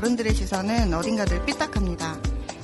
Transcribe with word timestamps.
어른들의 0.00 0.34
시선은 0.34 0.94
어딘가 0.94 1.26
늘 1.26 1.44
삐딱합니다. 1.44 2.16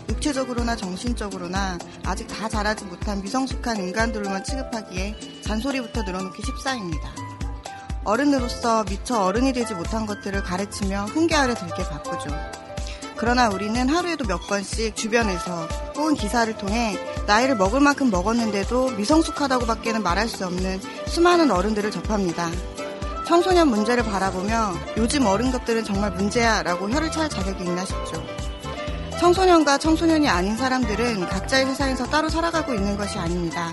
육체적으로나 0.08 0.74
정신적으로나 0.74 1.76
아직 2.02 2.26
다 2.28 2.48
자라지 2.48 2.86
못한 2.86 3.20
미성숙한 3.20 3.76
인간들로만 3.76 4.42
취급하기에 4.42 5.42
잔소리부터 5.42 6.04
늘어놓기 6.04 6.42
십사입니다. 6.42 7.10
어른으로서 8.04 8.84
미처 8.84 9.20
어른이 9.22 9.52
되지 9.52 9.74
못한 9.74 10.06
것들을 10.06 10.42
가르치며 10.44 11.04
훈계하려 11.10 11.56
들게 11.56 11.82
바쁘죠. 11.82 12.30
그러나 13.18 13.50
우리는 13.50 13.86
하루에도 13.86 14.24
몇 14.24 14.38
번씩 14.48 14.96
주변에서 14.96 15.68
혹은 15.94 16.14
기사를 16.14 16.50
통해 16.56 16.98
나이를 17.26 17.56
먹을 17.56 17.80
만큼 17.80 18.10
먹었는데도 18.10 18.92
미성숙하다고밖에는 18.92 20.02
말할 20.02 20.26
수 20.26 20.46
없는 20.46 20.80
수많은 21.06 21.50
어른들을 21.50 21.90
접합니다. 21.90 22.50
청소년 23.26 23.68
문제를 23.68 24.04
바라보며 24.04 24.72
요즘 24.96 25.26
어른 25.26 25.50
것들은 25.50 25.82
정말 25.82 26.12
문제야 26.12 26.62
라고 26.62 26.88
혀를 26.88 27.10
찰 27.10 27.28
자격이 27.28 27.64
있나 27.64 27.84
싶죠. 27.84 28.24
청소년과 29.18 29.78
청소년이 29.78 30.28
아닌 30.28 30.56
사람들은 30.56 31.28
각자의 31.28 31.66
세상에서 31.66 32.06
따로 32.06 32.28
살아가고 32.28 32.72
있는 32.72 32.96
것이 32.96 33.18
아닙니다. 33.18 33.72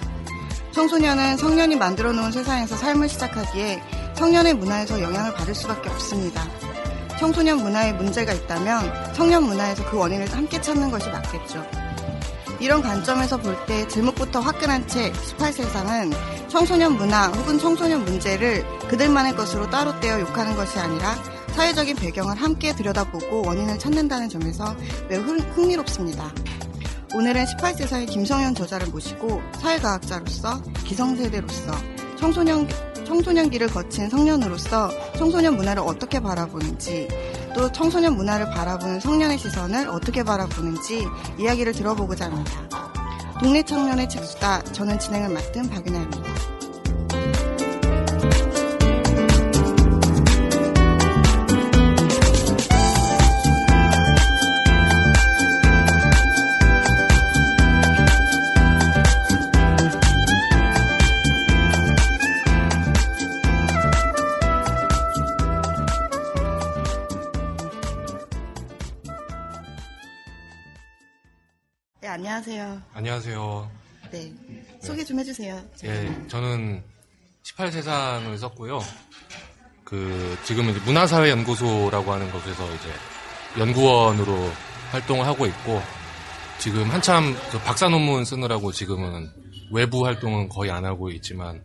청소년은 0.72 1.38
성년이 1.38 1.76
만들어 1.76 2.12
놓은 2.12 2.31
세상에서 2.31 2.76
삶을 2.76 3.08
시작하기에 3.09 3.84
성년의 4.16 4.56
문화에서 4.56 5.00
영향을 5.00 5.34
받을 5.36 5.54
수밖에 5.54 5.90
없습니다. 5.90 6.48
청소년 7.20 7.58
문화에 7.59 7.94
문제가 7.94 8.34
있다면 8.34 9.14
청년 9.14 9.44
문화에서 9.44 9.86
그 9.86 9.98
원인을 9.98 10.31
함께 10.34 10.59
찾는 10.59 10.90
것이 10.90 11.09
맞겠죠. 11.09 11.64
이런 12.64 12.81
관점에서 12.81 13.38
볼 13.38 13.53
때 13.66 13.86
제목부터 13.89 14.39
화끈한 14.39 14.88
책 14.88 15.11
18세상은 15.14 16.14
청소년 16.50 16.95
문화 16.95 17.28
혹은 17.28 17.59
청소년 17.59 18.06
문제를 18.06 18.66
그들만의 18.88 19.36
것으로 19.36 19.69
따로 19.69 20.00
떼어 20.00 20.19
욕하는 20.22 20.56
것이 20.56 20.80
아니라 20.80 21.14
사회적인 21.56 21.97
배경을 21.97 22.36
함께 22.41 22.73
들여다보고 22.73 23.44
원인을 23.45 23.78
찾는다는 23.80 24.30
점에서 24.30 24.75
매우 25.09 25.22
흥- 25.22 25.39
흥미롭습니다. 25.53 26.31
오늘은 27.14 27.45
18세상의 27.45 28.09
김성현 28.09 28.56
저자를 28.56 28.88
모시고 28.88 29.41
사회과학자로서 29.62 30.62
기성세대로서 30.85 31.73
청소년 32.18 32.68
청소년기를 33.13 33.68
거친 33.68 34.09
성년으로서 34.09 34.90
청소년 35.18 35.56
문화를 35.56 35.84
어떻게 35.85 36.19
바라보는지 36.19 37.07
또 37.53 37.72
청소년 37.72 38.16
문화를 38.16 38.47
바라보는 38.50 39.00
성년의 39.00 39.38
시선을 39.38 39.88
어떻게 39.88 40.24
바라보는지 40.24 41.06
이야기를 41.38 41.73
들어보고자 41.73 42.25
합니다. 42.25 42.91
동네 43.40 43.62
청년의 43.62 44.09
책수다. 44.09 44.63
저는 44.63 44.97
진행을 44.97 45.29
맡은 45.29 45.69
박윤아입니다. 45.69 46.53
안녕하세요. 72.94 73.72
네. 74.12 74.31
소개 74.81 75.04
좀 75.04 75.20
해주세요. 75.20 75.59
예, 75.86 76.28
저는 76.28 76.84
18세상을 77.44 78.38
썼고요. 78.38 78.81
그, 79.84 80.38
지금은 80.44 80.74
문화사회연구소라고 80.86 82.14
하는 82.14 82.32
곳에서 82.32 82.64
이제 82.76 82.90
연구원으로 83.59 84.52
활동을 84.92 85.26
하고 85.26 85.48
있고, 85.48 85.82
지금 86.59 86.90
한참 86.90 87.36
그 87.52 87.59
박사 87.59 87.90
논문 87.90 88.26
쓰느라고 88.26 88.72
지금은 88.72 89.30
외부 89.72 90.06
활동은 90.06 90.50
거의 90.50 90.70
안 90.70 90.86
하고 90.86 91.09
있지만, 91.09 91.64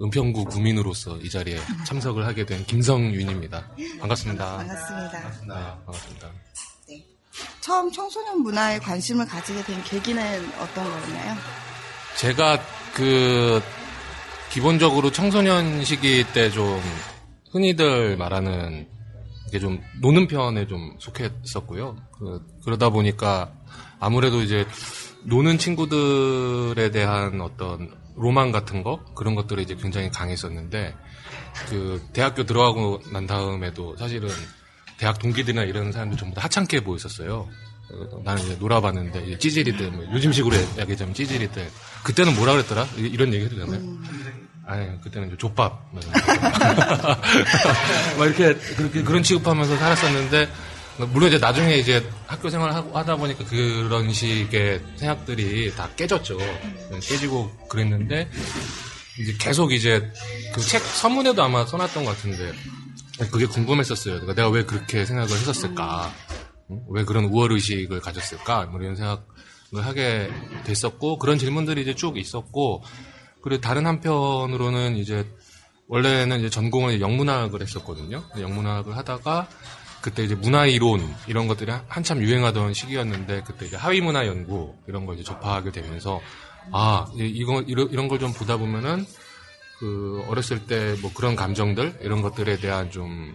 은평구 0.00 0.44
구민으로서 0.44 1.16
이 1.18 1.30
자리에 1.30 1.58
참석을 1.86 2.26
하게 2.26 2.44
된 2.44 2.64
김성윤입니다. 2.66 3.70
반갑습니다. 4.00 4.56
반갑습니다. 4.58 5.18
네, 5.18 5.84
반갑습니다. 5.86 6.30
처음 7.60 7.90
청소년 7.92 8.42
문화에 8.42 8.78
관심을 8.78 9.26
가지게 9.26 9.62
된 9.62 9.82
계기는 9.84 10.52
어떤 10.58 10.84
거였나요? 10.84 11.36
제가 12.16 12.60
그 12.94 13.62
기본적으로 14.50 15.12
청소년 15.12 15.84
시기 15.84 16.24
때 16.32 16.50
좀 16.50 16.80
흔히들 17.52 18.16
말하는 18.16 18.88
이게 19.48 19.58
좀 19.58 19.80
노는 20.00 20.28
편에 20.28 20.66
좀 20.66 20.96
속했었고요. 20.98 21.96
그, 22.18 22.42
그러다 22.64 22.90
보니까 22.90 23.52
아무래도 23.98 24.42
이제 24.42 24.66
노는 25.24 25.58
친구들에 25.58 26.90
대한 26.90 27.40
어떤 27.40 27.96
로망 28.16 28.52
같은 28.52 28.82
거 28.82 29.04
그런 29.14 29.34
것들이 29.34 29.62
이제 29.62 29.74
굉장히 29.76 30.10
강했었는데 30.10 30.94
그 31.70 32.02
대학교 32.12 32.44
들어가고 32.44 33.00
난 33.12 33.26
다음에도 33.26 33.96
사실은 33.96 34.28
대학 34.98 35.18
동기들이나 35.18 35.62
이런 35.64 35.92
사람들 35.92 36.18
전부 36.18 36.34
다 36.34 36.42
하찮게 36.44 36.80
보였었어요. 36.84 37.48
어, 37.90 38.20
나는 38.24 38.42
이제 38.44 38.56
놀아봤는데 38.60 39.24
이제 39.26 39.38
찌질이들 39.38 39.90
뭐 39.92 40.04
요즘식으로 40.12 40.54
얘기하자면 40.78 41.14
찌질이들 41.14 41.70
그때는 42.04 42.34
뭐라 42.36 42.52
그랬더라 42.52 42.86
이- 42.98 43.02
이런 43.02 43.32
얘기 43.32 43.44
해도 43.46 43.56
되나요? 43.56 43.80
아니 44.66 45.00
그때는 45.00 45.28
이제 45.28 45.36
족밥. 45.38 45.88
막 48.18 48.26
이렇게 48.26 48.54
그렇게 48.76 49.02
그런 49.02 49.22
취급하면서 49.22 49.76
살았었는데 49.78 50.48
물론 51.12 51.28
이제 51.28 51.38
나중에 51.38 51.76
이제 51.76 52.06
학교 52.26 52.50
생활을 52.50 52.74
하다 52.94 53.16
보니까 53.16 53.44
그런 53.44 54.12
식의 54.12 54.82
생각들이 54.96 55.72
다 55.74 55.88
깨졌죠. 55.96 56.36
깨지고 57.00 57.50
그랬는데 57.68 58.28
이제 59.18 59.34
계속 59.38 59.72
이제 59.72 60.10
그 60.54 60.60
책 60.60 60.82
서문에도 60.82 61.42
아마 61.42 61.64
써놨던 61.64 62.04
것 62.04 62.16
같은데 62.16 62.52
그게 63.30 63.46
궁금했었어요. 63.46 64.14
그러니까 64.20 64.34
내가 64.34 64.48
왜 64.50 64.64
그렇게 64.64 65.04
생각을 65.04 65.30
했었을까? 65.30 66.12
응? 66.70 66.82
왜 66.90 67.04
그런 67.04 67.24
우월 67.24 67.52
의식을 67.52 68.00
가졌을까? 68.00 68.66
뭐 68.66 68.80
이런 68.80 68.94
생각을 68.96 69.20
하게 69.86 70.30
됐었고 70.64 71.18
그런 71.18 71.38
질문들이 71.38 71.82
이제 71.82 71.94
쭉 71.94 72.16
있었고 72.18 72.82
그리고 73.42 73.60
다른 73.60 73.86
한편으로는 73.86 74.96
이제 74.96 75.26
원래는 75.88 76.40
이제 76.40 76.50
전공을 76.50 77.00
영문학을 77.00 77.62
했었거든요. 77.62 78.22
영문학을 78.38 78.96
하다가 78.96 79.48
그때 80.00 80.22
이제 80.22 80.34
문화 80.34 80.66
이론 80.66 81.02
이런 81.26 81.48
것들이 81.48 81.72
한- 81.72 81.84
한참 81.88 82.22
유행하던 82.22 82.72
시기였는데 82.74 83.42
그때 83.44 83.66
이제 83.66 83.76
하위 83.76 84.00
문화 84.00 84.26
연구 84.26 84.74
이런 84.86 85.06
걸 85.06 85.14
이제 85.16 85.24
접하게 85.24 85.72
되면서 85.72 86.20
아 86.72 87.06
이- 87.16 87.24
이거 87.34 87.62
이런 87.66 88.06
걸 88.08 88.18
좀 88.18 88.32
보다 88.32 88.56
보면은 88.58 89.06
그 89.78 90.24
어렸을 90.28 90.66
때 90.66 90.96
뭐 91.00 91.12
그런 91.14 91.36
감정들 91.36 91.98
이런 92.02 92.20
것들에 92.22 92.58
대한 92.58 92.90
좀 92.90 93.34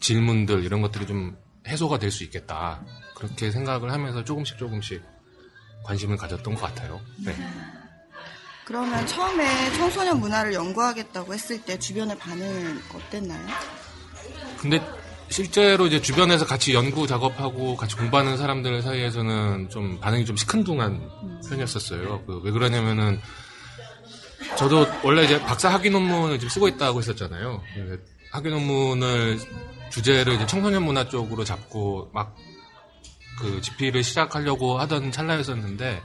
질문들 0.00 0.64
이런 0.64 0.80
것들이 0.82 1.06
좀 1.06 1.36
해소가 1.66 1.98
될 1.98 2.10
수 2.10 2.24
있겠다 2.24 2.82
그렇게 3.16 3.50
생각을 3.50 3.92
하면서 3.92 4.24
조금씩 4.24 4.58
조금씩 4.58 5.02
관심을 5.84 6.16
가졌던 6.16 6.54
것 6.54 6.60
같아요. 6.62 7.00
네. 7.24 7.34
그러면 8.66 9.06
처음에 9.06 9.72
청소년 9.76 10.18
문화를 10.20 10.54
연구하겠다고 10.54 11.34
했을 11.34 11.62
때 11.62 11.78
주변의 11.78 12.16
반응은 12.18 12.80
어땠나요? 12.94 13.46
근데 14.58 14.80
실제로 15.28 15.86
이제 15.86 16.00
주변에서 16.00 16.46
같이 16.46 16.72
연구 16.74 17.06
작업하고 17.06 17.76
같이 17.76 17.94
공부하는 17.96 18.36
사람들 18.38 18.80
사이에서는 18.82 19.68
좀 19.68 20.00
반응이 20.00 20.24
좀 20.24 20.36
시큰둥한 20.36 21.10
편이었었어요. 21.48 22.24
그 22.26 22.40
왜 22.42 22.50
그러냐면은 22.50 23.20
저도 24.56 24.86
원래 25.02 25.24
이제 25.24 25.40
박사 25.42 25.68
학위 25.68 25.90
논문을 25.90 26.38
지금 26.38 26.48
쓰고 26.48 26.68
있다고 26.68 27.00
했었잖아요. 27.00 27.62
그 27.74 28.04
학위 28.30 28.50
논문을 28.50 29.38
주제를 29.90 30.34
이제 30.34 30.46
청소년 30.46 30.84
문화 30.84 31.08
쪽으로 31.08 31.44
잡고 31.44 32.10
막 32.12 32.36
그 33.38 33.60
집필을 33.60 34.02
시작하려고 34.02 34.78
하던 34.80 35.12
찰나였었는데 35.12 36.02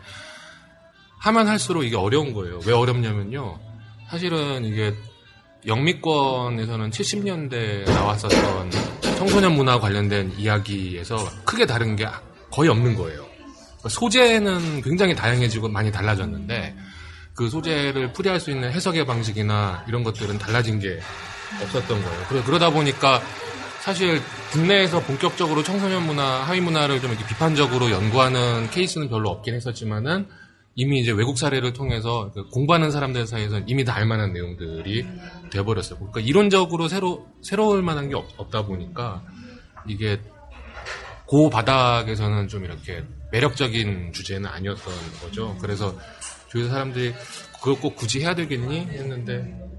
하면 1.20 1.48
할수록 1.48 1.84
이게 1.84 1.96
어려운 1.96 2.34
거예요. 2.34 2.60
왜 2.66 2.74
어렵냐면요. 2.74 3.60
사실은 4.10 4.66
이게 4.66 4.96
영미권에서는 5.68 6.90
70년대에 6.90 7.86
나왔었던 7.86 8.72
청소년 9.18 9.54
문화 9.56 9.80
관련된 9.80 10.34
이야기에서 10.38 11.18
크게 11.44 11.66
다른 11.66 11.96
게 11.96 12.08
거의 12.50 12.70
없는 12.70 12.96
거예요. 12.96 13.28
소재는 13.88 14.82
굉장히 14.82 15.16
다양해지고 15.16 15.68
많이 15.70 15.92
달라졌는데 15.92 16.76
그 17.40 17.50
소재를 17.50 18.12
풀이할 18.12 18.38
수 18.42 18.52
있는 18.52 18.70
해석의 18.70 19.06
방식이나 19.06 19.86
이런 19.88 20.04
것들은 20.04 20.40
달라진 20.40 20.78
게 20.78 21.00
없었던 21.64 22.04
거예요. 22.04 22.26
그래, 22.28 22.44
그러다 22.46 22.70
보니까 22.70 23.22
사실 23.80 24.22
국내에서 24.52 25.00
본격적으로 25.00 25.64
청소년 25.64 26.06
문화, 26.06 26.22
하위 26.44 26.60
문화를 26.60 27.00
좀 27.00 27.12
이렇게 27.12 27.26
비판적으로 27.26 27.92
연구하는 27.92 28.70
케이스는 28.72 29.08
별로 29.08 29.30
없긴 29.30 29.56
했었지만은 29.56 30.28
이미 30.76 31.00
이제 31.00 31.14
외국 31.14 31.38
사례를 31.38 31.72
통해서 31.72 32.30
그 32.34 32.44
공부하는 32.50 32.92
사람들 32.92 33.26
사이에서 33.26 33.62
이미 33.68 33.86
다 33.86 33.96
알만한 33.96 34.34
내용들이 34.34 35.08
돼버렸어요. 35.50 35.98
그러니까 35.98 36.20
이론적으로 36.20 36.90
새로 36.90 37.26
새로울 37.42 37.82
만한 37.84 38.10
게 38.10 38.16
없, 38.16 38.52
다 38.52 38.66
보니까 38.66 39.24
이게 39.88 40.20
고 41.26 41.50
바닥에서는 41.50 42.50
좀 42.50 42.66
이렇게 42.66 43.06
매력적인 43.32 44.12
주제는 44.12 44.50
아니었던 44.50 44.94
거죠. 45.22 45.56
그래서 45.62 45.96
주위에 46.52 46.68
사람들이 46.68 47.14
그걸 47.60 47.76
꼭 47.76 47.96
굳이 47.96 48.22
해야 48.22 48.36
되겠니 48.36 48.80
했는데 48.92 49.70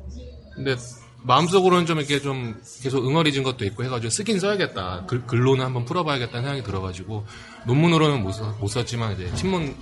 근데 0.54 0.76
마음속으로는 1.22 1.86
좀 1.86 1.98
이렇게 1.98 2.20
좀 2.20 2.60
계속 2.82 3.06
응어리진 3.06 3.42
것도 3.42 3.64
있고 3.66 3.84
해가지고 3.84 4.10
쓰긴 4.10 4.40
써야겠다. 4.40 5.04
글, 5.06 5.26
글로는 5.26 5.64
한번 5.64 5.84
풀어봐야겠다는 5.84 6.42
생각이 6.42 6.62
들어가지고 6.62 7.26
논문으로는 7.66 8.22
못, 8.22 8.34
못 8.58 8.68
썼지만 8.68 9.14
이제 9.14 9.30
신문 9.36 9.76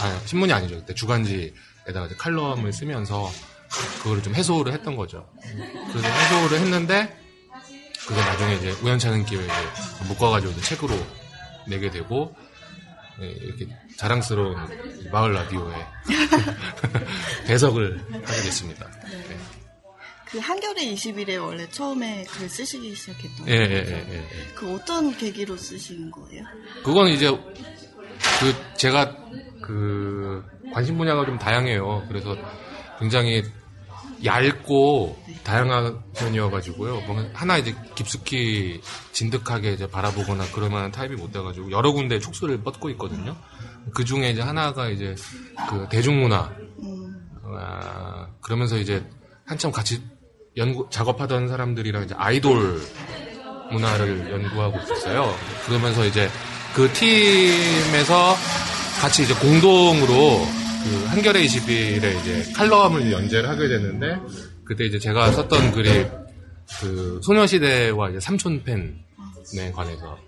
아 0.00 0.20
신문이 0.26 0.52
아니죠. 0.52 0.76
그때 0.76 0.94
주간지에다가 0.94 2.08
칼럼을 2.18 2.72
쓰면서 2.72 3.30
그거를 4.02 4.22
좀 4.22 4.34
해소를 4.34 4.72
했던 4.72 4.96
거죠. 4.96 5.28
그래서 5.92 6.08
해소를 6.08 6.58
했는데 6.60 7.16
그게 8.06 8.20
나중에 8.20 8.54
이제 8.56 8.70
우연찮은 8.82 9.24
기회에 9.24 9.46
묶어가지고 10.08 10.60
책으로 10.60 10.94
내게 11.66 11.90
되고 11.90 12.34
네, 13.18 13.28
이렇게 13.28 13.66
자랑스러운 13.96 14.56
마을 15.12 15.32
라디오에 15.32 15.74
배석을 17.46 18.00
하게 18.12 18.20
됐습니다. 18.24 18.90
네. 19.10 19.38
그 20.26 20.38
한겨레 20.38 20.84
20일에 20.94 21.40
원래 21.40 21.68
처음에 21.70 22.24
글 22.24 22.48
쓰시기 22.48 22.94
시작했던 22.94 23.48
예, 23.48 23.52
예, 23.52 23.84
예, 23.86 24.06
예, 24.08 24.14
예. 24.16 24.26
그 24.54 24.74
어떤 24.74 25.16
계기로 25.16 25.56
쓰신 25.56 26.10
거예요? 26.10 26.44
그건 26.82 27.08
이제 27.08 27.30
그 28.40 28.76
제가 28.76 29.16
그 29.62 30.44
관심 30.72 30.98
분야가 30.98 31.24
좀 31.24 31.38
다양해요. 31.38 32.04
그래서 32.08 32.36
굉장히 32.98 33.44
얇고 34.24 35.22
다양한 35.44 36.02
편이어가지고요. 36.14 37.02
뭔가 37.02 37.28
하나 37.32 37.58
이제 37.58 37.74
깊숙이 37.94 38.80
진득하게 39.12 39.72
이제 39.74 39.86
바라보거나 39.86 40.46
그럴 40.52 40.70
만한 40.70 40.90
타입이 40.90 41.14
못 41.16 41.32
돼가지고 41.32 41.70
여러 41.70 41.92
군데 41.92 42.18
촉수를 42.18 42.62
뻗고 42.62 42.90
있거든요. 42.90 43.36
그 43.92 44.04
중에 44.04 44.30
이제 44.30 44.40
하나가 44.40 44.88
이제 44.88 45.14
그 45.68 45.86
대중문화. 45.90 46.50
아, 47.56 48.28
그러면서 48.40 48.78
이제 48.78 49.04
한참 49.44 49.70
같이 49.70 50.02
연구, 50.56 50.86
작업하던 50.90 51.48
사람들이랑 51.48 52.04
이제 52.04 52.14
아이돌 52.16 52.80
문화를 53.70 54.30
연구하고 54.30 54.78
있었어요. 54.80 55.34
그러면서 55.66 56.04
이제 56.04 56.28
그 56.74 56.90
팀에서 56.92 58.34
같이 59.00 59.24
이제 59.24 59.34
공동으로 59.34 60.46
그 60.84 61.04
한겨레 61.06 61.44
21에 61.44 62.20
이제 62.20 62.52
칼럼을 62.54 63.10
연재를 63.10 63.48
하게 63.48 63.68
됐는데 63.68 64.18
그때 64.64 64.84
이제 64.84 64.98
제가 64.98 65.32
썼던 65.32 65.72
글이 65.72 66.06
그 66.80 67.20
소녀시대와 67.22 68.10
이제 68.10 68.20
삼촌 68.20 68.62
팬에 68.62 69.72
관해서 69.72 70.18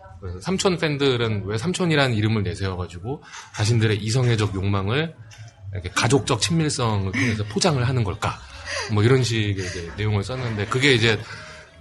삼촌 0.40 0.78
팬들은 0.78 1.44
왜 1.46 1.58
삼촌이라는 1.58 2.16
이름을 2.16 2.42
내세워가지고 2.42 3.22
자신들의 3.56 3.98
이성애적 3.98 4.54
욕망을 4.54 5.14
이렇게 5.72 5.90
가족적 5.90 6.40
친밀성을 6.40 7.12
통해서 7.12 7.44
포장을 7.44 7.86
하는 7.86 8.04
걸까? 8.04 8.38
뭐 8.92 9.02
이런 9.02 9.22
식의 9.22 9.92
내용을 9.96 10.24
썼는데 10.24 10.66
그게 10.66 10.94
이제 10.94 11.20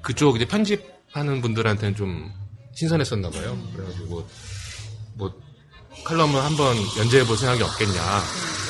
그쪽 0.01 0.35
이제 0.35 0.45
편집하는 0.45 1.41
분들한테는 1.41 1.95
좀 1.95 2.31
신선했었나 2.73 3.29
봐요. 3.29 3.57
그래가지고 3.73 4.27
뭐 5.15 5.33
칼럼을 6.03 6.43
한번 6.43 6.75
연재해 6.97 7.25
볼 7.25 7.37
생각이 7.37 7.63
없겠냐, 7.63 7.93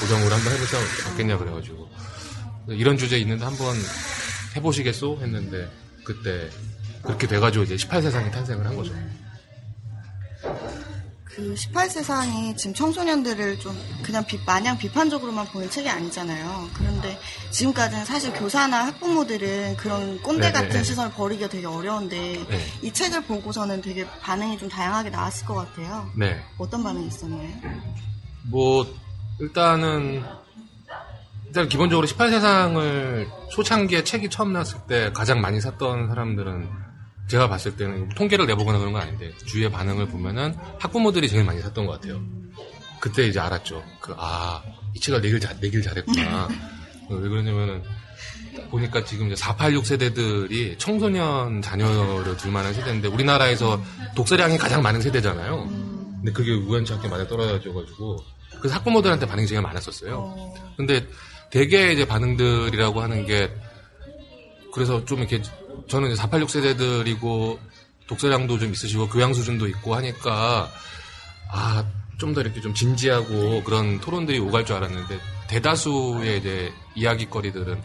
고정으로 0.02 0.34
한번 0.34 0.54
해볼 0.54 0.68
생각이 0.68 1.10
없겠냐 1.10 1.38
그래가지고 1.38 1.90
이런 2.70 2.98
주제 2.98 3.18
있는데 3.18 3.44
한번 3.44 3.76
해보시겠소 4.56 5.20
했는데 5.22 5.70
그때 6.04 6.50
그렇게 7.04 7.28
돼가지고 7.28 7.64
이제 7.66 7.76
18세상이 7.76 8.32
탄생을 8.32 8.66
한 8.66 8.76
거죠. 8.76 8.94
그 11.36 11.54
18세상이 11.54 12.56
지금 12.56 12.74
청소년들을 12.74 13.60
좀 13.60 13.78
그냥 14.02 14.26
비, 14.26 14.40
마냥 14.46 14.78
비판적으로만 14.78 15.46
보는 15.48 15.70
책이 15.70 15.90
아니잖아요. 15.90 16.70
그런데 16.74 17.20
지금까지는 17.52 18.06
사실 18.06 18.32
교사나 18.32 18.86
학부모들은 18.86 19.76
그런 19.76 20.22
꼰대 20.22 20.54
같은 20.54 20.70
네, 20.70 20.84
시선을 20.84 21.12
버리기가 21.12 21.50
되게 21.50 21.68
어려운데 21.68 22.18
네. 22.48 22.60
이 22.82 22.94
책을 22.94 23.24
보고서는 23.24 23.82
되게 23.82 24.08
반응이 24.22 24.58
좀 24.58 24.70
다양하게 24.70 25.10
나왔을 25.10 25.46
것 25.46 25.56
같아요. 25.56 26.10
네. 26.16 26.42
어떤 26.58 26.82
반응이 26.82 27.08
있었나요? 27.08 27.50
뭐 28.50 28.88
일단은 29.42 30.24
일단 31.48 31.68
기본적으로 31.68 32.08
18세상을 32.08 33.28
초창기에 33.50 34.06
책이 34.06 34.30
처음 34.30 34.54
나왔을 34.54 34.80
때 34.88 35.12
가장 35.14 35.42
많이 35.42 35.60
샀던 35.60 36.08
사람들은 36.08 36.85
제가 37.28 37.50
봤을 37.50 37.76
때는 37.76 38.10
통계를 38.10 38.46
내보거나 38.46 38.78
그런 38.78 38.94
건 38.94 39.02
아닌데 39.02 39.32
주위의 39.46 39.72
반응을 39.72 40.08
보면은 40.08 40.56
학부모들이 40.80 41.28
제일 41.28 41.44
많이 41.44 41.62
샀던 41.62 41.86
것 41.86 41.94
같아요. 41.94 42.22
그때 43.00 43.28
이제 43.28 43.40
알았죠. 43.40 43.84
그, 44.00 44.14
아, 44.18 44.64
이 44.94 45.00
책을 45.00 45.22
내길, 45.22 45.40
잘, 45.40 45.60
내길 45.60 45.82
잘했구나. 45.82 46.48
어, 47.10 47.16
왜 47.16 47.30
그러냐면은 47.30 47.84
보니까 48.70 49.04
지금 49.04 49.28
이제 49.28 49.36
486 49.36 49.86
세대들이 49.86 50.76
청소년 50.78 51.62
자녀를 51.62 52.38
둘 52.38 52.52
만한 52.52 52.74
세대인데 52.74 53.08
우리나라에서 53.10 53.82
독서량이 54.16 54.58
가장 54.58 54.82
많은 54.82 55.02
세대잖아요. 55.02 55.68
근데 55.68 56.32
그게 56.32 56.54
우연치 56.54 56.94
않게 56.94 57.08
맞아 57.08 57.28
떨어져가지고 57.28 58.18
그래서 58.60 58.76
학부모들한테 58.76 59.26
반응이 59.28 59.48
제일 59.48 59.62
많았었어요. 59.62 60.54
근데 60.78 61.06
대개 61.52 61.92
이제 61.92 62.06
반응들이라고 62.06 63.02
하는 63.02 63.26
게 63.26 63.52
그래서 64.74 65.06
좀 65.06 65.20
이렇게 65.20 65.42
저는 65.88 66.10
이제 66.12 66.16
486 66.16 66.50
세대들이고 66.50 67.60
독서량도 68.08 68.60
좀 68.60 68.72
있으시고 68.72 69.10
교양 69.10 69.34
수준도 69.34 69.68
있고 69.68 69.96
하니까 69.96 70.70
아, 71.52 71.84
좀 72.18 72.34
더 72.34 72.42
이렇게 72.42 72.62
좀 72.62 72.74
진지하고 72.74 73.64
그런 73.64 74.00
토론들이 74.00 74.40
오갈 74.40 74.66
줄 74.66 74.76
알았는데 74.78 75.20
대다수의 75.50 76.40
이제 76.40 76.72
이야기거리들은 76.96 77.82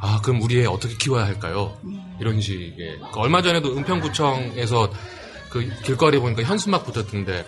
아, 0.00 0.20
그럼 0.22 0.42
우리 0.42 0.60
애 0.60 0.66
어떻게 0.66 0.94
키워야 0.96 1.24
할까요? 1.26 1.76
이런 2.20 2.40
식의. 2.40 2.74
그러니까 2.76 3.20
얼마 3.20 3.42
전에도 3.42 3.76
은평구청에서 3.76 4.92
그 5.50 5.70
길거리 5.84 6.18
보니까 6.18 6.42
현수막 6.42 6.84
붙었던데 6.86 7.46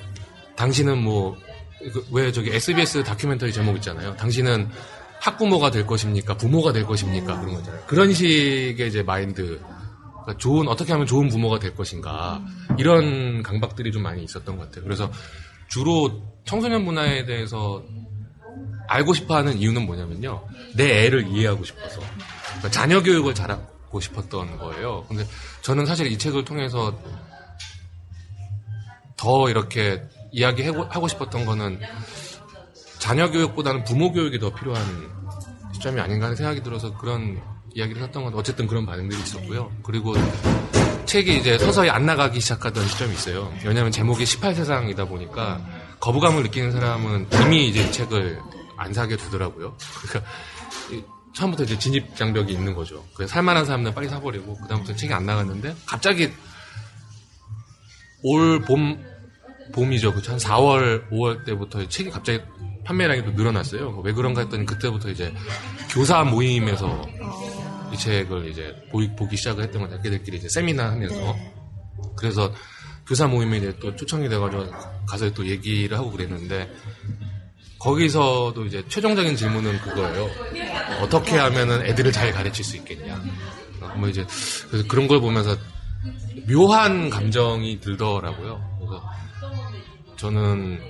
당신은 0.56 0.98
뭐, 1.02 1.36
그왜 2.10 2.32
저기 2.32 2.50
SBS 2.50 3.04
다큐멘터리 3.04 3.52
제목 3.52 3.76
있잖아요. 3.76 4.16
당신은 4.16 4.68
학부모가 5.20 5.70
될 5.70 5.86
것입니까? 5.86 6.36
부모가 6.36 6.72
될 6.72 6.84
것입니까? 6.84 7.40
그런 7.40 7.54
거잖아요. 7.54 7.82
그런 7.86 8.12
식의 8.12 8.88
이제 8.88 9.02
마인드. 9.02 9.60
그러니까 10.28 10.36
좋은 10.36 10.68
어떻게 10.68 10.92
하면 10.92 11.06
좋은 11.06 11.28
부모가 11.28 11.58
될 11.58 11.74
것인가 11.74 12.42
이런 12.78 13.42
강박들이 13.42 13.92
좀 13.92 14.02
많이 14.02 14.22
있었던 14.22 14.58
것 14.58 14.66
같아요. 14.66 14.84
그래서 14.84 15.10
주로 15.68 16.22
청소년 16.44 16.84
문화에 16.84 17.24
대해서 17.24 17.82
알고 18.88 19.14
싶어하는 19.14 19.56
이유는 19.58 19.86
뭐냐면요, 19.86 20.46
내 20.76 21.06
애를 21.06 21.28
이해하고 21.28 21.64
싶어서 21.64 22.00
그러니까 22.46 22.70
자녀 22.70 23.02
교육을 23.02 23.34
잘하고 23.34 24.00
싶었던 24.00 24.58
거예요. 24.58 25.06
근데 25.08 25.26
저는 25.62 25.86
사실 25.86 26.06
이 26.12 26.18
책을 26.18 26.44
통해서 26.44 26.98
더 29.16 29.48
이렇게 29.48 30.02
이야기하고 30.32 31.08
싶었던 31.08 31.46
거는 31.46 31.80
자녀 32.98 33.30
교육보다는 33.30 33.84
부모 33.84 34.12
교육이 34.12 34.38
더 34.38 34.54
필요한 34.54 34.84
시점이 35.72 36.00
아닌가 36.00 36.26
하는 36.26 36.36
생각이 36.36 36.62
들어서 36.62 36.96
그런 36.98 37.40
이야기를 37.74 38.02
했던 38.02 38.24
건 38.24 38.34
어쨌든 38.34 38.66
그런 38.66 38.86
반응들이 38.86 39.20
있었고요. 39.20 39.70
그리고 39.82 40.14
책이 41.04 41.38
이제 41.38 41.58
서서히 41.58 41.90
안 41.90 42.06
나가기 42.06 42.40
시작하던 42.40 42.86
시점이 42.86 43.12
있어요. 43.14 43.52
왜냐하면 43.64 43.92
제목이 43.92 44.24
18세상이다 44.24 45.08
보니까 45.08 45.60
거부감을 46.00 46.42
느끼는 46.44 46.72
사람은 46.72 47.28
이미 47.44 47.68
이제 47.68 47.90
책을 47.90 48.38
안 48.76 48.92
사게 48.92 49.16
되더라고요. 49.16 49.76
그러니까 50.02 50.30
처음부터 51.34 51.64
이제 51.64 51.78
진입 51.78 52.16
장벽이 52.16 52.52
있는 52.52 52.74
거죠. 52.74 53.04
그래서 53.14 53.32
살만한 53.32 53.64
사람들은 53.64 53.94
빨리 53.94 54.08
사버리고 54.08 54.54
그다음부터 54.62 54.96
책이 54.96 55.12
안 55.12 55.24
나갔는데 55.26 55.74
갑자기 55.86 56.30
올 58.22 58.60
봄 58.60 59.02
봄이죠. 59.72 60.14
그한 60.14 60.38
4월 60.38 61.08
5월 61.10 61.44
때부터 61.44 61.86
책이 61.88 62.10
갑자기 62.10 62.40
판매량이 62.84 63.24
또 63.24 63.30
늘어났어요. 63.32 64.00
왜 64.02 64.12
그런가 64.12 64.40
했더니 64.40 64.64
그때부터 64.64 65.10
이제 65.10 65.32
교사 65.90 66.24
모임에서 66.24 67.02
이 67.92 67.96
책을 67.96 68.48
이제 68.48 68.74
보기, 68.90 69.14
보기 69.16 69.36
시작을 69.36 69.64
했던 69.64 69.82
거죠. 69.82 69.96
자기들끼리 69.96 70.38
이제 70.38 70.48
세미나 70.48 70.90
하면서. 70.90 71.16
네. 71.16 71.52
그래서 72.16 72.52
교사 73.06 73.26
모임에 73.26 73.58
이제 73.58 73.74
또 73.80 73.94
초청이 73.96 74.28
돼가지고 74.28 74.66
가서 75.06 75.32
또 75.32 75.46
얘기를 75.46 75.96
하고 75.96 76.10
그랬는데 76.10 76.70
거기서도 77.78 78.66
이제 78.66 78.84
최종적인 78.88 79.36
질문은 79.36 79.78
그거예요. 79.78 80.28
어떻게 81.00 81.38
하면은 81.38 81.86
애들을 81.86 82.12
잘 82.12 82.32
가르칠 82.32 82.64
수 82.64 82.76
있겠냐. 82.76 83.22
뭐 83.96 84.08
이제 84.08 84.26
그런 84.88 85.08
걸 85.08 85.20
보면서 85.20 85.56
묘한 86.48 87.08
감정이 87.08 87.80
들더라고요. 87.80 88.78
그래서 88.78 89.10
저는 90.16 90.80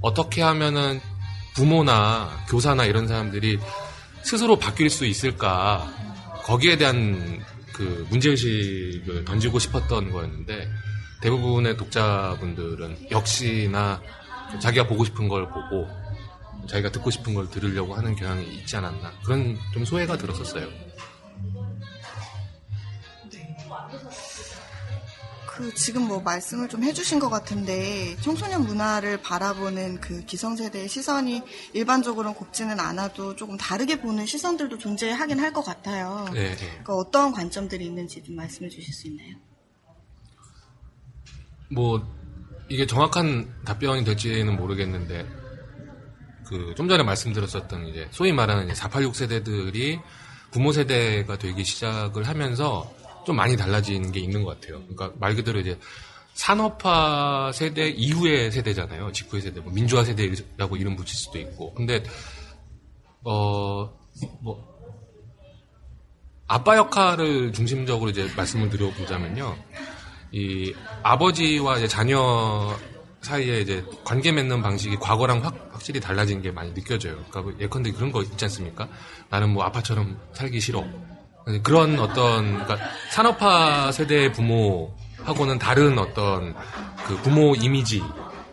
어떻게 0.00 0.42
하면은 0.42 1.00
부모나 1.54 2.44
교사나 2.48 2.84
이런 2.84 3.08
사람들이 3.08 3.58
스스로 4.26 4.56
바뀔 4.56 4.90
수 4.90 5.06
있을까 5.06 5.88
거기에 6.42 6.76
대한 6.76 7.44
그 7.72 8.04
문제의식을 8.10 9.24
던지고 9.24 9.60
싶었던 9.60 10.10
거였는데 10.10 10.68
대부분의 11.22 11.76
독자분들은 11.76 13.12
역시나 13.12 14.02
자기가 14.60 14.88
보고 14.88 15.04
싶은 15.04 15.28
걸 15.28 15.48
보고 15.48 15.86
자기가 16.68 16.90
듣고 16.90 17.12
싶은 17.12 17.34
걸 17.34 17.48
들으려고 17.48 17.94
하는 17.94 18.16
경향이 18.16 18.44
있지 18.56 18.76
않았나 18.76 19.12
그런 19.24 19.56
좀 19.72 19.84
소외가 19.84 20.16
들었었어요. 20.18 20.85
그 25.56 25.72
지금 25.74 26.06
뭐 26.06 26.20
말씀을 26.20 26.68
좀 26.68 26.84
해주신 26.84 27.18
것 27.18 27.30
같은데 27.30 28.14
청소년 28.20 28.64
문화를 28.66 29.22
바라보는 29.22 30.00
그 30.00 30.24
기성세대의 30.26 30.88
시선이 30.88 31.42
일반적으로는 31.72 32.34
곱지는 32.34 32.78
않아도 32.78 33.34
조금 33.36 33.56
다르게 33.56 34.00
보는 34.00 34.26
시선들도 34.26 34.76
존재하긴 34.78 35.40
할 35.40 35.52
것 35.56 35.62
같아요. 35.62 36.26
네, 36.34 36.50
네. 36.50 36.56
그러니까 36.56 36.94
어떤 36.94 37.32
관점들이 37.32 37.86
있는지 37.86 38.22
좀 38.22 38.36
말씀해 38.36 38.68
주실 38.68 38.92
수 38.92 39.06
있나요? 39.06 39.36
뭐 41.70 42.06
이게 42.68 42.84
정확한 42.86 43.62
답변이 43.64 44.04
될지는 44.04 44.56
모르겠는데 44.56 45.26
그 46.44 46.74
좀 46.76 46.88
전에 46.88 47.02
말씀드렸었던 47.02 47.86
이제 47.86 48.08
소위 48.10 48.32
말하는 48.32 48.74
486 48.74 49.16
세대들이 49.16 50.00
부모 50.50 50.72
세대가 50.72 51.38
되기 51.38 51.64
시작을 51.64 52.24
하면서 52.24 52.92
좀 53.26 53.36
많이 53.36 53.56
달라진 53.56 54.12
게 54.12 54.20
있는 54.20 54.42
것 54.42 54.58
같아요. 54.60 54.80
그러니까 54.86 55.12
말 55.18 55.34
그대로 55.34 55.58
이제 55.58 55.78
산업화 56.34 57.50
세대 57.52 57.88
이후의 57.88 58.52
세대잖아요. 58.52 59.12
직후의 59.12 59.42
세대, 59.42 59.60
뭐 59.60 59.72
민주화 59.72 60.04
세대라고 60.04 60.76
이름 60.76 60.96
붙일 60.96 61.14
수도 61.14 61.38
있고. 61.38 61.74
근데 61.74 62.02
어 63.24 63.90
뭐 64.40 64.76
아빠 66.48 66.76
역할을 66.76 67.52
중심적으로 67.52 68.10
이제 68.10 68.28
말씀을 68.36 68.70
드려보자면요. 68.70 69.56
이 70.32 70.74
아버지와 71.02 71.78
이제 71.78 71.88
자녀 71.88 72.76
사이에 73.20 73.60
이제 73.60 73.84
관계 74.04 74.30
맺는 74.30 74.62
방식이 74.62 74.96
과거랑 74.96 75.44
확, 75.44 75.70
확실히 75.72 75.98
달라진 75.98 76.42
게 76.42 76.52
많이 76.52 76.72
느껴져요. 76.72 77.16
그러니까 77.28 77.42
뭐 77.42 77.54
예컨대 77.58 77.90
그런 77.90 78.12
거 78.12 78.22
있지 78.22 78.44
않습니까? 78.44 78.88
나는 79.28 79.50
뭐 79.50 79.64
아빠처럼 79.64 80.18
살기 80.32 80.60
싫어. 80.60 80.84
그런 81.62 81.98
어떤 82.00 82.64
그러니까 82.64 82.78
산업화 83.10 83.92
세대의 83.92 84.32
부모하고는 84.32 85.58
다른 85.58 85.96
어떤 85.98 86.54
그 87.06 87.16
부모 87.22 87.54
이미지 87.54 88.02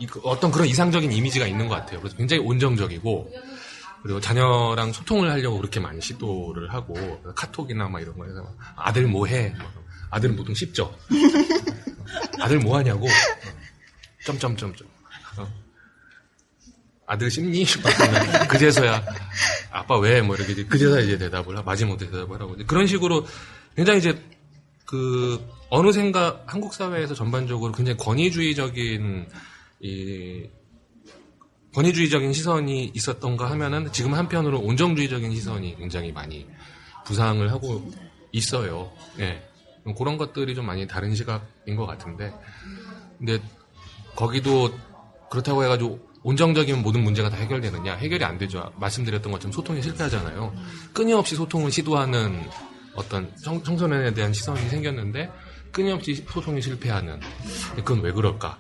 그 0.10 0.20
어떤 0.24 0.52
그런 0.52 0.68
이상적인 0.68 1.12
이미지가 1.12 1.48
있는 1.48 1.68
것 1.68 1.76
같아요. 1.76 2.00
그래서 2.00 2.16
굉장히 2.16 2.44
온정적이고 2.44 3.32
그리고 4.04 4.20
자녀랑 4.20 4.92
소통을 4.92 5.32
하려고 5.32 5.58
그렇게 5.58 5.80
많이 5.80 6.02
시도를 6.02 6.72
하고 6.72 6.94
카톡이나 7.36 7.88
막 7.88 8.02
이런 8.02 8.16
거에서 8.18 8.46
아들 8.76 9.08
뭐해? 9.08 9.56
아들은 10.12 10.36
보통 10.36 10.54
쉽죠. 10.54 10.96
아들 12.40 12.60
뭐 12.60 12.78
하냐고. 12.78 13.08
점점점점. 14.26 14.88
어. 17.14 17.16
아들 17.16 17.30
씹니? 17.30 17.66
그제서야 18.50 19.04
아빠 19.72 19.98
왜? 20.00 20.22
뭐 20.22 20.36
이렇게 20.36 20.66
그제서야 20.66 21.02
이제 21.02 21.18
대답을 21.18 21.56
하고 21.56 21.66
마지못해 21.66 22.10
대답을 22.10 22.42
하고 22.42 22.58
그런 22.66 22.88
식으로 22.88 23.26
굉장히 23.76 24.00
이제 24.00 24.20
그 24.86 25.40
어느 25.70 25.92
생각 25.92 26.44
한국 26.48 26.74
사회에서 26.74 27.14
전반적으로 27.14 27.72
굉장히 27.72 27.98
권위주의적인 27.98 29.28
이 29.82 30.50
권위주의적인 31.74 32.34
시선이 32.34 32.92
있었던가 32.94 33.50
하면은 33.52 33.92
지금 33.92 34.14
한편으로 34.14 34.60
온정주의적인 34.60 35.34
시선이 35.34 35.78
굉장히 35.78 36.12
많이 36.12 36.48
부상을 37.06 37.52
하고 37.52 37.92
있어요. 38.32 38.92
예. 39.20 39.44
그런 39.98 40.18
것들이 40.18 40.56
좀 40.56 40.66
많이 40.66 40.88
다른 40.88 41.14
시각인 41.14 41.76
것 41.76 41.86
같은데 41.86 42.34
근데 43.18 43.40
거기도 44.16 44.72
그렇다고 45.30 45.64
해가지고 45.64 46.13
온정적인 46.24 46.82
모든 46.82 47.04
문제가 47.04 47.30
다 47.30 47.38
해결되느냐? 47.38 47.96
해결이 47.96 48.24
안 48.24 48.38
되죠. 48.38 48.72
말씀드렸던 48.78 49.32
것처럼 49.32 49.52
소통이 49.52 49.82
실패하잖아요. 49.82 50.54
끊임없이 50.94 51.36
소통을 51.36 51.72
시도하는 51.72 52.50
어떤 52.96 53.36
청, 53.44 53.64
소년에 53.64 54.14
대한 54.14 54.32
시선이 54.34 54.70
생겼는데 54.70 55.30
끊임없이 55.72 56.16
소통이 56.30 56.62
실패하는 56.62 57.20
그건 57.76 58.02
왜 58.02 58.12
그럴까? 58.12 58.58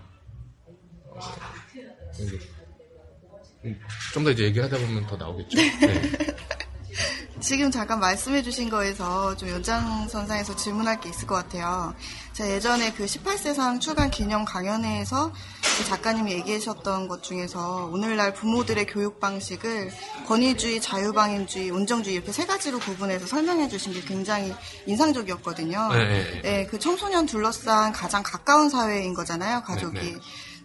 좀 4.13 4.23
더 4.23 4.31
이제 4.31 4.43
얘기하다 4.43 4.77
보면 4.77 5.07
더 5.07 5.15
나오겠죠. 5.15 5.57
네. 5.57 6.01
지금 7.39 7.71
잠깐 7.71 7.99
말씀해 7.99 8.41
주신 8.41 8.69
거에서 8.69 9.35
좀 9.35 9.49
연장선상에서 9.49 10.55
질문할 10.55 10.99
게 11.01 11.09
있을 11.09 11.27
것 11.27 11.35
같아요. 11.35 11.93
제가 12.33 12.49
예전에 12.49 12.93
그 12.93 13.05
18세상 13.05 13.79
출간 13.79 14.09
기념 14.09 14.43
강연회에서 14.43 15.31
그 15.77 15.85
작가님이 15.85 16.31
얘기하셨던 16.33 17.07
것 17.07 17.21
중에서 17.21 17.89
오늘날 17.91 18.33
부모들의 18.33 18.87
교육 18.87 19.19
방식을 19.19 19.91
권위주의, 20.25 20.81
자유방임주의, 20.81 21.69
온정주의 21.69 22.15
이렇게 22.15 22.31
세 22.31 22.47
가지로 22.47 22.79
구분해서 22.79 23.27
설명해 23.27 23.67
주신 23.69 23.93
게 23.93 24.01
굉장히 24.01 24.51
인상적이었거든요. 24.87 25.89
네, 25.93 25.97
네, 25.97 26.23
네. 26.23 26.41
네 26.41 26.67
그 26.73 26.79
청소년 26.79 27.27
둘러싼 27.27 27.91
가장 27.91 28.23
가까운 28.23 28.69
사회인 28.69 29.13
거잖아요, 29.13 29.61
가족이. 29.61 29.99
네, 29.99 30.13
네. 30.13 30.17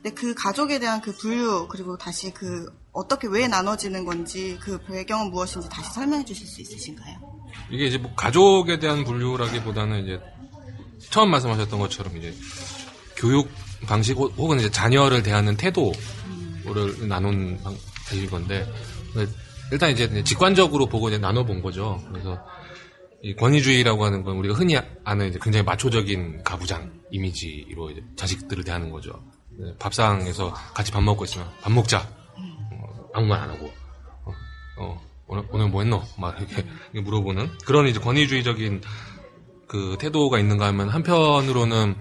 근데 0.03 0.11
그 0.15 0.35
가족에 0.35 0.79
대한 0.79 1.03
그 1.03 1.13
분류 1.13 1.67
그리고 1.69 1.99
다시 1.99 2.33
그 2.33 2.67
어떻게 2.93 3.27
왜 3.29 3.47
나눠지는 3.47 4.07
건지 4.07 4.57
그 4.61 4.79
배경은 4.85 5.31
무엇인지 5.31 5.69
다시 5.69 5.93
설명해 5.93 6.25
주실 6.25 6.47
수 6.47 6.63
있으신가요? 6.63 7.17
이게 7.71 7.87
이제 7.87 7.99
뭐 7.99 8.15
가족에 8.15 8.79
대한 8.79 9.05
분류라기보다는 9.05 10.05
이제 10.05 10.21
처음 11.11 11.31
말씀하셨던 11.31 11.79
것처럼 11.79 12.17
이제 12.17 12.35
교육 13.17 13.51
방식 13.87 14.17
혹은 14.17 14.59
이제 14.59 14.71
자녀를 14.71 15.23
대하는 15.23 15.57
태도를 15.57 15.95
음. 17.01 17.09
나눈 17.09 17.59
방식일 17.63 18.31
건데 18.31 18.67
일단 19.71 19.91
이제 19.91 20.23
직관적으로 20.25 20.87
보고 20.87 21.09
이제 21.09 21.19
나눠본 21.19 21.63
거죠. 21.63 22.03
그래서 22.11 22.39
이 23.23 23.35
권위주의라고 23.35 24.05
하는 24.05 24.23
건 24.23 24.37
우리가 24.37 24.55
흔히 24.55 24.79
아는 25.05 25.29
이제 25.29 25.39
굉장히 25.43 25.65
마초적인 25.65 26.43
가부장 26.45 26.93
이미지로 27.11 27.91
이제 27.91 28.03
자식들을 28.17 28.65
대하는 28.65 28.91
거죠. 28.91 29.11
네, 29.59 29.75
밥상에서 29.79 30.53
같이 30.73 30.93
밥 30.93 31.03
먹고 31.03 31.25
있으면 31.25 31.49
밥 31.61 31.73
먹자. 31.73 32.09
어, 32.37 33.09
아무 33.15 33.27
말 33.27 33.41
안 33.41 33.51
하고. 33.51 33.71
어, 34.25 34.33
어, 34.79 35.01
오늘, 35.27 35.43
오늘 35.51 35.69
뭐 35.69 35.83
했노? 35.83 36.03
막 36.17 36.39
이렇게 36.39 36.65
물어보는 37.01 37.59
그런 37.65 37.89
이제 37.89 37.99
권위주의적인 37.99 38.83
그 39.69 39.97
태도가 40.01 40.39
있는가 40.39 40.67
하면 40.69 40.89
한편으로는 40.89 41.95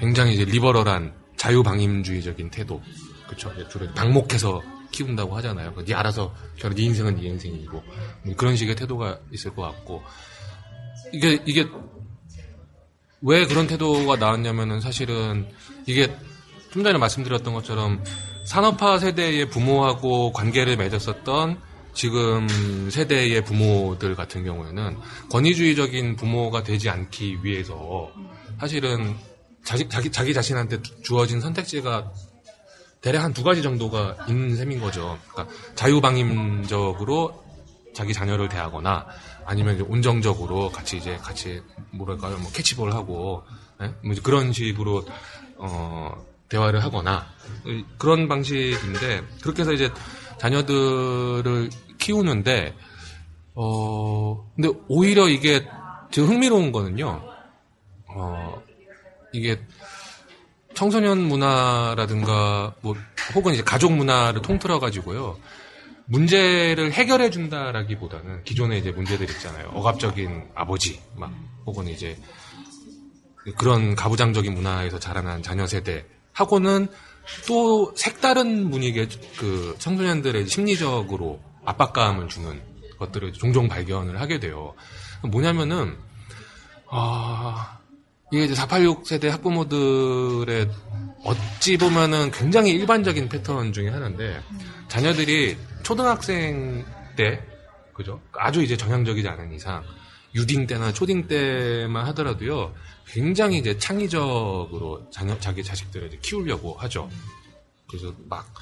굉장히 0.00 0.34
이제 0.34 0.44
리버럴한 0.44 1.14
자유방임주의적인 1.36 2.50
태도. 2.50 2.82
그쵸. 3.28 3.52
주로 3.68 3.86
방목해서 3.94 4.62
키운다고 4.90 5.36
하잖아요. 5.36 5.74
네 5.84 5.94
알아서 5.94 6.34
결혼, 6.56 6.76
네 6.76 6.82
인생은 6.84 7.16
네 7.16 7.28
인생이고. 7.28 7.82
뭐 8.24 8.36
그런 8.36 8.56
식의 8.56 8.74
태도가 8.76 9.20
있을 9.32 9.54
것 9.54 9.62
같고. 9.62 10.02
이게, 11.12 11.40
이게, 11.46 11.66
왜 13.20 13.46
그런 13.46 13.66
태도가 13.66 14.16
나왔냐면은 14.16 14.80
사실은 14.80 15.48
이게 15.86 16.16
좀 16.70 16.82
전에 16.82 16.98
말씀드렸던 16.98 17.54
것처럼 17.54 18.02
산업화 18.44 18.98
세대의 18.98 19.48
부모하고 19.50 20.32
관계를 20.32 20.76
맺었었던 20.76 21.60
지금 21.94 22.90
세대의 22.90 23.44
부모들 23.44 24.14
같은 24.14 24.44
경우에는 24.44 24.98
권위주의적인 25.30 26.16
부모가 26.16 26.62
되지 26.62 26.90
않기 26.90 27.38
위해서 27.42 28.10
사실은 28.58 29.16
자기, 29.64 29.88
자기, 29.88 30.10
자기 30.10 30.34
자신한테 30.34 30.82
주어진 31.02 31.40
선택지가 31.40 32.12
대략 33.00 33.22
한 33.22 33.32
두 33.32 33.42
가지 33.44 33.62
정도가 33.62 34.16
있는 34.28 34.56
셈인 34.56 34.80
거죠. 34.80 35.18
그러니까 35.30 35.54
자유방임적으로 35.74 37.44
자기 37.94 38.12
자녀를 38.12 38.48
대하거나 38.48 39.06
아니면 39.44 39.74
이제 39.74 39.84
온정적으로 39.86 40.70
같이 40.70 40.96
이제 40.96 41.16
같이 41.18 41.62
뭐랄까요, 41.90 42.38
뭐 42.38 42.50
캐치볼 42.50 42.92
하고 42.92 43.44
예? 43.82 43.92
뭐 44.02 44.14
그런 44.22 44.52
식으로 44.52 45.04
어 45.58 46.12
대화를 46.48 46.82
하거나 46.82 47.26
그런 47.98 48.26
방식인데 48.28 49.22
그렇게 49.42 49.62
해서 49.62 49.72
이제 49.72 49.90
자녀들을 50.38 51.70
키우는데 51.98 52.74
어 53.54 54.50
근데 54.54 54.70
오히려 54.88 55.28
이게 55.28 55.66
지금 56.10 56.28
흥미로운 56.28 56.72
거는요. 56.72 57.22
어 58.08 58.62
이게 59.32 59.60
청소년 60.74 61.18
문화라든가 61.18 62.74
뭐 62.80 62.94
혹은 63.34 63.54
이제 63.54 63.62
가족 63.62 63.92
문화를 63.92 64.42
통틀어 64.42 64.78
가지고요. 64.80 65.38
문제를 66.06 66.92
해결해 66.92 67.30
준다라기보다는 67.30 68.44
기존에 68.44 68.78
이제 68.78 68.90
문제들 68.90 69.28
있잖아요. 69.30 69.68
억압적인 69.68 70.50
아버지 70.54 71.00
막 71.16 71.32
혹은 71.64 71.88
이제 71.88 72.18
그런 73.56 73.94
가부장적인 73.94 74.54
문화에서 74.54 74.98
자라난 74.98 75.42
자녀 75.42 75.66
세대 75.66 76.04
하고는 76.32 76.88
또 77.46 77.94
색다른 77.96 78.70
분위기의 78.70 79.08
그 79.38 79.74
청소년들의 79.78 80.46
심리적으로 80.46 81.40
압박감을 81.64 82.28
주는 82.28 82.62
것들을 82.98 83.32
종종 83.32 83.68
발견을 83.68 84.20
하게 84.20 84.40
돼요. 84.40 84.74
뭐냐면은 85.22 85.96
아 86.90 87.78
이게 88.32 88.44
이제 88.44 88.54
486 88.54 89.06
세대 89.06 89.28
학부모들의 89.28 90.70
어찌 91.24 91.76
보면은 91.76 92.30
굉장히 92.30 92.72
일반적인 92.72 93.28
패턴 93.28 93.72
중에 93.72 93.88
하나인데 93.88 94.42
자녀들이 94.88 95.56
초등학생 95.82 96.84
때 97.16 97.42
그죠 97.92 98.20
아주 98.32 98.62
이제 98.62 98.76
전향적이지 98.76 99.26
않은 99.28 99.52
이상 99.52 99.84
유딩 100.34 100.66
때나 100.66 100.92
초딩 100.92 101.28
때만 101.28 102.06
하더라도요 102.06 102.74
굉장히 103.06 103.58
이제 103.58 103.78
창의적으로 103.78 105.08
자녀, 105.10 105.38
자기 105.38 105.62
자식들을 105.62 106.08
이제 106.08 106.18
키우려고 106.20 106.74
하죠. 106.74 107.08
그래서 107.88 108.12
막 108.28 108.52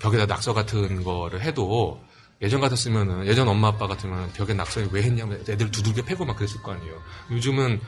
벽에다 0.00 0.26
낙서 0.26 0.54
같은 0.54 1.02
거를 1.02 1.40
해도 1.40 2.00
예전 2.42 2.60
같았으면은 2.60 3.26
예전 3.26 3.48
엄마 3.48 3.68
아빠 3.68 3.86
같으면 3.86 4.32
벽에 4.32 4.54
낙서 4.54 4.80
왜 4.92 5.02
했냐면 5.02 5.40
애들 5.48 5.70
두들겨 5.70 6.02
패고 6.02 6.24
막 6.24 6.36
그랬을 6.36 6.62
거 6.62 6.72
아니에요. 6.72 6.94
요즘은 7.30 7.80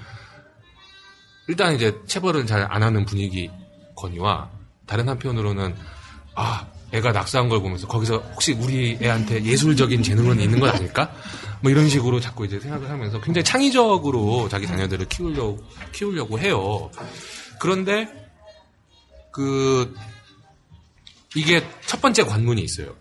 일단 1.48 1.74
이제 1.74 1.98
체벌을 2.06 2.46
잘안 2.46 2.82
하는 2.82 3.04
분위기 3.04 3.50
거니와 3.96 4.50
다른 4.86 5.08
한편으로는 5.08 5.74
아 6.34 6.66
애가 6.92 7.12
낙서한 7.12 7.48
걸 7.48 7.60
보면서 7.60 7.86
거기서 7.86 8.18
혹시 8.18 8.52
우리 8.52 8.98
애한테 9.00 9.42
예술적인 9.42 10.02
재능은 10.02 10.40
있는 10.40 10.60
건 10.60 10.68
아닐까? 10.70 11.12
뭐 11.62 11.70
이런 11.70 11.88
식으로 11.88 12.20
자꾸 12.20 12.44
이제 12.44 12.60
생각을 12.60 12.90
하면서 12.90 13.20
굉장히 13.20 13.44
창의적으로 13.44 14.48
자기 14.50 14.66
자녀들을 14.66 15.08
키우려고 15.08 15.64
키우려고 15.92 16.38
해요. 16.38 16.90
그런데 17.58 18.08
그 19.30 19.94
이게 21.34 21.66
첫 21.86 22.02
번째 22.02 22.24
관문이 22.24 22.60
있어요. 22.60 22.94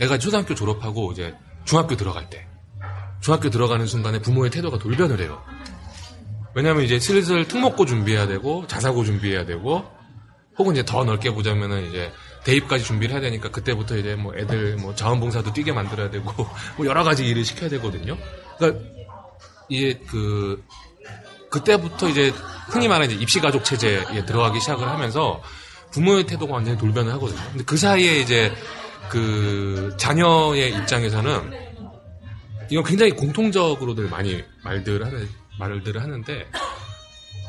애가 0.00 0.18
초등학교 0.18 0.54
졸업하고 0.54 1.12
이제 1.12 1.34
중학교 1.64 1.96
들어갈 1.96 2.28
때 2.28 2.46
중학교 3.20 3.48
들어가는 3.48 3.86
순간에 3.86 4.20
부모의 4.20 4.50
태도가 4.50 4.78
돌변을 4.78 5.20
해요. 5.20 5.42
왜냐하면 6.54 6.84
이제 6.84 7.00
슬슬 7.00 7.48
특목고 7.48 7.86
준비해야 7.86 8.26
되고 8.26 8.66
자사고 8.66 9.04
준비해야 9.04 9.44
되고 9.44 9.84
혹은 10.58 10.74
이제 10.74 10.84
더 10.84 11.04
넓게 11.04 11.30
보자면은 11.32 11.88
이제 11.88 12.12
대입까지 12.44 12.84
준비를 12.84 13.14
해야 13.14 13.20
되니까 13.22 13.50
그때부터 13.50 13.96
이제 13.96 14.14
뭐 14.14 14.34
애들 14.36 14.76
뭐 14.76 14.94
자원봉사도 14.94 15.52
뛰게 15.52 15.72
만들어야 15.72 16.10
되고 16.10 16.30
뭐 16.76 16.86
여러 16.86 17.02
가지 17.02 17.26
일을 17.26 17.44
시켜야 17.44 17.68
되거든요. 17.70 18.16
그러니까 18.58 18.84
이제 19.68 19.98
그 20.06 20.62
그때부터 21.50 22.08
이제 22.08 22.32
흔히 22.68 22.88
말하는 22.88 23.10
이제 23.10 23.22
입시 23.22 23.40
가족 23.40 23.64
체제에 23.64 24.26
들어가기 24.26 24.60
시작을 24.60 24.86
하면서 24.86 25.42
부모의 25.92 26.26
태도가 26.26 26.54
완전히 26.54 26.76
돌변을 26.76 27.12
하거든요. 27.14 27.40
근데 27.50 27.64
그 27.64 27.76
사이에 27.76 28.20
이제 28.20 28.52
그 29.10 29.94
자녀의 29.98 30.74
입장에서는 30.74 31.50
이건 32.70 32.84
굉장히 32.84 33.12
공통적으로들 33.12 34.08
많이 34.08 34.42
말들 34.62 35.04
하는 35.04 35.28
말들을 35.58 36.02
하는데 36.02 36.50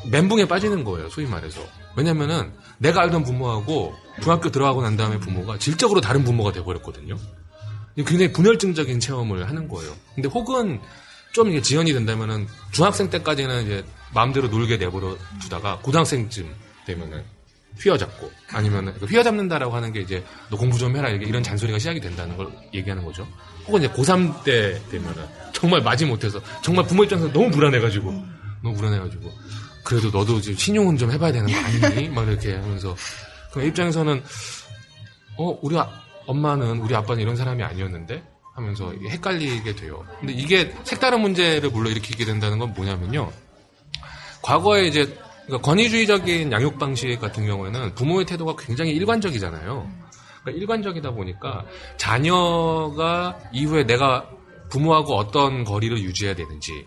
멘붕에 0.09 0.47
빠지는 0.47 0.83
거예요. 0.83 1.09
소위 1.09 1.25
말해서. 1.25 1.61
왜냐면은 1.95 2.53
내가 2.77 3.01
알던 3.01 3.23
부모하고 3.23 3.95
중학교 4.21 4.51
들어가고 4.51 4.81
난 4.81 4.97
다음에 4.97 5.17
부모가 5.17 5.57
질적으로 5.57 6.01
다른 6.01 6.23
부모가 6.23 6.51
돼버렸거든요. 6.51 7.15
굉장히 7.95 8.31
분열증적인 8.33 8.99
체험을 8.99 9.47
하는 9.47 9.67
거예요. 9.67 9.95
근데 10.13 10.27
혹은 10.27 10.81
좀 11.31 11.49
이게 11.49 11.61
지연이 11.61 11.93
된다면은 11.93 12.47
중학생 12.71 13.09
때까지는 13.09 13.65
이제 13.65 13.85
마음대로 14.13 14.47
놀게 14.47 14.77
내버려 14.77 15.17
두다가 15.41 15.79
고등학생쯤 15.79 16.53
되면은 16.85 17.34
휘어잡고 17.79 18.31
아니면은 18.51 18.93
그 18.99 19.05
휘어잡는다라고 19.05 19.75
하는 19.75 19.91
게 19.91 20.01
이제 20.01 20.23
너 20.49 20.57
공부 20.57 20.77
좀 20.77 20.95
해라 20.95 21.09
이런 21.09 21.43
잔소리가 21.43 21.77
시작이 21.77 21.99
된다는 21.99 22.37
걸 22.37 22.49
얘기하는 22.73 23.03
거죠. 23.03 23.27
혹은 23.67 23.83
이제 23.83 23.91
고3 23.93 24.43
때 24.43 24.81
되면은 24.91 25.25
정말 25.53 25.81
마지 25.81 26.05
못해서 26.05 26.39
정말 26.61 26.85
부모 26.85 27.03
입장에서 27.03 27.31
너무 27.31 27.49
불안해가지고 27.51 28.11
너무 28.63 28.75
불안해가지고 28.75 29.31
그래도 29.83 30.09
너도 30.09 30.41
지금 30.41 30.57
신용은 30.57 30.97
좀 30.97 31.11
해봐야 31.11 31.31
되는 31.31 31.47
거 31.51 31.57
아니니? 31.57 32.09
막 32.09 32.27
이렇게 32.27 32.55
하면서 32.55 32.95
그 33.53 33.63
입장에서는 33.63 34.23
어 35.37 35.59
우리 35.61 35.77
아, 35.77 35.87
엄마는 36.25 36.79
우리 36.79 36.95
아빠는 36.95 37.21
이런 37.21 37.35
사람이 37.35 37.61
아니었는데 37.63 38.23
하면서 38.55 38.93
헷갈리게 39.09 39.75
돼요. 39.75 40.05
근데 40.19 40.33
이게 40.33 40.73
색다른 40.83 41.21
문제를 41.21 41.71
불러 41.71 41.89
일으키게 41.89 42.25
된다는 42.25 42.57
건 42.57 42.73
뭐냐면요. 42.73 43.31
과거에 44.41 44.87
이제 44.87 45.17
그러니까 45.45 45.61
권위주의적인 45.61 46.51
양육 46.51 46.79
방식 46.79 47.19
같은 47.19 47.45
경우에는 47.45 47.95
부모의 47.95 48.25
태도가 48.25 48.55
굉장히 48.57 48.91
일관적이잖아요. 48.91 49.89
그러니까 50.41 50.61
일관적이다 50.61 51.11
보니까 51.11 51.65
자녀가 51.97 53.37
이후에 53.51 53.85
내가 53.85 54.29
부모하고 54.69 55.15
어떤 55.15 55.63
거리를 55.63 55.97
유지해야 55.99 56.35
되는지 56.35 56.85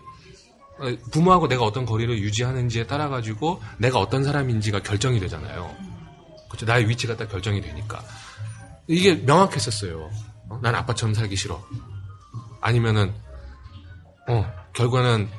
어, 0.79 0.95
부모하고 1.11 1.47
내가 1.47 1.63
어떤 1.63 1.85
거리를 1.85 2.17
유지하는지에 2.19 2.87
따라 2.87 3.09
가지고 3.09 3.61
내가 3.77 3.99
어떤 3.99 4.23
사람인지가 4.23 4.81
결정이 4.81 5.19
되잖아요. 5.19 5.75
그렇죠. 6.47 6.65
나의 6.65 6.87
위치가 6.89 7.15
딱 7.15 7.29
결정이 7.29 7.61
되니까 7.61 8.01
이게 8.87 9.15
명확했었어요. 9.15 10.09
어? 10.49 10.59
난 10.61 10.75
아빠처럼 10.75 11.13
살기 11.13 11.35
싫어. 11.35 11.61
아니면은 12.61 13.13
어 14.27 14.45
결과는 14.73 15.29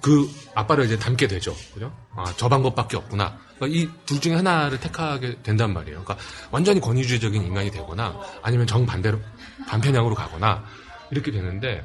그 0.00 0.28
아빠를 0.54 0.84
이제 0.84 0.98
닮게 0.98 1.26
되죠. 1.28 1.54
그죠? 1.72 1.94
아, 2.16 2.24
저 2.36 2.48
방법밖에 2.48 2.96
없구나. 2.96 3.38
그러니까 3.56 3.78
이둘 3.78 4.20
중에 4.20 4.34
하나를 4.34 4.80
택하게 4.80 5.42
된단 5.42 5.72
말이에요. 5.72 6.02
그러니까 6.02 6.16
완전히 6.50 6.80
권위주의적인 6.80 7.42
인간이 7.42 7.70
되거나 7.70 8.18
아니면 8.42 8.66
정반대로 8.66 9.20
반편향으로 9.68 10.14
가거나 10.14 10.64
이렇게 11.10 11.30
되는데 11.30 11.84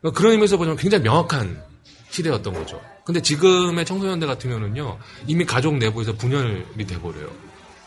그러니까 0.00 0.18
그런 0.18 0.32
의미에서 0.32 0.56
보자면 0.56 0.76
굉장히 0.76 1.04
명확한 1.04 1.62
시대였던 2.10 2.52
거죠. 2.54 2.80
근데 3.04 3.20
지금의 3.22 3.84
청소년들 3.84 4.38
경우는요, 4.38 4.98
이미 5.26 5.44
가족 5.44 5.76
내부에서 5.76 6.12
분열이 6.14 6.86
돼버려요. 6.86 7.30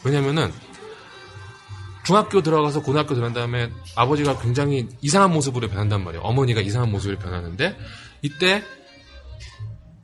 왜냐면은, 0.03 0.51
중학교 2.05 2.41
들어가서 2.41 2.81
고등학교 2.81 3.15
들어간 3.15 3.33
다음에 3.33 3.69
아버지가 3.95 4.39
굉장히 4.39 4.89
이상한 5.01 5.31
모습으로 5.31 5.69
변한단 5.69 6.03
말이에요. 6.03 6.23
어머니가 6.23 6.59
이상한 6.59 6.91
모습으로 6.91 7.19
변하는데, 7.19 7.77
이때 8.21 8.63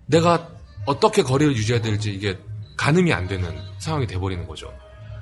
내가 0.05 0.49
어떻게 0.85 1.21
거리를 1.21 1.55
유지해야 1.55 1.81
될지 1.81 2.11
이게 2.11 2.37
가늠이 2.77 3.13
안 3.13 3.27
되는 3.27 3.57
상황이 3.77 4.07
돼버리는 4.07 4.47
거죠. 4.47 4.73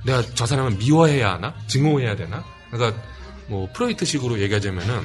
내가 0.05 0.21
저 0.35 0.45
사람을 0.45 0.77
미워해야 0.77 1.33
하나? 1.33 1.53
증오해야 1.67 2.15
되나? 2.15 2.43
그러니까 2.71 3.01
뭐 3.47 3.67
프로이트식으로 3.73 4.39
얘기하자면은 4.39 5.01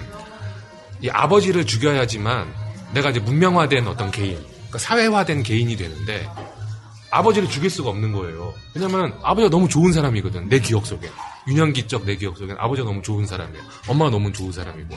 이 1.00 1.10
아버지를 1.10 1.66
죽여야지만 1.66 2.52
내가 2.94 3.10
이제 3.10 3.20
문명화된 3.20 3.88
어떤 3.88 4.10
개인, 4.10 4.36
그러니까 4.36 4.78
사회화된 4.78 5.42
개인이 5.42 5.74
되는데 5.76 6.28
아버지를 7.10 7.48
죽일 7.48 7.70
수가 7.70 7.90
없는 7.90 8.12
거예요. 8.12 8.54
왜냐면 8.74 9.14
아버지가 9.22 9.50
너무 9.50 9.68
좋은 9.68 9.92
사람이거든. 9.92 10.48
내 10.48 10.60
기억 10.60 10.86
속에. 10.86 11.10
유년기적 11.46 12.04
내 12.06 12.16
기억 12.16 12.38
속엔 12.38 12.56
아버지가 12.58 12.86
너무 12.86 13.02
좋은 13.02 13.26
사람이에요. 13.26 13.62
엄마가 13.88 14.10
너무 14.10 14.32
좋은 14.32 14.52
사람이고. 14.52 14.96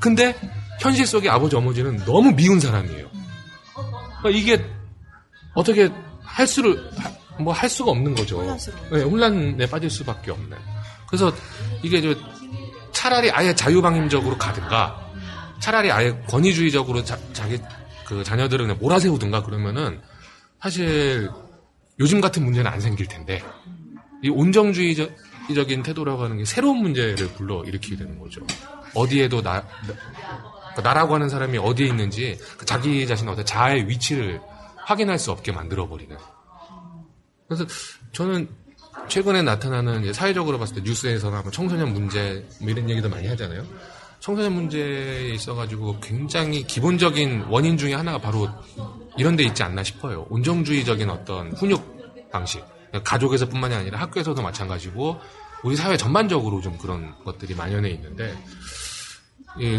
근데 0.00 0.34
현실 0.80 1.06
속에 1.06 1.30
아버지 1.30 1.56
어머니는 1.56 2.04
너무 2.04 2.32
미운 2.32 2.60
사람이에요. 2.60 3.08
그러니까 4.28 4.38
이게 4.38 4.64
어떻게 5.54 5.90
할 6.22 6.46
수를 6.46 6.90
뭐 7.38 7.52
할 7.52 7.68
수가 7.68 7.90
없는 7.90 8.14
거죠. 8.14 8.42
네, 8.90 9.02
혼란에 9.02 9.66
빠질 9.66 9.90
수밖에 9.90 10.30
없네. 10.30 10.56
그래서 11.08 11.32
이게 11.82 12.00
저 12.00 12.14
차라리 12.92 13.30
아예 13.30 13.54
자유방임적으로 13.54 14.36
가든가 14.38 15.12
차라리 15.60 15.90
아예 15.90 16.10
권위주의적으로 16.28 17.04
자, 17.04 17.18
자기 17.32 17.58
그 18.06 18.24
자녀들을 18.24 18.66
그냥 18.66 18.78
몰아세우든가 18.80 19.42
그러면은 19.42 20.00
사실 20.60 21.30
요즘 21.98 22.20
같은 22.20 22.44
문제는 22.44 22.70
안 22.70 22.80
생길 22.80 23.06
텐데 23.06 23.42
이 24.22 24.30
온정주의적인 24.30 25.82
태도라고 25.84 26.24
하는 26.24 26.38
게 26.38 26.44
새로운 26.44 26.78
문제를 26.78 27.28
불러 27.34 27.62
일으키게 27.64 27.96
되는 27.96 28.18
거죠. 28.18 28.40
어디에도 28.94 29.42
나, 29.42 29.62
나 30.76 30.82
나라고 30.82 31.14
하는 31.14 31.28
사람이 31.28 31.58
어디에 31.58 31.86
있는지 31.86 32.38
그 32.58 32.66
자기 32.66 33.06
자신의 33.06 33.32
어떤 33.32 33.44
자아의 33.44 33.88
위치를 33.88 34.40
확인할 34.76 35.18
수 35.18 35.32
없게 35.32 35.50
만들어 35.50 35.88
버리는. 35.88 36.16
그래서 37.48 37.64
저는 38.12 38.48
최근에 39.08 39.42
나타나는 39.42 40.12
사회적으로 40.12 40.58
봤을 40.58 40.76
때 40.76 40.82
뉴스에서나 40.82 41.42
뭐 41.42 41.50
청소년 41.50 41.92
문제 41.92 42.46
뭐 42.60 42.70
이런 42.70 42.88
얘기도 42.90 43.08
많이 43.08 43.26
하잖아요. 43.28 43.64
청소년 44.20 44.52
문제에 44.52 45.28
있어가지고 45.30 46.00
굉장히 46.00 46.62
기본적인 46.62 47.46
원인 47.48 47.76
중에 47.76 47.94
하나가 47.94 48.18
바로 48.18 48.48
이런 49.16 49.36
데 49.36 49.44
있지 49.44 49.62
않나 49.62 49.82
싶어요. 49.82 50.26
온정주의적인 50.30 51.08
어떤 51.10 51.52
훈육 51.52 52.30
방식. 52.30 52.64
가족에서뿐만이 53.04 53.74
아니라 53.74 54.00
학교에서도 54.00 54.40
마찬가지고 54.40 55.20
우리 55.62 55.76
사회 55.76 55.96
전반적으로 55.96 56.60
좀 56.60 56.78
그런 56.78 57.14
것들이 57.24 57.54
만연해 57.54 57.90
있는데 57.90 58.36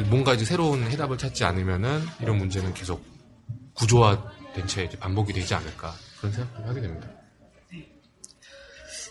뭔가 0.09 0.33
이제 0.33 0.45
새로운 0.45 0.83
해답을 0.83 1.17
찾지 1.17 1.43
않으면은 1.43 2.01
이런 2.21 2.37
문제는 2.37 2.73
계속 2.73 3.03
구조화된 3.75 4.67
채 4.67 4.89
반복이 4.99 5.33
되지 5.33 5.53
않을까 5.53 5.93
그런 6.19 6.31
생각을 6.33 6.67
하게 6.69 6.81
됩니다. 6.81 7.07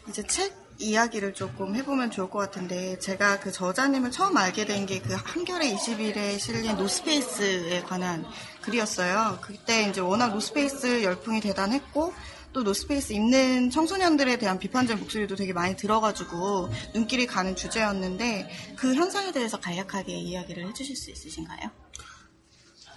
이제 0.09 0.23
책 0.27 0.67
이야기를 0.79 1.33
조금 1.35 1.75
해보면 1.75 2.11
좋을 2.11 2.29
것 2.29 2.39
같은데 2.39 2.99
제가 2.99 3.41
그 3.41 3.51
저자님을 3.51 4.11
처음 4.11 4.37
알게 4.37 4.67
된 4.67 4.85
게 4.87 5.01
그 5.01 5.15
한겨레 5.15 5.73
21에 5.75 6.39
실린 6.39 6.77
노스페이스에 6.77 7.83
관한 7.83 8.25
글이었어요. 8.61 9.39
그때 9.41 9.89
이제 9.89 10.01
워낙 10.01 10.29
노스페이스 10.35 11.03
열풍이 11.03 11.41
대단했고 11.41 12.13
또 12.57 12.63
노스페이스 12.63 13.13
입는 13.13 13.69
청소년들에 13.69 14.39
대한 14.39 14.59
비판적 14.59 14.99
목소리도 14.99 15.37
되게 15.37 15.53
많이 15.53 15.77
들어가지고 15.77 16.73
눈길이 16.95 17.27
가는 17.27 17.55
주제였는데 17.55 18.49
그 18.77 18.95
현상에 18.95 19.31
대해서 19.31 19.61
간략하게 19.61 20.15
이야기를 20.15 20.67
해주실 20.69 20.97
수 20.97 21.11
있으신가요? 21.11 21.71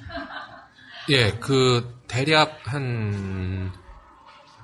예, 1.09 1.33
그 1.41 1.99
대략 2.07 2.61
한 2.63 3.73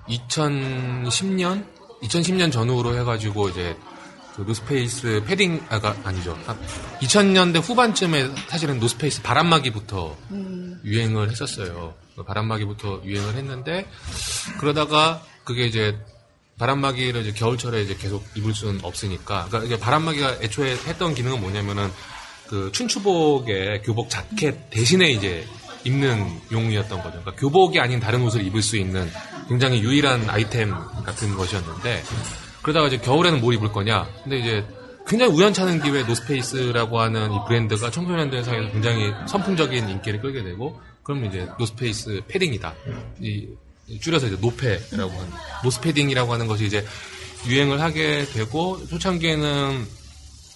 2010년 0.08 1.68
2010년 2.02 2.50
전후로 2.54 2.98
해가지고 2.98 3.50
이제 3.50 3.76
그 4.38 4.44
노스페이스 4.44 5.24
패딩 5.26 5.66
아가 5.68 5.94
아니죠 6.06 6.38
2000년대 7.02 7.62
후반쯤에 7.62 8.30
사실은 8.48 8.80
노스페이스 8.80 9.24
바람막이부터 9.24 10.16
음. 10.32 10.80
유행을 10.86 11.32
했었어요 11.32 11.96
그 12.00 12.05
바람막이부터 12.24 13.02
유행을 13.04 13.36
했는데 13.36 13.88
그러다가 14.60 15.22
그게 15.44 15.66
이제 15.66 15.98
바람막이를 16.58 17.22
이제 17.22 17.32
겨울철에 17.34 17.82
이제 17.82 17.96
계속 17.96 18.26
입을 18.36 18.54
수는 18.54 18.80
없으니까 18.84 19.48
그러니까 19.50 19.64
이게 19.64 19.80
바람막이가 19.80 20.38
애초에 20.42 20.72
했던 20.72 21.14
기능은 21.14 21.42
뭐냐면은 21.42 21.92
그 22.48 22.72
춘추복의 22.72 23.82
교복 23.84 24.10
자켓 24.10 24.70
대신에 24.70 25.12
이제 25.12 25.46
입는 25.84 26.42
용이었던 26.52 26.98
거죠. 26.98 27.20
그러니까 27.22 27.36
교복이 27.36 27.80
아닌 27.80 28.00
다른 28.00 28.24
옷을 28.24 28.46
입을 28.46 28.62
수 28.62 28.78
있는 28.78 29.10
굉장히 29.48 29.82
유일한 29.82 30.30
아이템 30.30 30.74
같은 31.06 31.36
것이었는데 31.36 32.04
그러다가 32.62 32.88
이제 32.88 32.98
겨울에는 32.98 33.42
뭘 33.42 33.54
입을 33.56 33.72
거냐? 33.72 34.08
근데 34.24 34.40
이제 34.40 34.66
굉장히 35.08 35.34
우연찮은 35.34 35.84
기회에 35.84 36.04
노스페이스라고 36.04 37.00
하는 37.00 37.32
이 37.32 37.38
브랜드가 37.48 37.92
청소년들 37.92 38.44
사이에서 38.44 38.72
굉장히 38.72 39.14
선풍적인 39.28 39.88
인기를 39.88 40.22
끌게 40.22 40.44
되고 40.44 40.82
그러면 41.06 41.30
이제 41.30 41.48
노스페이스 41.60 42.24
패딩이다. 42.28 42.74
이 43.22 43.48
줄여서 44.02 44.28
이제 44.28 44.38
노페라고 44.42 45.12
하는 45.12 45.32
노스패딩이라고 45.64 46.34
하는 46.34 46.48
것이 46.48 46.66
이제 46.66 46.84
유행을 47.46 47.80
하게 47.80 48.26
되고 48.26 48.84
초창기에는 48.88 49.86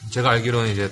제가 0.10 0.32
알기로는 0.32 0.72
이제 0.72 0.92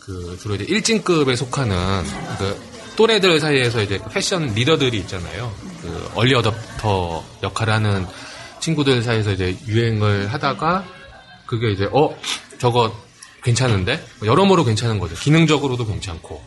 그 0.00 0.36
주로 0.38 0.54
이제 0.54 0.64
일진급에 0.64 1.34
속하는 1.34 2.04
그 2.38 2.60
또래들 2.96 3.40
사이에서 3.40 3.82
이제 3.82 3.98
패션 4.10 4.52
리더들이 4.54 4.98
있잖아요. 4.98 5.50
그 5.80 6.10
얼리 6.14 6.34
어답터 6.34 7.24
역할을 7.42 7.72
하는 7.72 8.06
친구들 8.60 9.02
사이에서 9.02 9.32
이제 9.32 9.56
유행을 9.66 10.30
하다가 10.30 10.84
그게 11.46 11.72
이제 11.72 11.88
어 11.90 12.14
저거 12.58 12.94
괜찮은데 13.42 14.04
여러모로 14.22 14.64
괜찮은 14.64 14.98
거죠. 14.98 15.14
기능적으로도 15.14 15.86
괜찮고 15.86 16.44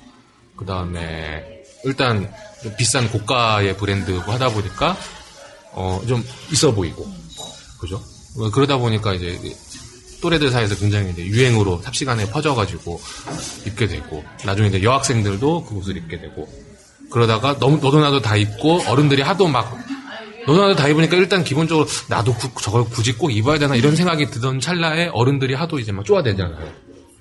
그 0.56 0.66
다음에 0.66 1.53
일단 1.84 2.32
비싼 2.78 3.10
고가의 3.10 3.78
브랜드고 3.78 4.32
하다 4.32 4.50
보니까 4.50 4.98
어 5.74 6.02
좀 6.08 6.24
있어 6.52 6.72
보이고 6.72 7.08
그죠? 7.80 8.02
그러다 8.54 8.78
보니까 8.78 9.14
이제 9.14 9.40
또래들 10.22 10.50
사이에서 10.52 10.76
굉장히 10.76 11.12
이제 11.12 11.26
유행으로 11.26 11.82
삽시간에 11.82 12.30
퍼져가지고 12.30 13.02
입게 13.66 13.88
되고 13.88 14.24
나중에 14.46 14.70
이제 14.70 14.82
여학생들도 14.84 15.66
그 15.66 15.76
옷을 15.76 15.98
입게 15.98 16.20
되고 16.22 16.48
그러다가 17.12 17.60
너무 17.60 17.78
너도 17.78 18.00
나도 18.00 18.22
다 18.22 18.36
입고 18.38 18.84
어른들이 18.88 19.22
하도 19.22 19.48
막 19.48 19.78
너도 20.48 20.62
나도 20.62 20.76
다 20.76 20.88
입으니까 20.88 21.18
일단 21.18 21.44
기본적으로 21.44 21.88
나도 22.08 22.34
구, 22.36 22.50
저걸 22.62 22.86
굳이 22.86 23.14
꼭 23.14 23.32
입어야 23.32 23.60
되나 23.60 23.76
이런 23.76 23.96
생각이 23.96 24.30
드던 24.30 24.60
찰나에 24.62 25.10
어른들이 25.14 25.54
하도 25.56 25.80
이제 25.80 25.92
막 25.92 26.06
쪼아대잖아요. 26.06 26.72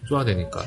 쪼아대니까 0.08 0.64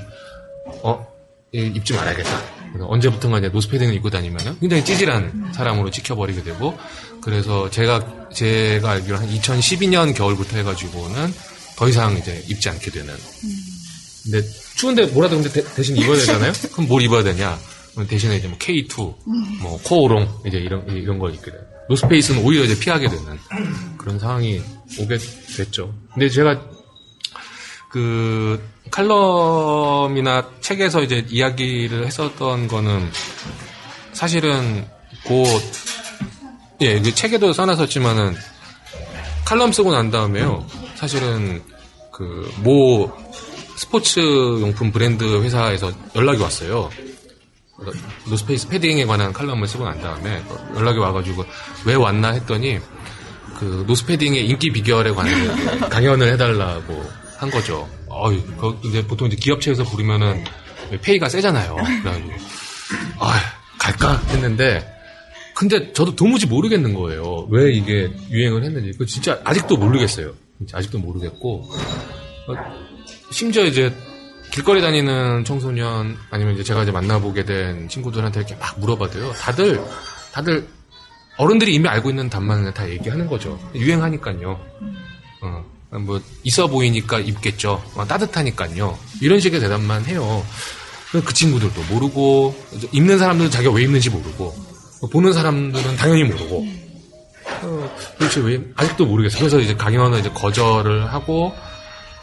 어 0.83 1.07
입지 1.53 1.93
말아야겠다. 1.93 2.54
언제부턴가 2.81 3.39
이제 3.39 3.49
노스패딩을 3.49 3.93
입고 3.95 4.09
다니면 4.09 4.57
굉장히 4.59 4.83
찌질한 4.83 5.51
사람으로 5.53 5.91
찍혀버리게 5.91 6.43
되고 6.43 6.77
그래서 7.21 7.69
제가 7.69 8.29
제가 8.33 8.91
알기로 8.91 9.17
한 9.17 9.27
2012년 9.29 10.15
겨울부터 10.15 10.57
해가지고는 10.57 11.33
더 11.75 11.89
이상 11.89 12.17
이제 12.17 12.43
입지 12.47 12.69
않게 12.69 12.91
되는. 12.91 13.13
근데 14.23 14.41
추운데 14.75 15.05
뭐라도 15.07 15.41
근데 15.41 15.63
대, 15.63 15.83
신 15.83 15.97
입어야 15.97 16.17
되잖아요. 16.17 16.53
그럼 16.73 16.87
뭘 16.87 17.01
입어야 17.01 17.23
되냐? 17.23 17.57
대신에 18.09 18.37
이제 18.37 18.47
뭐 18.47 18.57
K2, 18.57 19.15
뭐 19.61 19.79
코오롱 19.83 20.41
이제 20.45 20.57
이런 20.57 20.85
이런 20.89 21.17
걸 21.17 21.33
입게 21.33 21.51
돼요. 21.51 21.61
노스페이스는 21.87 22.43
오히려 22.43 22.63
이제 22.63 22.77
피하게 22.77 23.07
되는 23.07 23.39
그런 23.97 24.19
상황이 24.19 24.61
오게 24.99 25.17
됐죠. 25.55 25.93
근데 26.13 26.29
제가 26.29 26.61
그 27.91 28.61
칼럼이나 28.91 30.49
책에서 30.61 31.01
이제 31.03 31.25
이야기를 31.29 32.05
했었던 32.05 32.67
거는 32.67 33.09
사실은 34.13 34.85
곧 35.25 35.47
예, 36.81 36.99
그 36.99 37.13
책에도 37.13 37.53
써놨었지만은 37.53 38.35
칼럼 39.45 39.71
쓰고 39.71 39.91
난 39.93 40.11
다음에요. 40.11 40.65
사실은 40.95 41.61
그 42.11 42.49
모 42.63 43.11
스포츠 43.77 44.19
용품 44.21 44.91
브랜드 44.91 45.41
회사에서 45.41 45.91
연락이 46.15 46.41
왔어요. 46.41 46.89
노스페이스 48.29 48.69
패딩에 48.69 49.05
관한 49.05 49.33
칼럼을 49.33 49.67
쓰고 49.67 49.83
난 49.83 50.01
다음에 50.01 50.41
연락이 50.75 50.97
와가지고 50.97 51.43
왜 51.85 51.95
왔나 51.95 52.29
했더니 52.29 52.79
그 53.59 53.83
노스패딩의 53.85 54.47
인기 54.47 54.71
비결에 54.71 55.11
관한 55.11 55.33
강연을 55.89 56.31
해달라고 56.33 57.05
한 57.37 57.51
거죠. 57.51 57.87
어이, 58.15 58.41
그 58.59 58.79
이제 58.85 59.05
보통 59.05 59.27
이제 59.27 59.35
기업체에서 59.35 59.83
부르면은 59.83 60.43
페이가 61.01 61.29
세잖아요. 61.29 61.75
그래가지고 61.75 62.31
아 63.19 63.33
갈까 63.77 64.17
했는데 64.29 64.95
근데 65.55 65.93
저도 65.93 66.15
도무지 66.15 66.47
모르겠는 66.47 66.93
거예요. 66.93 67.47
왜 67.49 67.71
이게 67.71 68.11
유행을 68.29 68.63
했는지. 68.63 68.91
그 68.97 69.05
진짜 69.05 69.39
아직도 69.45 69.77
모르겠어요. 69.77 70.33
아직도 70.73 70.99
모르겠고. 70.99 71.69
어, 72.47 72.53
심지어 73.31 73.63
이제 73.63 73.93
길거리 74.51 74.81
다니는 74.81 75.45
청소년 75.45 76.17
아니면 76.29 76.53
이제 76.55 76.63
제가 76.63 76.83
이제 76.83 76.91
만나보게 76.91 77.45
된 77.45 77.87
친구들한테 77.87 78.41
이렇게 78.41 78.55
막 78.55 78.79
물어봐도요. 78.79 79.31
다들, 79.33 79.81
다들 80.33 80.67
어른들이 81.37 81.73
이미 81.73 81.87
알고 81.87 82.09
있는 82.09 82.29
답만을 82.29 82.73
다 82.73 82.89
얘기하는 82.89 83.27
거죠. 83.27 83.59
유행하니까요. 83.73 84.59
어, 85.41 85.65
뭐, 85.91 86.21
있어 86.43 86.67
보이니까 86.67 87.19
입겠죠. 87.19 87.83
어, 87.95 88.05
따뜻하니까요. 88.05 88.97
이런 89.21 89.39
식의 89.39 89.59
대답만 89.59 90.05
해요. 90.05 90.45
그 91.11 91.33
친구들도 91.33 91.81
모르고, 91.83 92.55
입는 92.91 93.17
사람들은 93.17 93.49
자기가 93.49 93.71
왜 93.73 93.83
입는지 93.83 94.09
모르고, 94.09 94.75
보는 95.11 95.33
사람들은 95.33 95.95
당연히 95.97 96.23
모르고 96.23 96.67
어, 97.61 97.95
도대체 98.17 98.41
왜 98.41 98.61
아직도 98.75 99.05
모르겠어요. 99.05 99.39
그래서 99.39 99.59
이제 99.59 99.75
강연을 99.75 100.19
이제 100.19 100.29
거절을 100.29 101.11
하고 101.13 101.53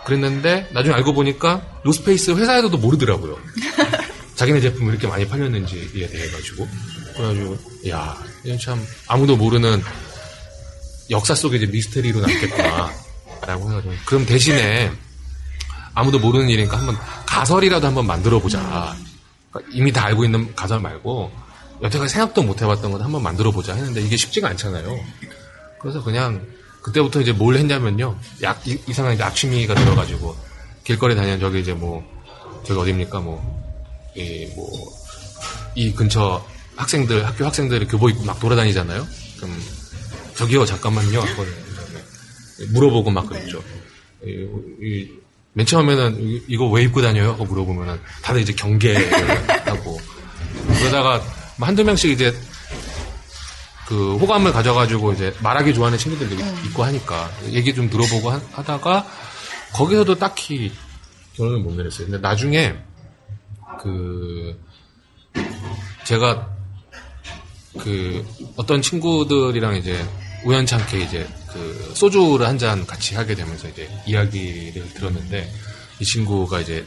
그랬는데 0.05 0.69
나중에 0.73 0.95
알고 0.95 1.15
보니까 1.15 1.81
노스페이스 1.85 2.33
회사에서도 2.33 2.77
모르더라고요. 2.79 3.39
자기네 4.35 4.61
제품이 4.61 4.91
이렇게 4.91 5.07
많이 5.07 5.27
팔렸는지에 5.29 6.09
대해 6.09 6.31
가지고 6.31 6.67
그래가지고 7.15 7.59
야 7.91 8.17
이건 8.45 8.59
참 8.59 8.85
아무도 9.07 9.37
모르는 9.37 9.83
역사 11.11 11.35
속에 11.35 11.59
이제 11.59 11.67
미스테리로 11.67 12.21
남겠구나 12.21 12.91
라고 13.47 13.71
해가지고 13.71 13.95
그럼 14.07 14.27
대신에 14.27 14.91
아무도 15.95 16.19
모르는 16.19 16.49
일이니까 16.49 16.79
한번 16.79 16.97
가설이라도 17.27 17.87
한번 17.87 18.07
만들어 18.07 18.39
보자. 18.41 18.97
그러니까 19.51 19.73
이미 19.75 19.93
다 19.93 20.05
알고 20.07 20.25
있는 20.25 20.55
가설 20.55 20.81
말고 20.81 21.31
여태까지 21.83 22.13
생각도 22.13 22.43
못 22.43 22.63
해봤던 22.63 22.93
걸 22.93 23.03
한번 23.03 23.23
만들어 23.23 23.51
보자 23.51 23.75
했는데 23.75 24.01
이게 24.01 24.17
쉽지가 24.17 24.49
않잖아요. 24.51 24.99
그래서 25.81 26.03
그냥 26.03 26.47
그때부터 26.83 27.21
이제 27.21 27.33
뭘 27.33 27.57
했냐면요. 27.57 28.17
약 28.43 28.67
이- 28.67 28.81
이상한 28.89 29.21
악취미가 29.21 29.75
들어가지고 29.75 30.37
길거리 30.85 31.15
다니는 31.17 31.41
저기 31.41 31.61
이제 31.61 31.73
뭐 31.75 32.03
저기 32.67 32.81
어딥니까 32.81 33.21
뭐 33.21 33.43
이 34.17 34.53
뭐 34.57 35.03
이 35.75 35.93
근처 35.95 36.45
학생들 36.77 37.27
학교 37.27 37.47
학생들이 37.47 37.87
교복 37.87 38.11
입고 38.11 38.25
막 38.25 38.39
돌아다니잖아요. 38.39 39.07
그럼 39.39 39.59
저기요 40.37 40.65
잠깐만요. 40.67 41.23
물어보고 42.73 43.11
막 43.11 43.27
그랬죠. 43.27 43.63
이, 44.25 44.47
이, 44.83 45.11
맨 45.55 45.67
처음에는 45.67 46.23
이- 46.23 46.43
이거 46.49 46.69
왜 46.71 46.83
입고 46.85 47.03
다녀요? 47.03 47.33
하고 47.33 47.45
물어보면은 47.45 48.01
다들 48.23 48.41
이제 48.41 48.53
경계를 48.53 49.13
하고 49.69 50.01
그러다가 50.79 51.23
뭐 51.59 51.69
한두 51.69 51.85
명씩 51.85 52.11
이제 52.11 52.35
그 53.87 54.17
호감을 54.17 54.53
가져가지고 54.53 55.13
이제 55.13 55.35
말하기 55.41 55.75
좋아하는 55.75 55.99
친구들도 55.99 56.37
있고 56.67 56.85
하니까 56.85 57.31
얘기 57.51 57.75
좀 57.75 57.91
들어보고 57.91 58.31
하, 58.31 58.41
하다가 58.53 59.07
거기서도 59.75 60.15
딱히 60.15 60.73
결론을 61.35 61.59
못 61.61 61.75
내렸어요. 61.75 62.07
근데 62.07 62.19
나중에 62.21 62.75
그 63.83 64.59
제가 66.05 66.49
그 67.79 68.25
어떤 68.57 68.81
친구들이랑 68.83 69.77
이제 69.77 69.99
우연찮게 70.45 71.01
이제 71.01 71.27
그 71.53 71.93
소주를 71.95 72.47
한 72.47 72.59
잔 72.59 72.87
같이 72.87 73.15
하게 73.15 73.35
되면서 73.35 73.69
이제 73.69 73.89
이야기를 74.07 74.95
들었는데 74.95 75.51
이 76.01 76.05
친구가 76.05 76.61
이제 76.61 76.85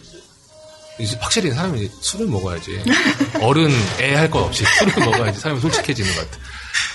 확실히 1.19 1.51
사람이 1.51 1.81
이제 1.83 1.93
술을 2.01 2.27
먹어야지 2.27 2.83
어른 3.41 3.69
애 3.99 4.15
할 4.15 4.29
것 4.31 4.39
없이 4.39 4.63
술을 4.79 4.93
먹어야지 5.11 5.39
사람이 5.39 5.59
솔직해지는 5.61 6.15
것 6.15 6.21
같아. 6.31 6.43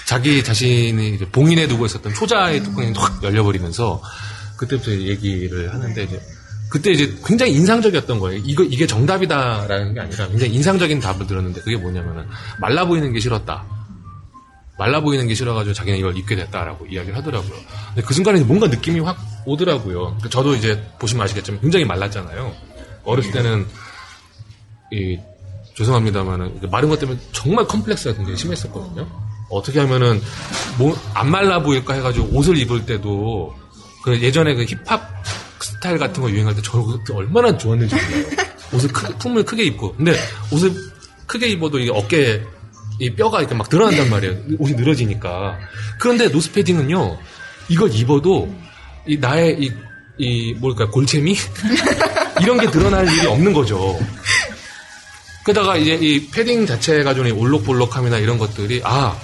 자기 0.06 0.42
자신이 0.42 1.14
이제 1.14 1.24
봉인해 1.30 1.68
두고 1.68 1.86
있었던 1.86 2.14
초자의 2.14 2.62
뚜껑이 2.62 2.92
확 2.96 3.22
열려버리면서 3.22 4.02
그때부터 4.56 4.90
얘기를 4.92 5.72
하는데 5.72 6.02
이제 6.02 6.20
그때 6.70 6.90
이제 6.92 7.14
굉장히 7.24 7.52
인상적이었던 7.54 8.18
거예요. 8.20 8.40
이거 8.44 8.62
이게 8.64 8.86
정답이다라는 8.86 9.94
게 9.94 10.00
아니라 10.00 10.28
굉장히 10.28 10.54
인상적인 10.54 11.00
답을 11.00 11.26
들었는데 11.26 11.60
그게 11.62 11.76
뭐냐면은 11.76 12.26
말라 12.58 12.86
보이는 12.86 13.12
게 13.12 13.20
싫었다. 13.20 13.64
말라 14.80 15.00
보이는 15.00 15.28
게 15.28 15.34
싫어가지고 15.34 15.74
자기는 15.74 15.98
이걸 15.98 16.16
입게 16.16 16.34
됐다라고 16.36 16.86
이야기를 16.86 17.14
하더라고요. 17.18 17.52
근데 17.88 18.00
그 18.00 18.14
순간에 18.14 18.40
뭔가 18.40 18.66
느낌이 18.66 18.98
확 19.00 19.18
오더라고요. 19.44 20.16
그 20.22 20.30
저도 20.30 20.54
이제 20.54 20.82
보시면 20.98 21.22
아시겠지만 21.24 21.60
굉장히 21.60 21.84
말랐잖아요. 21.84 22.50
어렸을 23.04 23.30
때는 23.30 23.66
이 24.90 25.18
죄송합니다만은 25.76 26.60
마른 26.70 26.88
것 26.88 26.98
때문에 26.98 27.20
정말 27.32 27.66
컴플렉스가 27.66 28.14
굉장히 28.16 28.38
심했었거든요. 28.38 29.06
어떻게 29.50 29.80
하면은 29.80 30.22
뭐 30.78 30.96
안 31.12 31.30
말라 31.30 31.62
보일까 31.62 31.92
해가지고 31.94 32.28
옷을 32.32 32.56
입을 32.56 32.86
때도 32.86 33.54
그 34.02 34.18
예전에 34.22 34.54
그 34.54 34.64
힙합 34.64 35.02
스타일 35.60 35.98
같은 35.98 36.22
거 36.22 36.30
유행할 36.30 36.54
때 36.54 36.62
저 36.64 36.82
그때 36.82 37.12
얼마나 37.12 37.54
좋았는지 37.54 37.94
몰라요. 37.94 38.24
옷을 38.72 38.90
크, 38.92 39.14
품을 39.18 39.44
크게 39.44 39.64
입고 39.64 39.94
근데 39.96 40.14
옷을 40.50 40.72
크게 41.26 41.48
입어도 41.48 41.78
이게 41.78 41.90
어깨 41.92 42.42
이 43.00 43.10
뼈가 43.14 43.40
이렇게 43.40 43.54
막 43.54 43.68
드러난단 43.68 44.10
말이에요. 44.10 44.36
옷이 44.58 44.74
늘어지니까. 44.74 45.58
그런데 45.98 46.28
노스패딩은요, 46.28 47.18
이걸 47.68 47.92
입어도 47.94 48.54
이 49.06 49.16
나의 49.16 49.56
이, 49.58 49.72
이 50.18 50.52
뭘까 50.54 50.86
골체미 50.90 51.34
이런 52.42 52.58
게 52.60 52.70
드러날 52.70 53.10
일이 53.10 53.26
없는 53.26 53.52
거죠. 53.54 53.98
게다가 55.46 55.76
이제 55.78 55.94
이 55.94 56.28
패딩 56.30 56.66
자체가 56.66 57.14
좀 57.14 57.26
올록볼록함이나 57.36 58.18
이런 58.18 58.36
것들이 58.36 58.82
아 58.84 59.16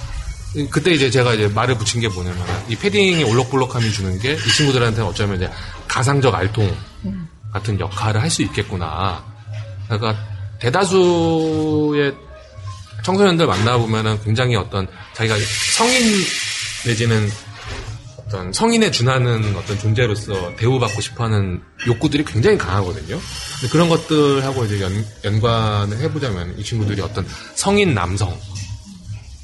그때 0.71 0.91
이제 0.91 1.11
제가 1.11 1.35
이제 1.35 1.47
말을 1.47 1.77
붙인 1.77 2.01
게 2.01 2.07
뭐냐면 2.07 2.43
이 2.67 2.75
패딩이 2.75 3.23
올록볼록함이 3.23 3.91
주는 3.91 4.17
게 4.17 4.33
이 4.33 4.51
친구들한테는 4.57 5.07
어쩌면 5.07 5.35
이제 5.37 5.49
가상적 5.87 6.33
알통 6.33 6.75
같은 7.53 7.79
역할을 7.79 8.19
할 8.21 8.31
수 8.31 8.41
있겠구나. 8.41 9.23
그러니까 9.87 10.15
대다수의 10.59 12.15
청소년들 13.07 13.47
만나보면은 13.47 14.21
굉장히 14.21 14.57
어떤 14.57 14.85
자기가 15.13 15.37
성인 15.77 16.03
내지는 16.85 17.29
어떤 18.17 18.51
성인에 18.51 18.91
준하는 18.91 19.55
어떤 19.55 19.79
존재로서 19.79 20.53
대우받고 20.57 20.99
싶어하는 20.99 21.61
욕구들이 21.87 22.25
굉장히 22.25 22.57
강하거든요. 22.57 23.17
근데 23.61 23.71
그런 23.71 23.87
것들하고 23.87 24.65
이제 24.65 24.81
연, 24.81 25.05
연관을 25.23 25.99
해보자면 25.99 26.59
이 26.59 26.63
친구들이 26.65 27.01
어떤 27.01 27.25
성인 27.55 27.93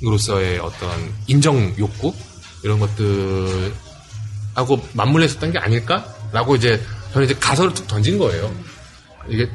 남성으로서의 0.02 0.60
어떤 0.60 0.90
인정 1.28 1.74
욕구 1.80 2.14
이런 2.66 2.80
것들하고 2.80 3.72
맞물려 4.92 5.24
있었던 5.28 5.54
게 5.54 5.60
아닐까라고 5.60 6.58
이제 6.58 6.82
저는 7.14 7.28
이제 7.28 7.36
가설을 7.40 7.74
툭 7.74 7.88
던진 7.88 8.18
거예요. 8.18 8.54
이게 9.30 9.50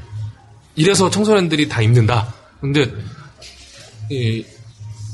이래서 0.76 1.10
청소년들이 1.10 1.68
다 1.68 1.82
입는다. 1.82 2.32
근데 2.62 2.90
이 4.10 4.44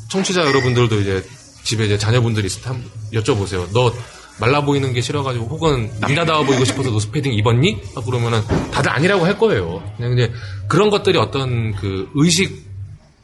청취자 0.09 0.45
여러분들도 0.45 1.01
이제 1.01 1.25
집에 1.65 1.87
이제 1.87 1.99
자녀분들이 1.99 2.47
있을 2.47 2.63
때 2.63 2.69
한번 2.69 2.91
여쭤보세요. 3.13 3.67
너 3.73 3.93
말라 4.39 4.61
보이는 4.61 4.93
게 4.93 5.01
싫어가지고 5.01 5.47
혹은 5.47 5.91
남자다워 6.01 6.45
보이고 6.45 6.65
싶어서 6.65 6.91
노스패딩 6.91 7.33
입었니? 7.35 7.81
막 7.95 8.05
그러면은 8.05 8.43
다들 8.73 8.91
아니라고 8.91 9.25
할 9.25 9.39
거예요. 9.39 9.83
그냥 9.97 10.13
이제 10.13 10.33
그런 10.69 10.91
것들이 10.91 11.19
어떤 11.19 11.75
그 11.77 12.11
의식 12.15 12.69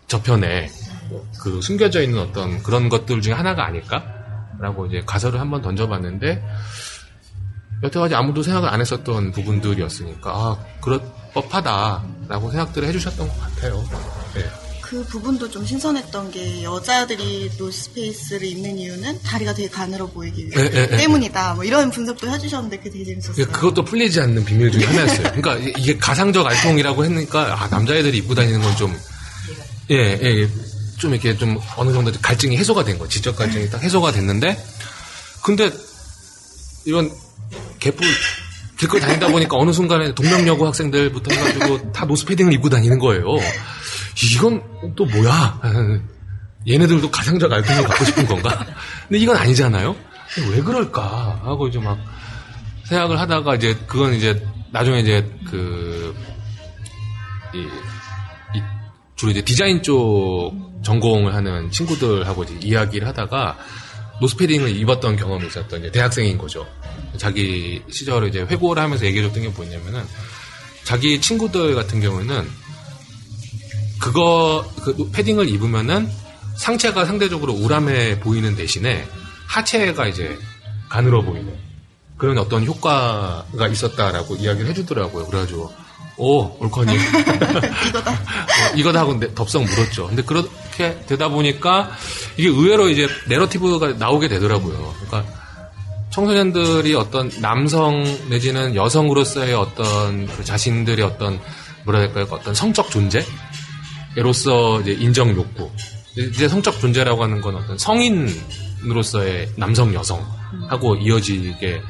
저편에 0.07 0.71
그 1.43 1.61
숨겨져 1.61 2.03
있는 2.03 2.19
어떤 2.21 2.63
그런 2.63 2.89
것들 2.89 3.21
중에 3.21 3.33
하나가 3.33 3.67
아닐까라고 3.67 4.87
이제 4.87 5.03
가설을 5.05 5.41
한번 5.41 5.63
던져봤는데 5.63 6.43
여태까지 7.83 8.15
아무도 8.15 8.43
생각을 8.43 8.69
안 8.69 8.81
했었던 8.81 9.33
부분들이었으니까 9.33 10.31
아 10.31 10.65
그럴 10.81 11.01
법하다라고 11.33 12.51
생각들을 12.51 12.87
해주셨던 12.89 13.29
것 13.29 13.41
같아요. 13.41 13.83
네. 14.35 14.70
그 14.91 15.05
부분도 15.05 15.49
좀 15.49 15.65
신선했던 15.65 16.33
게 16.33 16.65
여자들이 16.65 17.53
노스페이스를 17.57 18.45
입는 18.49 18.77
이유는 18.77 19.23
다리가 19.23 19.55
되게 19.55 19.69
가늘어 19.69 20.09
보이기 20.09 20.47
위해 20.47 20.53
예, 20.57 20.71
예, 20.75 20.89
예. 20.91 20.97
때문이다. 20.97 21.55
뭐 21.55 21.63
이런 21.63 21.93
분석도 21.93 22.29
해주셨는데 22.29 22.79
그게 22.79 22.91
되게 22.91 23.05
재밌었어요. 23.05 23.47
그것도 23.53 23.85
풀리지 23.85 24.21
않는 24.21 24.45
비밀 24.45 24.73
중에 24.73 24.83
하나였어요. 24.87 25.23
그러니까 25.33 25.57
이- 25.59 25.73
이게 25.79 25.97
가상적 25.97 26.45
알통이라고 26.45 27.05
했으니까 27.05 27.63
아, 27.63 27.69
남자애들이 27.69 28.19
입고 28.19 28.35
다니는 28.35 28.61
건 28.63 28.77
좀 28.77 28.99
예, 29.93 30.19
예, 30.21 30.41
예, 30.43 30.49
좀 30.99 31.13
이렇게 31.13 31.37
좀 31.37 31.61
어느 31.77 31.93
정도 31.93 32.11
갈증이 32.21 32.57
해소가 32.57 32.83
된 32.83 32.99
거, 32.99 33.07
지적 33.07 33.37
갈증이 33.37 33.71
딱 33.71 33.81
해소가 33.85 34.11
됐는데, 34.13 34.57
근데 35.45 35.71
이런 36.85 37.11
개뿔 37.79 38.05
길거리 38.79 39.01
다니다 39.01 39.29
보니까 39.29 39.57
어느 39.57 39.73
순간에 39.73 40.15
동명여고 40.15 40.67
학생들부터 40.67 41.33
해가지고 41.35 41.93
다 41.93 42.07
노스패딩을 42.07 42.53
입고 42.55 42.69
다니는 42.71 42.99
거예요. 42.99 43.25
이건 44.35 44.63
또 44.97 45.05
뭐야? 45.07 45.61
얘네들도 46.69 47.11
가상적 47.11 47.51
알통을 47.51 47.85
갖고 47.85 48.05
싶은 48.05 48.27
건가? 48.27 48.67
근데 49.09 49.19
이건 49.19 49.37
아니잖아요? 49.37 49.97
왜 50.51 50.61
그럴까? 50.63 51.41
하고 51.43 51.69
이제 51.69 51.79
막 51.79 51.99
생각을 52.85 53.19
하다가 53.19 53.55
이제 53.57 53.77
그건 53.87 54.15
이제 54.15 54.45
나중에 54.73 55.01
이제 55.01 55.29
그, 55.49 56.15
이, 57.55 57.59
이 58.57 58.63
주로 59.17 59.33
이제 59.33 59.43
디자인 59.43 59.83
쪽 59.83 60.53
전공을 60.83 61.35
하는 61.35 61.71
친구들하고 61.71 62.45
이제 62.45 62.59
이야기를 62.63 63.07
하다가 63.09 63.59
노스패딩을 64.21 64.77
입었던 64.77 65.17
경험이 65.17 65.47
있었던 65.47 65.81
이제 65.81 65.91
대학생인 65.91 66.37
거죠. 66.39 66.67
자기 67.17 67.83
시절을 67.91 68.29
이제 68.29 68.41
회고를 68.41 68.83
하면서 68.83 69.05
얘기해줬던 69.07 69.43
게 69.43 69.49
뭐냐면은 69.49 70.05
자기 70.85 71.21
친구들 71.21 71.75
같은 71.75 72.01
경우는 72.01 72.49
그거 74.01 74.65
그 74.83 75.11
패딩을 75.13 75.49
입으면은 75.49 76.11
상체가 76.57 77.05
상대적으로 77.05 77.53
우람해 77.53 78.21
보이는 78.21 78.57
대신에 78.57 79.07
하체가 79.47 80.07
이제 80.07 80.39
가늘어 80.89 81.23
보이는 81.23 81.53
그런 82.17 82.37
어떤 82.39 82.65
효과가 82.67 83.69
있었다라고 83.69 84.37
이야기를 84.37 84.69
해주더라고요. 84.71 85.27
그래가지고 85.27 85.73
오 86.17 86.43
옳거니 86.61 86.93
이거다 87.89 88.11
어, 88.13 88.15
이거다 88.77 89.01
하고 89.01 89.19
내- 89.19 89.33
덥석 89.35 89.65
물었죠. 89.65 90.09
근데 90.09 90.23
그렇게 90.23 91.01
되다 91.07 91.29
보니까 91.29 91.91
이게 92.37 92.49
의외로 92.49 92.89
이제 92.91 93.09
내러티브가 93.27 93.95
나오게 93.95 94.29
되더라고요. 94.29 94.95
그러니까 95.07 95.33
청소년들이 96.11 96.95
어떤 96.95 97.31
남성 97.41 98.03
내지는 98.29 98.75
여성으로서의 98.75 99.55
어떤 99.55 100.27
그 100.27 100.45
자신들의 100.45 101.03
어떤 101.05 101.41
뭐라 101.85 102.01
될까요? 102.01 102.27
어떤 102.31 102.53
성적 102.55 102.91
존재 102.91 103.25
로서 104.17 104.81
이제 104.81 104.93
인정 104.93 105.31
욕구. 105.31 105.71
이제 106.17 106.49
성적 106.49 106.81
존재라고 106.81 107.23
하는 107.23 107.41
건 107.41 107.57
어떤 107.57 107.79
성인으로서의 107.79 109.53
남성 109.57 109.95
여성하고 109.95 110.97
이어지게 110.97 111.81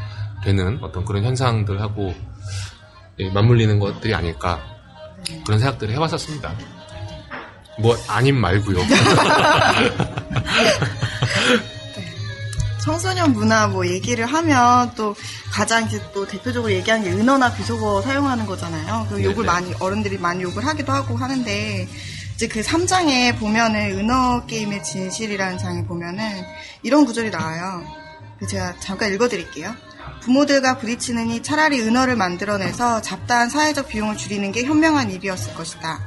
되는 0.45 0.79
어떤 0.83 1.05
그런 1.05 1.25
현상들하고 1.25 2.15
예, 3.21 3.31
맞물리는 3.31 3.79
것들이 3.79 4.15
아닐까. 4.15 4.61
그런 5.45 5.59
생각들을 5.59 5.95
해봤었습니다. 5.95 6.55
뭐 7.79 7.97
아님 8.09 8.37
말고요. 8.37 8.79
청소년 12.83 13.33
문화 13.33 13.69
뭐 13.69 13.87
얘기를 13.87 14.27
하면 14.27 14.93
또 14.95 15.14
가장 15.53 15.87
이제 15.87 16.01
또 16.12 16.27
대표적으로 16.27 16.73
얘기하는 16.73 17.05
게 17.05 17.11
은어나 17.11 17.53
비속어 17.53 18.03
사용하는 18.03 18.47
거잖아요. 18.47 19.07
그 19.11 19.23
욕을 19.23 19.45
네네. 19.45 19.47
많이 19.47 19.75
어른들이 19.79 20.19
많이 20.19 20.43
욕을 20.43 20.66
하기도 20.66 20.93
하고 20.93 21.16
하는데 21.16 21.88
이제 22.35 22.49
그 22.49 22.62
3장에 22.62 23.38
보면은 23.38 23.99
은어 23.99 24.47
게임의 24.47 24.83
진실이라는 24.83 25.59
장에 25.59 25.85
보면은 25.85 26.43
이런 26.83 27.05
구절이 27.05 27.31
나와요. 27.31 27.85
그 28.38 28.47
제가 28.47 28.77
잠깐 28.81 29.12
읽어드릴게요. 29.12 29.75
부모들과 30.23 30.79
부딪히느니 30.79 31.43
차라리 31.43 31.83
은어를 31.83 32.16
만들어내서 32.16 33.03
잡다한 33.03 33.51
사회적 33.51 33.88
비용을 33.88 34.16
줄이는 34.16 34.53
게 34.53 34.64
현명한 34.64 35.11
일이었을 35.11 35.55
것이다. 35.55 36.01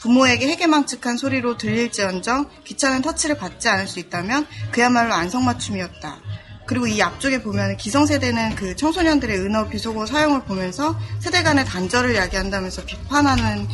부모에게 0.00 0.48
해괴망측한 0.48 1.16
소리로 1.16 1.56
들릴지언정 1.56 2.46
귀찮은 2.64 3.02
터치를 3.02 3.36
받지 3.36 3.68
않을 3.68 3.86
수 3.86 3.98
있다면 3.98 4.46
그야말로 4.72 5.14
안성맞춤이었다. 5.14 6.18
그리고 6.66 6.86
이 6.86 7.02
앞쪽에 7.02 7.42
보면 7.42 7.76
기성세대는 7.76 8.54
그 8.54 8.76
청소년들의 8.76 9.38
은어 9.40 9.68
비속어 9.68 10.06
사용을 10.06 10.44
보면서 10.44 10.98
세대 11.18 11.42
간의 11.42 11.64
단절을 11.64 12.14
야기한다면서 12.14 12.84
비판하는 12.84 13.66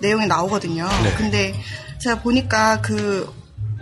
내용이 0.00 0.26
나오거든요. 0.26 0.86
네. 1.02 1.14
근데 1.16 1.54
제가 1.98 2.20
보니까 2.20 2.80
그 2.82 3.32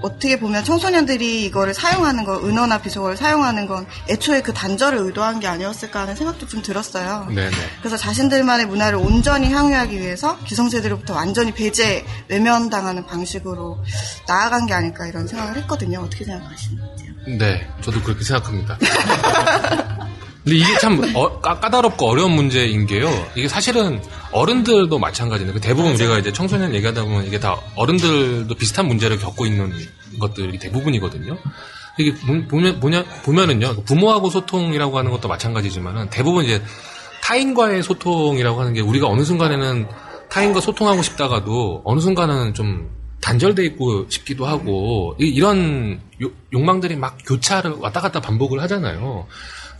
어떻게 0.02 0.38
보면 0.38 0.64
청소년들이 0.64 1.44
이거를 1.44 1.74
사용하는 1.74 2.24
거, 2.24 2.38
은어나 2.46 2.78
비속어를 2.80 3.16
사용하는 3.16 3.66
건 3.66 3.86
애초에 4.08 4.42
그 4.42 4.52
단절을 4.52 4.98
의도한 4.98 5.40
게 5.40 5.46
아니었을까 5.46 6.00
하는 6.00 6.16
생각도 6.16 6.46
좀 6.46 6.62
들었어요. 6.62 7.26
네네. 7.28 7.50
그래서 7.80 7.96
자신들만의 7.96 8.66
문화를 8.66 8.98
온전히 8.98 9.52
향유하기 9.52 9.98
위해서 9.98 10.38
기성세대로부터 10.44 11.14
완전히 11.14 11.52
배제, 11.52 12.04
외면당하는 12.28 13.06
방식으로 13.06 13.82
나아간 14.26 14.66
게 14.66 14.74
아닐까 14.74 15.06
이런 15.06 15.26
생각을 15.26 15.56
했거든요. 15.58 16.00
어떻게 16.00 16.24
생각하시는지요? 16.24 17.10
네, 17.38 17.68
저도 17.82 18.02
그렇게 18.02 18.24
생각합니다. 18.24 18.78
근데 20.44 20.56
이게 20.56 20.78
참 20.78 21.00
어- 21.14 21.40
까, 21.40 21.60
다롭고 21.60 22.08
어려운 22.08 22.32
문제인 22.32 22.86
게요. 22.86 23.08
이게 23.34 23.46
사실은 23.46 24.02
어른들도 24.32 24.98
마찬가지인데 24.98 25.52
그 25.54 25.60
대부분 25.60 25.92
우리가 25.92 26.18
이제 26.18 26.32
청소년 26.32 26.74
얘기하다 26.74 27.04
보면 27.04 27.26
이게 27.26 27.38
다 27.38 27.56
어른들도 27.76 28.54
비슷한 28.54 28.88
문제를 28.88 29.18
겪고 29.18 29.44
있는 29.46 29.72
것들이 30.18 30.58
대부분이거든요. 30.58 31.36
이게 31.98 32.14
보- 32.14 32.46
보면 32.48 32.80
뭐냐 32.80 33.04
보면은요 33.24 33.82
부모하고 33.84 34.30
소통이라고 34.30 34.96
하는 34.98 35.10
것도 35.10 35.28
마찬가지지만은 35.28 36.08
대부분 36.08 36.44
이제 36.44 36.62
타인과의 37.22 37.82
소통이라고 37.82 38.60
하는 38.60 38.72
게 38.72 38.80
우리가 38.80 39.06
어느 39.08 39.22
순간에는 39.24 39.86
타인과 40.30 40.60
소통하고 40.60 41.02
싶다가도 41.02 41.82
어느 41.84 42.00
순간은 42.00 42.54
좀 42.54 42.88
단절돼 43.20 43.64
있고 43.66 44.06
싶기도 44.08 44.46
하고 44.46 45.14
이- 45.20 45.26
이런 45.26 46.00
요- 46.22 46.30
욕망들이 46.54 46.96
막 46.96 47.18
교차를 47.26 47.72
왔다 47.72 48.00
갔다 48.00 48.20
반복을 48.20 48.62
하잖아요. 48.62 49.26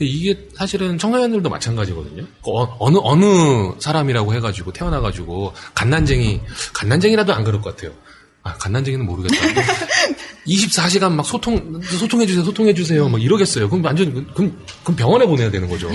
이게 0.04 0.48
사실은 0.54 0.98
청소년들도 0.98 1.48
마찬가지거든요. 1.48 2.24
어, 2.42 2.76
어느 2.78 2.98
어느 3.02 3.72
사람이라고 3.78 4.34
해가지고 4.34 4.72
태어나가지고 4.72 5.52
갓난쟁이 5.74 6.40
갓난쟁이라도 6.72 7.34
안 7.34 7.44
그럴 7.44 7.60
것 7.60 7.76
같아요. 7.76 7.94
아, 8.42 8.54
갓난쟁이는 8.54 9.04
모르겠다. 9.04 9.36
24시간 10.46 11.12
막 11.12 11.24
소통, 11.26 11.80
소통해 11.82 12.26
주세요, 12.26 12.42
소통해 12.42 12.72
주세요, 12.72 13.08
막 13.08 13.22
이러겠어요. 13.22 13.68
그럼 13.68 13.84
완전, 13.84 14.12
그럼, 14.32 14.58
그럼 14.82 14.96
병원에 14.96 15.26
보내야 15.26 15.50
되는 15.50 15.68
거죠. 15.68 15.90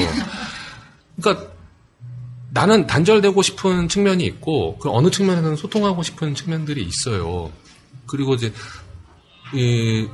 그러니까 1.19 1.47
나는 2.51 2.85
단절되고 2.85 3.41
싶은 3.41 3.89
측면이 3.89 4.23
있고, 4.25 4.77
그 4.77 4.89
어느 4.91 5.09
측면에는 5.09 5.55
소통하고 5.55 6.03
싶은 6.03 6.35
측면들이 6.35 6.83
있어요. 6.83 7.51
그리고 8.05 8.35
이제, 8.35 8.53
이, 9.53 10.07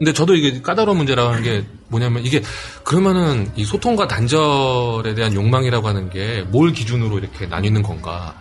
근데 0.00 0.14
저도 0.14 0.34
이게 0.34 0.62
까다로운 0.62 0.96
문제라고 0.96 1.28
하는 1.28 1.42
게 1.42 1.62
뭐냐면 1.88 2.24
이게 2.24 2.42
그러면은 2.84 3.52
이 3.54 3.66
소통과 3.66 4.08
단절에 4.08 5.14
대한 5.14 5.34
욕망이라고 5.34 5.86
하는 5.86 6.08
게 6.08 6.42
뭘 6.48 6.72
기준으로 6.72 7.18
이렇게 7.18 7.44
나뉘는 7.44 7.82
건가? 7.82 8.34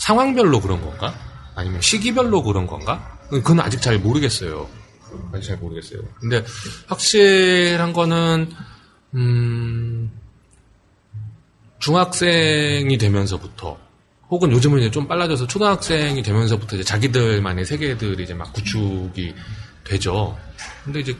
상황별로 0.00 0.60
그런 0.60 0.80
건가? 0.80 1.14
아니면 1.54 1.80
시기별로 1.80 2.42
그런 2.42 2.66
건가? 2.66 3.18
그건 3.30 3.60
아직 3.60 3.80
잘 3.80 4.00
모르겠어요. 4.00 4.68
아직 5.32 5.46
잘 5.46 5.58
모르겠어요. 5.58 6.00
근데 6.18 6.44
확실한 6.88 7.92
거는 7.92 8.50
음 9.14 10.10
중학생이 11.78 12.98
되면서부터 12.98 13.78
혹은 14.28 14.50
요즘은 14.50 14.80
이제 14.80 14.90
좀 14.90 15.06
빨라져서 15.06 15.46
초등학생이 15.46 16.20
되면서부터 16.24 16.74
이제 16.76 16.84
자기들만의 16.84 17.64
세계들이 17.64 18.24
이제 18.24 18.34
막 18.34 18.52
구축이 18.52 19.34
되죠. 19.84 20.36
근데 20.84 21.00
이제 21.00 21.16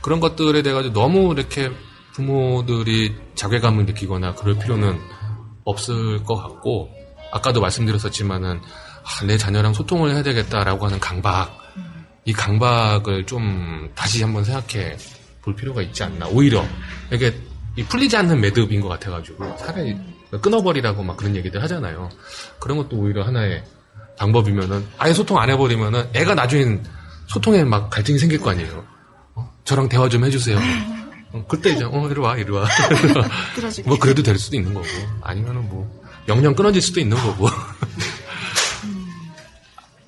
그런 0.00 0.20
것들에 0.20 0.62
대해 0.62 0.74
가지고 0.74 0.94
너무 0.94 1.32
이렇게 1.32 1.70
부모들이 2.12 3.14
자괴감을 3.34 3.86
느끼거나 3.86 4.34
그럴 4.34 4.58
필요는 4.58 4.98
없을 5.64 6.22
것 6.24 6.36
같고 6.36 6.90
아까도 7.32 7.60
말씀드렸었지만은 7.60 8.60
아, 9.04 9.26
내 9.26 9.36
자녀랑 9.36 9.72
소통을 9.72 10.12
해야 10.12 10.22
되겠다라고 10.22 10.86
하는 10.86 11.00
강박. 11.00 11.60
이 12.24 12.32
강박을 12.32 13.26
좀 13.26 13.90
다시 13.96 14.22
한번 14.22 14.44
생각해 14.44 14.96
볼 15.42 15.56
필요가 15.56 15.82
있지 15.82 16.04
않나. 16.04 16.28
오히려 16.28 16.64
이게 17.10 17.34
이 17.76 17.82
풀리지 17.82 18.16
않는 18.16 18.40
매듭인 18.40 18.80
것 18.80 18.88
같아가지고 18.88 19.56
차라리 19.56 19.96
끊어버리라고 20.40 21.02
막 21.02 21.16
그런 21.16 21.34
얘기들 21.34 21.62
하잖아요. 21.62 22.10
그런 22.60 22.78
것도 22.78 22.96
오히려 22.96 23.24
하나의 23.24 23.64
방법이면은 24.18 24.86
아예 24.98 25.12
소통 25.12 25.38
안 25.38 25.50
해버리면은 25.50 26.10
애가 26.14 26.34
나중엔 26.34 26.84
소통에 27.26 27.64
막 27.64 27.90
갈등이 27.90 28.18
생길 28.18 28.40
거 28.40 28.50
아니에요. 28.50 28.78
어, 28.78 28.91
저랑 29.64 29.88
대화 29.88 30.08
좀 30.08 30.24
해주세요. 30.24 30.58
어, 31.32 31.44
그때 31.48 31.70
이제 31.72 31.84
어 31.84 32.08
이리 32.10 32.20
와 32.20 32.36
이리 32.36 32.50
와. 32.50 32.66
뭐 33.86 33.98
그래도 33.98 34.22
될 34.22 34.38
수도 34.38 34.56
있는 34.56 34.74
거고. 34.74 34.86
아니면은 35.22 35.68
뭐 35.68 35.88
영영 36.28 36.54
끊어질 36.54 36.82
수도 36.82 37.00
있는 37.00 37.16
거고. 37.16 37.48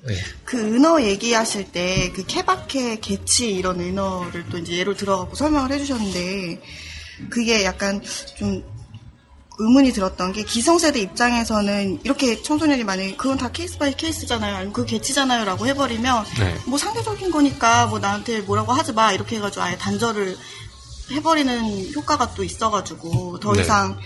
네. 0.07 0.13
그 0.43 0.59
은어 0.59 1.01
얘기하실 1.01 1.71
때 1.71 2.11
그 2.13 2.23
케바케, 2.25 2.99
개치 2.99 3.51
이런 3.51 3.79
은어를 3.79 4.45
또 4.49 4.57
이제 4.59 4.77
예로 4.77 4.93
들어갖고 4.95 5.35
설명을 5.35 5.71
해주셨는데 5.71 6.61
그게 7.29 7.63
약간 7.65 8.01
좀 8.37 8.63
의문이 9.57 9.91
들었던 9.91 10.33
게 10.33 10.43
기성세대 10.43 10.99
입장에서는 10.99 12.01
이렇게 12.03 12.41
청소년이 12.41 12.83
만약에 12.83 13.15
그건 13.15 13.37
다 13.37 13.49
case 13.51 13.77
by 13.77 13.95
case잖아요. 13.95 14.55
아니면 14.55 14.73
그 14.73 14.85
개취잖아요.라고 14.85 15.65
해버리면 15.67 16.25
네. 16.39 16.55
뭐 16.67 16.77
상대적인 16.77 17.31
거니까 17.31 17.87
뭐 17.87 17.99
나한테 17.99 18.41
뭐라고 18.41 18.73
하지 18.73 18.93
마 18.93 19.13
이렇게 19.13 19.37
해가지고 19.37 19.63
아예 19.63 19.77
단절을 19.77 20.37
해버리는 21.11 21.93
효과가 21.93 22.33
또 22.33 22.43
있어가지고 22.43 23.39
더 23.39 23.53
네. 23.53 23.61
이상 23.61 23.97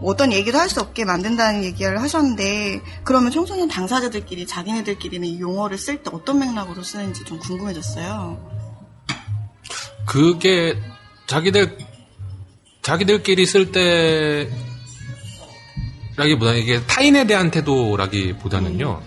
뭐 0.00 0.12
어떤 0.12 0.32
얘기도 0.32 0.58
할 0.58 0.68
수 0.68 0.80
없게 0.80 1.04
만든다는 1.04 1.64
얘기를 1.64 2.00
하셨는데 2.00 2.80
그러면 3.02 3.30
청소년 3.30 3.68
당사자들끼리 3.68 4.46
자기네들끼리는 4.46 5.26
이 5.26 5.40
용어를 5.40 5.76
쓸 5.78 6.02
때 6.02 6.10
어떤 6.12 6.38
맥락으로 6.38 6.82
쓰는지 6.82 7.24
좀 7.24 7.38
궁금해졌어요. 7.38 8.54
그게 10.06 10.78
자기들 11.26 11.76
자기들끼리 12.82 13.46
쓸 13.46 13.72
때 13.72 14.48
라기보다는 16.16 16.60
이게 16.60 16.80
타인에 16.86 17.26
대한 17.26 17.50
태도라기보다는요. 17.50 19.02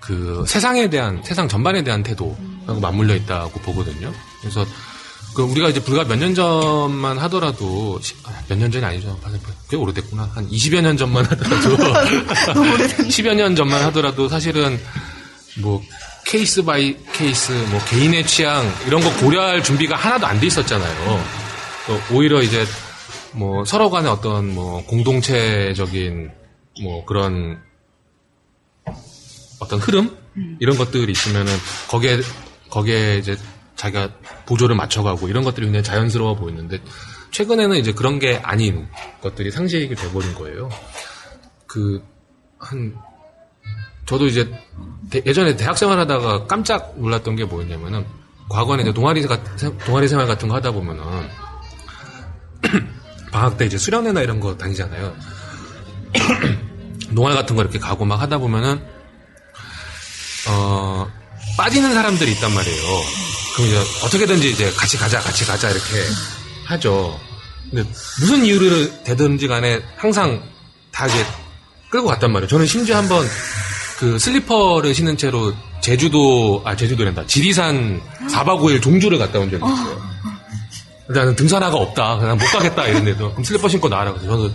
그 0.00 0.44
세상에 0.46 0.88
대한 0.88 1.20
세상 1.24 1.48
전반에 1.48 1.82
대한 1.82 2.02
태도하고 2.02 2.80
맞물려 2.80 3.14
있다고 3.16 3.60
보거든요. 3.60 4.12
그래서 4.40 4.64
그 5.34 5.42
우리가 5.42 5.68
이제 5.68 5.82
불과 5.82 6.04
몇 6.04 6.16
년 6.18 6.34
전만 6.34 7.18
하더라도 7.18 8.00
몇 8.48 8.58
년 8.58 8.70
전이 8.70 8.84
아니죠. 8.84 9.18
꽤 9.68 9.76
오래됐구나. 9.76 10.30
한 10.34 10.48
20여 10.48 10.80
년 10.80 10.96
전만 10.96 11.24
하더라도 11.26 11.76
너무 12.54 12.72
오래됐네. 12.74 13.08
10여 13.08 13.34
년 13.34 13.56
전만 13.56 13.82
하더라도 13.86 14.28
사실은 14.28 14.80
뭐 15.58 15.82
case 16.26 16.62
by 16.64 16.96
case 17.12 17.52
뭐 17.70 17.80
개인의 17.88 18.26
취향 18.26 18.70
이런 18.86 19.00
거 19.02 19.12
고려할 19.16 19.62
준비가 19.62 19.96
하나도 19.96 20.26
안 20.26 20.38
돼 20.40 20.46
있었잖아요. 20.46 21.24
또 21.86 22.00
오히려 22.14 22.42
이제 22.42 22.64
뭐 23.32 23.64
서로 23.64 23.90
간의 23.90 24.10
어떤 24.10 24.54
뭐 24.54 24.84
공동체적인 24.86 26.30
뭐 26.82 27.04
그런 27.04 27.60
어떤 29.60 29.78
흐름 29.78 30.16
이런 30.60 30.76
것들이 30.76 31.10
있으면은 31.12 31.52
거기에 31.88 32.20
거기에 32.70 33.18
이제 33.18 33.36
자기가 33.74 34.10
보조를 34.46 34.76
맞춰가고 34.76 35.28
이런 35.28 35.44
것들이 35.44 35.66
굉장히 35.66 35.82
자연스러워 35.84 36.34
보였는데 36.36 36.80
최근에는 37.30 37.76
이제 37.76 37.92
그런 37.92 38.18
게 38.18 38.36
아닌 38.42 38.86
것들이 39.20 39.50
상식이 39.50 39.94
돼버린 39.94 40.34
거예요. 40.34 40.68
그 41.66 42.02
한 42.58 42.96
저도 44.06 44.26
이제 44.26 44.50
대- 45.10 45.22
예전에 45.26 45.56
대학 45.56 45.76
생활 45.76 45.98
하다가 45.98 46.46
깜짝 46.46 46.94
놀랐던 46.98 47.36
게 47.36 47.44
뭐였냐면은 47.44 48.06
과거에 48.48 48.80
이제 48.80 48.94
동아리 48.94 49.20
가- 49.26 49.42
동아리 49.84 50.08
생활 50.08 50.26
같은 50.26 50.48
거 50.48 50.54
하다 50.54 50.70
보면은 50.72 51.02
방학 53.36 53.58
때 53.58 53.66
이제 53.66 53.76
수련회나 53.76 54.22
이런 54.22 54.40
거 54.40 54.56
다니잖아요. 54.56 55.14
농활 57.10 57.34
같은 57.34 57.54
거 57.54 57.60
이렇게 57.60 57.78
가고 57.78 58.06
막 58.06 58.18
하다 58.22 58.38
보면은 58.38 58.82
어, 60.48 61.06
빠지는 61.58 61.92
사람들이 61.92 62.32
있단 62.32 62.54
말이에요. 62.54 62.82
그럼 63.54 63.68
이제 63.68 63.78
어떻게든지 64.04 64.50
이제 64.50 64.70
같이 64.72 64.96
가자, 64.96 65.20
같이 65.20 65.44
가자 65.44 65.70
이렇게 65.70 65.84
하죠. 66.64 67.20
근데 67.70 67.86
무슨 68.20 68.42
이유를 68.42 69.04
되든지 69.04 69.48
간에 69.48 69.82
항상 69.96 70.42
다 70.90 71.06
이제 71.06 71.26
끌고 71.90 72.08
갔단 72.08 72.32
말이에요. 72.32 72.48
저는 72.48 72.64
심지어 72.64 72.96
한번 72.96 73.26
그 73.98 74.18
슬리퍼를 74.18 74.94
신은 74.94 75.18
채로 75.18 75.52
제주도, 75.82 76.62
아, 76.64 76.74
제주도랜다. 76.74 77.26
지리산 77.26 78.00
4박 78.30 78.60
5일 78.60 78.80
종주를 78.82 79.18
갔다 79.18 79.38
온 79.38 79.50
적이 79.50 79.62
있어요. 79.64 80.15
나는 81.08 81.36
등산화가 81.36 81.76
없다. 81.76 82.18
그냥 82.18 82.38
못 82.38 82.44
가겠다. 82.46 82.86
이랬는데도. 82.86 83.30
그럼 83.32 83.44
슬리퍼 83.44 83.68
신고 83.68 83.88
나와라. 83.88 84.12
그래서 84.12 84.28
저는 84.28 84.52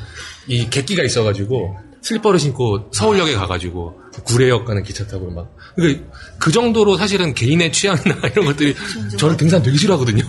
이 0.47 0.69
객기가 0.69 1.03
있어가지고 1.03 1.77
슬리퍼를 2.01 2.39
신고 2.39 2.89
서울역에 2.91 3.35
가가지고 3.35 3.99
구례역 4.25 4.65
가는 4.65 4.81
기차 4.83 5.05
타고 5.05 5.29
막. 5.29 5.55
그러니까 5.75 6.03
그 6.39 6.51
정도로 6.51 6.97
사실은 6.97 7.33
개인의 7.35 7.71
취향이나 7.71 8.15
이런 8.33 8.45
것들이 8.45 8.75
저는 9.17 9.37
등산 9.37 9.61
되게 9.61 9.77
싫어하거든요. 9.77 10.23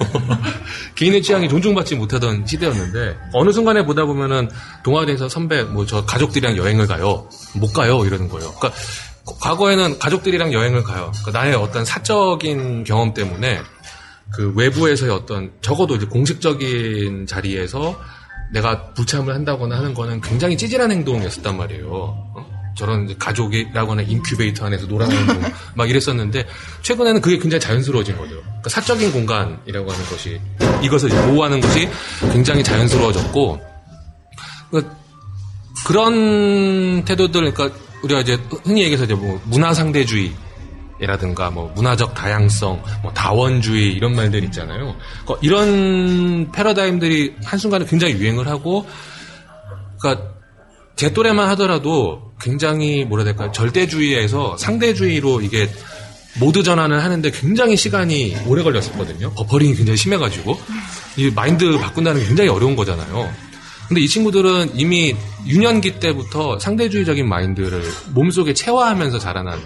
개인의 0.95 1.23
취향이 1.23 1.49
존중받지 1.49 1.97
못하던 1.97 2.47
시대였는데 2.47 3.16
어느 3.33 3.53
순간에 3.53 3.85
보다 3.85 4.05
보면은 4.05 4.51
동아리에서 4.85 5.29
선배 5.29 5.62
뭐 5.62 5.87
저 5.87 6.05
가족들이랑 6.05 6.57
여행을 6.59 6.87
가요. 6.87 7.29
못 7.55 7.73
가요. 7.73 8.05
이러는 8.05 8.29
거예요. 8.29 8.53
그러니까 8.53 8.79
과거에는 9.41 9.99
가족들이랑 9.99 10.53
여행을 10.53 10.83
가요. 10.85 11.11
그러니까 11.23 11.41
나의 11.41 11.55
어떤 11.55 11.85
사적인 11.85 12.85
경험 12.85 13.14
때문에 13.14 13.61
그 14.35 14.53
외부에서의 14.57 15.11
어떤 15.11 15.53
적어도 15.61 15.97
이제 15.97 16.07
공식적인 16.07 17.26
자리에서 17.26 18.01
내가 18.53 18.93
불참을 18.95 19.35
한다거나 19.35 19.76
하는 19.76 19.95
거는 19.95 20.20
굉장히 20.20 20.57
찌질한 20.57 20.91
행동이었단 20.91 21.57
말이에요. 21.57 21.89
어? 21.91 22.62
저런 22.74 23.18
가족이라거나 23.18 24.03
인큐베이터 24.03 24.66
안에서 24.66 24.87
놀아나는 24.87 25.26
거, 25.43 25.49
막 25.74 25.91
이랬었는데 25.91 26.47
최근에는 26.83 27.20
그게 27.20 27.39
굉장히 27.39 27.61
자연스러워진 27.61 28.16
거죠. 28.16 28.37
그러니까 28.37 28.70
사적인 28.70 29.12
공간이라고 29.12 29.91
하는 29.91 30.05
것이 30.07 30.41
이것을 30.83 31.11
보호하는 31.11 31.61
것이 31.61 31.89
굉장히 32.33 32.64
자연스러워졌고 32.64 33.61
그러니까 34.70 34.97
그런 35.87 37.05
태도들 37.05 37.53
그러니까 37.53 37.78
우리가 38.03 38.20
이제 38.20 38.39
흔히 38.64 38.83
얘기해서 38.83 39.05
이제 39.05 39.14
뭐 39.14 39.41
문화 39.45 39.74
상대주의 39.74 40.33
이라든가 41.03 41.51
뭐 41.51 41.73
문화적 41.75 42.15
다양성, 42.15 42.81
뭐 43.03 43.13
다원주의 43.13 43.93
이런 43.93 44.15
말들 44.15 44.45
있잖아요. 44.45 44.95
그러니까 45.25 45.39
이런 45.43 46.53
패러다임들이 46.53 47.35
한순간에 47.45 47.85
굉장히 47.87 48.15
유행을 48.15 48.47
하고, 48.47 48.87
그러니까 50.01 50.33
제 50.95 51.13
또래만 51.13 51.49
하더라도 51.51 52.33
굉장히 52.41 53.05
뭐라 53.05 53.25
해야 53.25 53.33
될까요? 53.33 53.51
절대주의에서 53.53 54.57
상대주의로 54.57 55.41
이게 55.41 55.69
모드 56.39 56.63
전환을 56.63 57.03
하는데 57.03 57.31
굉장히 57.33 57.77
시간이 57.77 58.37
오래 58.47 58.63
걸렸었거든요. 58.63 59.33
버퍼링이 59.35 59.75
굉장히 59.75 59.97
심해가지고 59.97 60.59
이 61.17 61.31
마인드 61.31 61.79
바꾼다는 61.79 62.21
게 62.21 62.27
굉장히 62.29 62.49
어려운 62.49 62.77
거잖아요. 62.77 63.29
근데 63.89 64.01
이 64.01 64.09
친구들은 64.09 64.71
이미 64.75 65.15
유년기 65.47 65.99
때부터 65.99 66.59
상대주의적인 66.59 67.29
마인드를 67.29 67.83
몸속에 68.15 68.55
체화하면서 68.55 69.19
자라난 69.19 69.61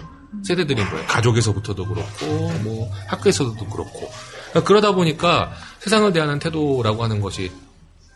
세대들인 0.45 0.89
거예요. 0.89 1.07
가족에서부터도 1.07 1.87
그렇고, 1.87 2.27
뭐, 2.63 2.91
학교에서도 3.09 3.55
그렇고. 3.55 4.11
그러다 4.65 4.93
보니까 4.93 5.53
세상을 5.81 6.13
대하는 6.13 6.39
태도라고 6.39 7.03
하는 7.05 7.21
것이 7.21 7.51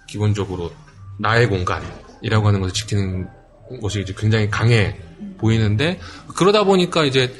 기본적으로 0.08 0.72
나의 1.18 1.48
공간이라고 1.48 2.48
하는 2.48 2.60
것을 2.60 2.74
지키는 2.74 3.28
것이 3.80 4.00
이제 4.00 4.14
굉장히 4.16 4.48
강해 4.50 4.96
보이는데, 5.38 6.00
그러다 6.36 6.64
보니까 6.64 7.04
이제 7.04 7.34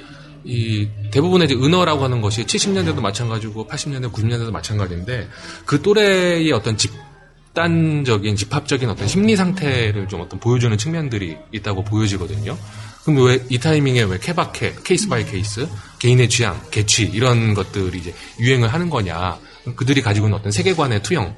이 0.45 0.89
대부분의 1.11 1.47
이제 1.47 1.55
은어라고 1.55 2.05
하는 2.05 2.21
것이 2.21 2.45
70년대도 2.45 3.01
마찬가지고 3.01 3.67
80년대, 3.67 4.13
90년대도 4.13 4.51
마찬가지인데, 4.51 5.29
그 5.67 5.83
또래의 5.83 6.53
어떤 6.53 6.77
집단적인, 6.77 8.37
집합적인 8.37 8.89
어떤 8.89 9.09
심리 9.09 9.37
상태를 9.37 10.09
좀 10.09 10.21
어떤 10.21 10.41
보여주는 10.41 10.77
측면들이 10.77 11.37
있다고 11.53 11.85
보여지거든요. 11.85 12.57
그럼 13.05 13.25
왜 13.27 13.41
이 13.49 13.59
타이밍에 13.59 14.03
왜 14.03 14.19
케바케, 14.19 14.77
case 14.85 15.09
by 15.09 15.25
case, 15.25 15.67
개인의 15.99 16.29
취향, 16.29 16.61
개취 16.71 17.05
이런 17.05 17.55
것들이 17.55 17.99
이제 17.99 18.15
유행을 18.39 18.73
하는 18.73 18.91
거냐? 18.91 19.39
그들이 19.77 20.03
가지고 20.03 20.27
있는 20.27 20.39
어떤 20.39 20.53
세계관의 20.53 21.03
투영 21.03 21.35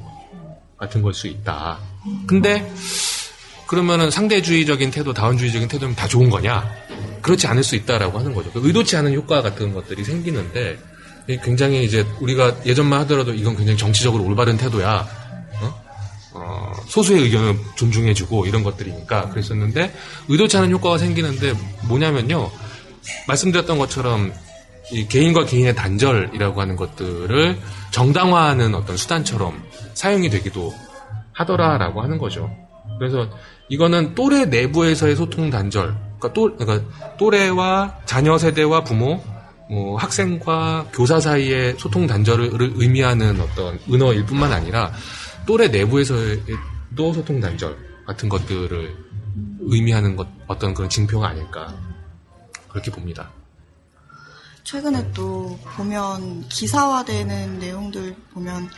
같은 0.79 1.03
걸 1.03 1.15
수 1.15 1.27
있다. 1.29 1.79
근데 2.27 2.73
그러면은 3.67 4.11
상대주의적인 4.11 4.91
태도, 4.91 5.13
다원주의적인 5.15 5.69
태도는 5.69 5.95
다 5.95 6.07
좋은 6.09 6.29
거냐? 6.31 6.69
그렇지 7.23 7.47
않을 7.47 7.63
수 7.63 7.77
있다라고 7.77 8.19
하는 8.19 8.35
거죠. 8.35 8.51
의도치 8.55 8.97
않은 8.97 9.15
효과 9.15 9.41
같은 9.43 9.73
것들이 9.73 10.05
생기는데 10.05 10.79
굉장히 11.45 11.85
이제 11.85 12.05
우리가 12.21 12.57
예전만 12.67 13.01
하더라도 13.03 13.33
이건 13.33 13.57
굉장히 13.57 13.79
정치적으로 13.79 14.25
올바른 14.25 14.57
태도야. 14.57 15.22
어, 16.35 16.73
소수의 16.87 17.23
의견을 17.23 17.59
존중해주고 17.77 18.47
이런 18.47 18.63
것들이니까 18.63 19.29
그랬었는데 19.31 19.95
의도치 20.29 20.57
않은 20.57 20.71
효과가 20.73 20.99
생기는데 20.99 21.53
뭐냐면요 21.89 22.51
말씀드렸던 23.29 23.79
것처럼 23.79 24.33
이 24.91 25.07
개인과 25.07 25.47
개인의 25.47 25.75
단절이라고 25.75 26.61
하는 26.61 26.77
것들을 26.77 27.59
정당화하는 27.91 28.75
어떤 28.75 28.97
수단처럼 28.97 29.63
사용이 29.95 30.29
되기도 30.31 30.75
하더라라고 31.33 32.03
하는 32.03 32.19
거죠. 32.19 32.51
그래서 32.99 33.29
이거는 33.69 34.15
또래 34.15 34.45
내부에서의 34.45 35.17
소통 35.17 35.51
단절, 35.51 35.97
그러니까, 36.19 36.33
또, 36.35 36.57
그러니까 36.57 37.17
또래와 37.17 38.01
자녀 38.05 38.37
세대와 38.37 38.85
부모, 38.85 39.23
뭐 39.71 39.97
학생과 39.97 40.89
교사 40.93 41.19
사이의 41.19 41.77
소통 41.79 42.07
단절을 42.07 42.73
의미하는 42.75 43.41
어떤 43.41 43.79
은어일 43.91 44.27
뿐만 44.27 44.53
아니라 44.53 44.93
또래 45.47 45.69
내부에서도 45.69 47.13
소통 47.15 47.41
단절 47.41 47.77
같은 48.07 48.29
것들을 48.29 48.97
의미하는 49.61 50.17
것, 50.17 50.29
어떤 50.47 50.75
그런 50.75 50.89
징표가 50.89 51.29
아닐까 51.29 51.75
그렇게 52.69 52.91
봅니다. 52.91 53.31
최근에 54.65 55.13
또 55.13 55.59
보면 55.77 56.49
기사화되는 56.49 57.59
내용들 57.59 58.15
보면 58.33 58.71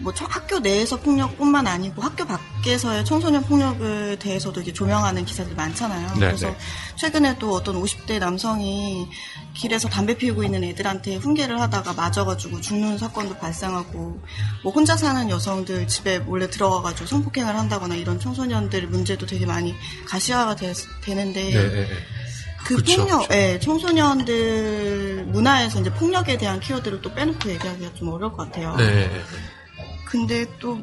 뭐 0.00 0.12
학교 0.16 0.58
내에서 0.58 0.98
폭력뿐만 1.00 1.66
아니고 1.66 2.02
학교 2.02 2.24
밖에서의 2.24 3.04
청소년 3.04 3.42
폭력에 3.44 4.16
대해서도 4.18 4.60
이게 4.60 4.72
조명하는 4.72 5.24
기사들이 5.24 5.54
많잖아요. 5.54 6.08
네, 6.14 6.26
그래서 6.26 6.48
네. 6.48 6.56
최근에 6.96 7.38
또 7.38 7.52
어떤 7.54 7.80
50대 7.80 8.18
남성이 8.18 9.08
길에서 9.54 9.88
담배 9.88 10.16
피우고 10.16 10.42
있는 10.42 10.64
애들한테 10.64 11.16
훈계를 11.16 11.60
하다가 11.60 11.92
맞아가지고 11.92 12.60
죽는 12.60 12.98
사건도 12.98 13.36
발생하고 13.36 14.20
뭐 14.62 14.72
혼자 14.72 14.96
사는 14.96 15.28
여성들 15.30 15.86
집에 15.86 16.18
몰래 16.18 16.48
들어가가지고 16.48 17.06
성폭행을 17.06 17.56
한다거나 17.56 17.94
이런 17.94 18.18
청소년들 18.18 18.88
문제도 18.88 19.24
되게 19.26 19.46
많이 19.46 19.74
가시화가 20.06 20.56
되, 20.56 20.72
되는데 21.02 21.42
네, 21.42 21.68
네, 21.70 21.88
네. 21.88 21.88
그 22.64 22.76
그쵸, 22.76 22.96
폭력, 22.96 23.28
그쵸. 23.28 23.34
예, 23.34 23.58
청소년들 23.58 25.26
문화에서 25.26 25.80
이제 25.80 25.92
폭력에 25.92 26.38
대한 26.38 26.60
키워드를 26.60 27.02
또 27.02 27.12
빼놓고 27.12 27.50
얘기하기가 27.50 27.94
좀 27.94 28.08
어려울 28.08 28.32
것 28.32 28.44
같아요. 28.44 28.76
네. 28.76 29.10
근데 30.12 30.44
또 30.60 30.78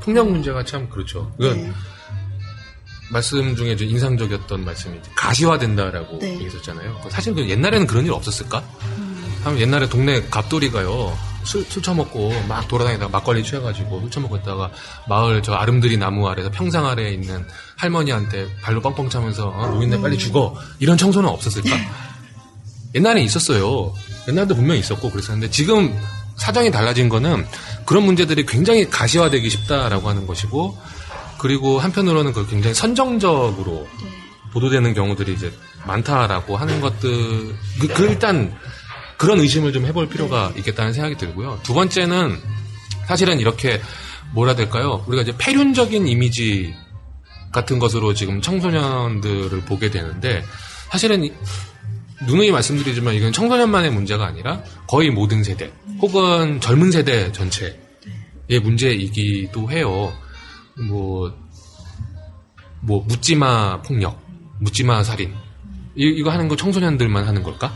폭력 0.00 0.28
문제가 0.28 0.64
참 0.64 0.88
그렇죠. 0.88 1.32
그건 1.38 1.56
네. 1.56 1.72
말씀 3.08 3.54
중에 3.54 3.76
좀 3.76 3.86
인상적이었던 3.86 4.64
말씀이 4.64 4.98
가시화된다라고 5.14 6.18
네. 6.18 6.32
얘기했었잖아요. 6.34 7.00
사실 7.10 7.32
그 7.32 7.48
옛날에는 7.48 7.86
그런 7.86 8.04
일 8.04 8.10
없었을까? 8.10 8.58
음. 8.88 9.60
옛날에 9.60 9.88
동네 9.88 10.20
갑돌이가요 10.30 11.16
술, 11.44 11.62
술 11.64 11.80
처먹고 11.80 12.32
막 12.48 12.66
돌아다니다가 12.66 13.08
막걸리 13.12 13.44
취해가지고 13.44 14.00
술 14.00 14.10
처먹고 14.10 14.38
있다가 14.38 14.72
마을 15.08 15.40
저 15.40 15.52
아름드리 15.52 15.96
나무 15.96 16.28
아래서 16.28 16.50
평상 16.50 16.86
아래에 16.86 17.12
있는 17.12 17.46
할머니한테 17.76 18.48
발로 18.62 18.80
뻥뻥 18.80 19.10
차면서 19.10 19.48
어, 19.50 19.68
노인네 19.68 20.00
빨리 20.00 20.18
죽어 20.18 20.56
이런 20.80 20.98
청소는 20.98 21.28
없었을까? 21.28 21.70
옛날에 22.96 23.22
있었어요. 23.22 23.94
옛날도 24.26 24.56
분명히 24.56 24.80
있었고 24.80 25.10
그랬었는데 25.10 25.50
지금 25.50 25.96
사정이 26.36 26.70
달라진 26.70 27.08
거는 27.08 27.46
그런 27.84 28.04
문제들이 28.04 28.46
굉장히 28.46 28.88
가시화되기 28.88 29.48
쉽다라고 29.50 30.08
하는 30.08 30.26
것이고 30.26 30.78
그리고 31.38 31.78
한편으로는 31.78 32.32
그걸 32.32 32.48
굉장히 32.48 32.74
선정적으로 32.74 33.86
네. 34.02 34.08
보도되는 34.52 34.94
경우들이 34.94 35.34
이제 35.34 35.52
많다라고 35.86 36.56
하는 36.56 36.80
것들 36.80 37.10
그, 37.80 37.88
그 37.88 38.04
일단 38.04 38.56
그런 39.16 39.40
의심을 39.40 39.72
좀 39.72 39.84
해볼 39.86 40.08
필요가 40.08 40.52
있겠다는 40.56 40.92
생각이 40.92 41.16
들고요. 41.16 41.60
두 41.62 41.74
번째는 41.74 42.40
사실은 43.06 43.40
이렇게 43.40 43.80
뭐라 44.32 44.54
될까요? 44.54 45.04
우리가 45.06 45.22
이제 45.22 45.34
폐륜적인 45.38 46.08
이미지 46.08 46.74
같은 47.52 47.78
것으로 47.78 48.14
지금 48.14 48.40
청소년들을 48.40 49.60
보게 49.62 49.90
되는데 49.90 50.44
사실은 50.90 51.28
누누이 52.26 52.50
말씀드리지만 52.50 53.14
이건 53.14 53.32
청소년만의 53.32 53.90
문제가 53.90 54.26
아니라 54.26 54.62
거의 54.86 55.10
모든 55.10 55.42
세대 55.42 55.72
혹은 56.00 56.60
젊은 56.60 56.90
세대 56.90 57.32
전체의 57.32 58.60
문제이기도 58.62 59.70
해요. 59.70 60.12
뭐, 60.88 61.32
뭐, 62.80 63.04
묻지마 63.06 63.82
폭력, 63.82 64.20
묻지마 64.60 65.04
살인, 65.04 65.34
이, 65.96 66.04
이거 66.04 66.30
하는 66.30 66.48
거 66.48 66.56
청소년들만 66.56 67.26
하는 67.26 67.42
걸까? 67.42 67.72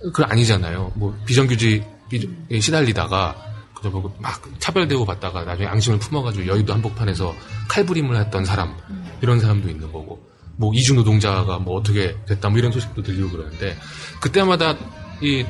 그건 0.00 0.30
아니잖아요. 0.30 0.92
뭐 0.96 1.16
비정규직에 1.24 2.60
시달리다가 2.60 3.36
그저 3.74 3.90
보고 3.90 4.14
막 4.18 4.42
차별대우 4.58 5.04
받다가 5.04 5.44
나중에 5.44 5.66
양심을 5.68 5.98
품어가지고 5.98 6.46
여의도 6.46 6.74
한복판에서 6.74 7.34
칼부림을 7.68 8.16
했던 8.16 8.44
사람 8.44 8.76
이런 9.22 9.40
사람도 9.40 9.68
있는 9.68 9.90
거고 9.92 10.33
뭐 10.56 10.72
이주 10.74 10.94
노동자가 10.94 11.58
뭐 11.58 11.76
어떻게 11.76 12.16
됐다 12.26 12.48
뭐 12.48 12.58
이런 12.58 12.72
소식도 12.72 13.02
들리고 13.02 13.30
그러는데 13.30 13.76
그때마다 14.20 14.76
이 15.20 15.44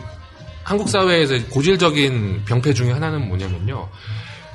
한국 0.63 0.89
사회에서 0.89 1.35
고질적인 1.51 2.45
병폐 2.47 2.73
중에 2.73 2.91
하나는 2.91 3.29
뭐냐면요. 3.29 3.89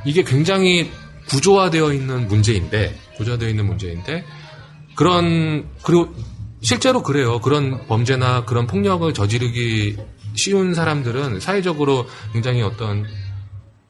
이게 0.05 0.23
굉장히 0.23 0.91
구조화되어 1.29 1.93
있는 1.93 2.27
문제인데 2.27 2.95
구조화되어 3.17 3.49
있는 3.49 3.65
문제인데 3.67 4.25
그런 4.95 5.67
그리고 5.83 6.13
실제로 6.61 7.03
그래요. 7.03 7.39
그런 7.39 7.85
범죄나 7.87 8.45
그런 8.45 8.67
폭력을 8.67 9.13
저지르기 9.13 9.97
쉬운 10.35 10.73
사람들은 10.73 11.39
사회적으로 11.39 12.07
굉장히 12.33 12.61
어떤 12.61 13.05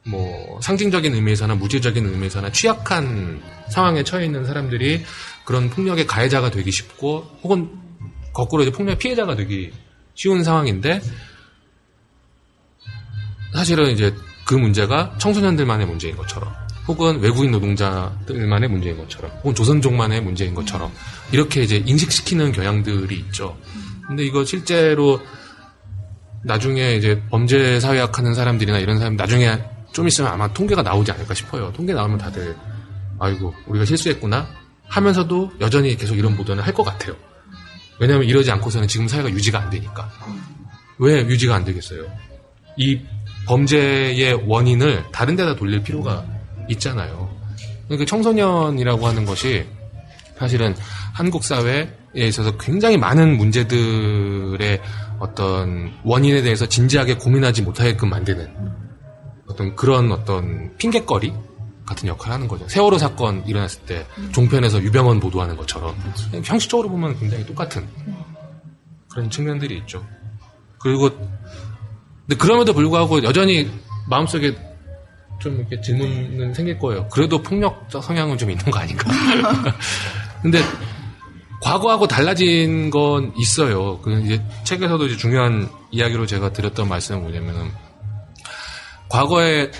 뭐 0.06 0.60
상징적인 0.62 1.14
의미에서나 1.14 1.54
무질적인 1.56 2.06
의미에서나 2.06 2.52
취약한 2.52 3.42
상황에 3.70 4.02
처해 4.02 4.24
있는 4.26 4.44
사람들이 4.44 5.04
그런 5.44 5.70
폭력의 5.70 6.06
가해자가 6.06 6.50
되기 6.50 6.70
쉽고 6.70 7.38
혹은 7.42 7.70
거꾸로 8.32 8.62
이제 8.62 8.70
폭력 8.70 8.98
피해자가 8.98 9.36
되기 9.36 9.72
쉬운 10.14 10.44
상황인데 10.44 11.00
사실은 13.52 13.90
이제 13.90 14.14
그 14.46 14.54
문제가 14.54 15.16
청소년들만의 15.18 15.86
문제인 15.86 16.16
것처럼 16.16 16.52
혹은 16.86 17.20
외국인 17.20 17.50
노동자들만의 17.52 18.68
문제인 18.68 18.96
것처럼 18.96 19.30
혹은 19.38 19.54
조선족만의 19.54 20.22
문제인 20.22 20.54
것처럼 20.54 20.92
이렇게 21.32 21.62
이제 21.62 21.82
인식시키는 21.84 22.52
경향들이 22.52 23.14
있죠. 23.16 23.56
근데 24.06 24.24
이거 24.24 24.44
실제로 24.44 25.20
나중에 26.42 26.96
이제 26.96 27.22
범죄 27.30 27.78
사회학 27.80 28.18
하는 28.18 28.34
사람들이나 28.34 28.78
이런 28.78 28.98
사람 28.98 29.14
나중에 29.14 29.62
좀 29.92 30.08
있으면 30.08 30.32
아마 30.32 30.52
통계가 30.52 30.82
나오지 30.82 31.12
않을까 31.12 31.34
싶어요. 31.34 31.72
통계 31.72 31.92
나오면 31.92 32.18
다들 32.18 32.56
아이고 33.18 33.54
우리가 33.66 33.84
실수했구나 33.84 34.48
하면서도 34.90 35.52
여전히 35.60 35.96
계속 35.96 36.16
이런 36.18 36.36
보도는 36.36 36.62
할 36.62 36.74
것 36.74 36.82
같아요. 36.84 37.14
왜냐하면 37.98 38.28
이러지 38.28 38.50
않고서는 38.50 38.88
지금 38.88 39.06
사회가 39.08 39.30
유지가 39.30 39.60
안 39.60 39.70
되니까. 39.70 40.10
왜 40.98 41.20
유지가 41.26 41.54
안 41.54 41.64
되겠어요? 41.64 42.06
이 42.76 43.00
범죄의 43.46 44.44
원인을 44.46 45.04
다른 45.12 45.36
데다 45.36 45.54
돌릴 45.56 45.82
필요가 45.82 46.24
있잖아요. 46.70 47.30
그러니까 47.86 48.06
청소년이라고 48.08 49.06
하는 49.06 49.24
것이 49.24 49.66
사실은 50.38 50.74
한국 51.12 51.44
사회에 51.44 51.88
있어서 52.14 52.56
굉장히 52.56 52.96
많은 52.96 53.36
문제들의 53.36 54.80
어떤 55.18 55.92
원인에 56.04 56.42
대해서 56.42 56.66
진지하게 56.66 57.16
고민하지 57.16 57.62
못하게끔 57.62 58.08
만드는 58.08 58.48
어떤 59.48 59.76
그런 59.76 60.10
어떤 60.12 60.74
핑계거리 60.78 61.34
같은 61.90 62.08
역할을 62.08 62.34
하는 62.34 62.48
거죠. 62.48 62.68
세월호 62.68 62.98
사건 62.98 63.44
일어났을 63.46 63.82
때 63.82 64.06
종편에서 64.32 64.80
유병헌 64.80 65.18
보도하는 65.18 65.56
것처럼 65.56 65.96
형식적으로 66.44 66.88
보면 66.88 67.18
굉장히 67.18 67.44
똑같은 67.44 67.86
그런 69.10 69.28
측면들이 69.28 69.76
있죠. 69.78 70.06
그리고 70.78 71.10
근데 71.10 72.36
그럼에도 72.38 72.72
불구하고 72.72 73.24
여전히 73.24 73.68
마음속에 74.08 74.56
좀 75.40 75.56
이렇게 75.56 75.80
질문은 75.80 76.54
생길 76.54 76.78
거예요. 76.78 77.08
그래도 77.08 77.42
폭력적 77.42 78.04
성향은 78.04 78.38
좀 78.38 78.50
있는 78.50 78.64
거 78.66 78.78
아닌가? 78.78 79.10
근데 80.42 80.60
과거하고 81.60 82.06
달라진 82.06 82.90
건 82.90 83.32
있어요. 83.36 83.98
그 84.00 84.12
이제 84.20 84.40
책에서도 84.62 85.06
이제 85.06 85.16
중요한 85.16 85.68
이야기로 85.90 86.26
제가 86.26 86.52
드렸던 86.52 86.88
말씀은 86.88 87.22
뭐냐면은 87.22 87.72
과거에 89.08 89.72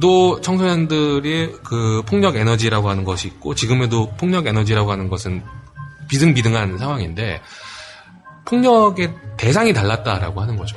도 0.00 0.40
청소년들이 0.40 1.56
그 1.64 2.02
폭력 2.06 2.36
에너지라고 2.36 2.90
하는 2.90 3.04
것이 3.04 3.28
있고 3.28 3.54
지금에도 3.54 4.10
폭력 4.16 4.46
에너지라고 4.46 4.90
하는 4.90 5.08
것은 5.08 5.42
비등비등한 6.08 6.78
상황인데 6.78 7.40
폭력의 8.44 9.12
대상이 9.36 9.72
달랐다라고 9.72 10.40
하는 10.40 10.56
거죠. 10.56 10.76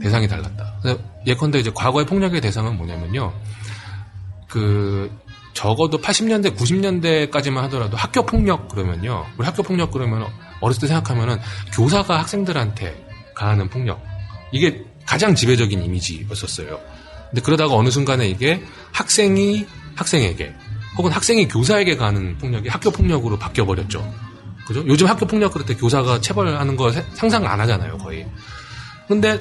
대상이 0.00 0.28
달랐다. 0.28 0.80
예컨대 1.26 1.58
이제 1.58 1.70
과거의 1.74 2.06
폭력의 2.06 2.40
대상은 2.40 2.76
뭐냐면요. 2.76 3.32
그 4.48 5.10
적어도 5.52 6.00
80년대, 6.00 6.56
90년대까지만 6.56 7.56
하더라도 7.62 7.96
학교 7.96 8.24
폭력 8.24 8.68
그러면요. 8.68 9.26
우리 9.36 9.44
학교 9.44 9.62
폭력 9.62 9.90
그러면 9.90 10.26
어렸을 10.60 10.82
때 10.82 10.86
생각하면은 10.86 11.38
교사가 11.72 12.20
학생들한테 12.20 13.06
가하는 13.34 13.68
폭력. 13.68 14.00
이게 14.52 14.84
가장 15.04 15.34
지배적인 15.34 15.82
이미지였었어요. 15.82 16.78
근데 17.30 17.42
그러다가 17.42 17.74
어느 17.74 17.90
순간에 17.90 18.28
이게 18.28 18.62
학생이 18.92 19.66
학생에게 19.94 20.54
혹은 20.96 21.12
학생이 21.12 21.48
교사에게 21.48 21.96
가하는 21.96 22.38
폭력이 22.38 22.68
학교 22.68 22.90
폭력으로 22.90 23.38
바뀌어 23.38 23.64
버렸죠. 23.64 24.12
그죠? 24.66 24.84
요즘 24.86 25.06
학교 25.06 25.26
폭력 25.26 25.52
그럴 25.52 25.66
때 25.66 25.74
교사가 25.74 26.20
체벌하는 26.20 26.76
거 26.76 26.92
상상 27.14 27.46
안 27.46 27.60
하잖아요, 27.60 27.98
거의. 27.98 28.26
근데 29.06 29.40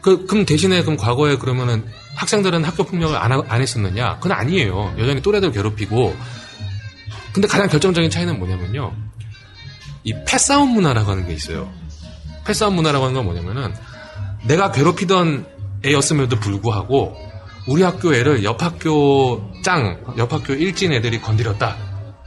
그, 0.00 0.26
그럼 0.26 0.44
대신에 0.44 0.82
그럼 0.82 0.96
과거에 0.96 1.36
그러면은 1.36 1.84
학생들은 2.16 2.64
학교 2.64 2.84
폭력을 2.84 3.16
안, 3.16 3.32
하, 3.32 3.42
안 3.48 3.60
했었느냐? 3.60 4.16
그건 4.16 4.32
아니에요. 4.32 4.94
여전히 4.98 5.20
또래들 5.20 5.52
괴롭히고. 5.52 6.16
근데 7.32 7.46
가장 7.46 7.68
결정적인 7.68 8.10
차이는 8.10 8.38
뭐냐면요. 8.38 8.92
이 10.04 10.14
패싸움 10.26 10.70
문화라고 10.70 11.10
하는 11.10 11.26
게 11.26 11.34
있어요. 11.34 11.70
패싸움 12.44 12.76
문화라고 12.76 13.04
하는 13.04 13.14
건 13.14 13.24
뭐냐면은 13.24 13.74
내가 14.44 14.72
괴롭히던 14.72 15.46
애였음에도 15.84 16.36
불구하고 16.40 17.16
우리 17.66 17.82
학교 17.82 18.14
애를 18.14 18.44
옆 18.44 18.62
학교 18.62 19.52
짱, 19.62 19.98
옆 20.16 20.32
학교 20.32 20.54
일진 20.54 20.92
애들이 20.92 21.20
건드렸다. 21.20 21.76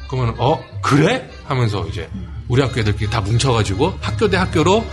그러면 0.08 0.36
어 0.38 0.62
그래? 0.82 1.30
하면서 1.46 1.86
이제 1.88 2.10
우리 2.48 2.62
학교 2.62 2.82
애들끼리 2.82 3.10
다 3.10 3.22
뭉쳐가지고 3.22 3.98
학교 4.02 4.30
대 4.30 4.38
학교로 4.38 4.86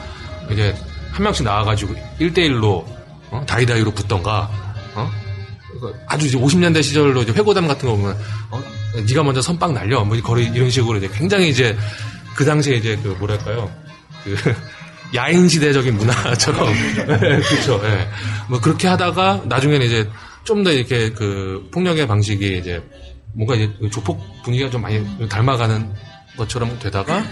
이제 0.51 0.75
한 1.13 1.23
명씩 1.23 1.45
나와가지고 1.45 1.95
1대1로 2.21 2.85
어? 3.31 3.45
다이다이로 3.47 3.91
붙던가 3.91 4.49
어? 4.95 5.11
아주 6.07 6.27
이제 6.27 6.39
50년대 6.39 6.83
시절로 6.83 7.23
이제 7.23 7.33
회고담 7.33 7.67
같은 7.67 7.89
거 7.89 7.97
보면 7.97 8.17
어? 8.51 8.63
네가 9.07 9.23
먼저 9.23 9.43
선빵 9.43 9.75
날려 9.75 10.05
뭐 10.05 10.19
거의 10.23 10.47
이런 10.47 10.71
식으로 10.71 10.99
이제 10.99 11.09
굉장히 11.13 11.51
이제 11.51 11.77
그 12.35 12.45
당시에 12.45 12.77
이제 12.77 12.99
그 13.03 13.09
뭐랄까요 13.19 13.71
그 14.25 14.37
야인 15.15 15.49
시대적인 15.49 15.97
문화처럼 15.97 16.73
그렇죠 17.21 17.81
예. 17.85 18.09
뭐 18.49 18.61
그렇게 18.61 18.89
하다가 18.89 19.43
나중에는 19.47 19.87
이제 19.87 20.09
좀 20.45 20.65
더 20.65 20.73
이렇게 20.73 21.11
그 21.11 21.69
폭력의 21.73 22.07
방식이 22.07 22.59
이제 22.59 22.83
뭔가 23.35 23.55
이제 23.55 23.71
그 23.79 23.91
조폭 23.91 24.19
분위기가 24.43 24.71
좀 24.71 24.81
많이 24.83 25.05
닮아가는 25.29 25.93
것처럼 26.39 26.79
되다가 26.79 27.23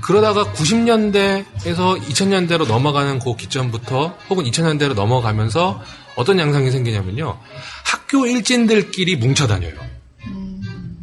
그러다가 0.00 0.44
90년대에서 0.52 2.00
2000년대로 2.02 2.66
넘어가는 2.66 3.18
그 3.20 3.36
기점부터 3.36 4.18
혹은 4.28 4.44
2000년대로 4.44 4.94
넘어가면서 4.94 5.80
어떤 6.16 6.38
양상이 6.38 6.70
생기냐면요. 6.70 7.38
학교 7.84 8.26
일진들끼리 8.26 9.16
뭉쳐 9.16 9.46
다녀요. 9.46 9.72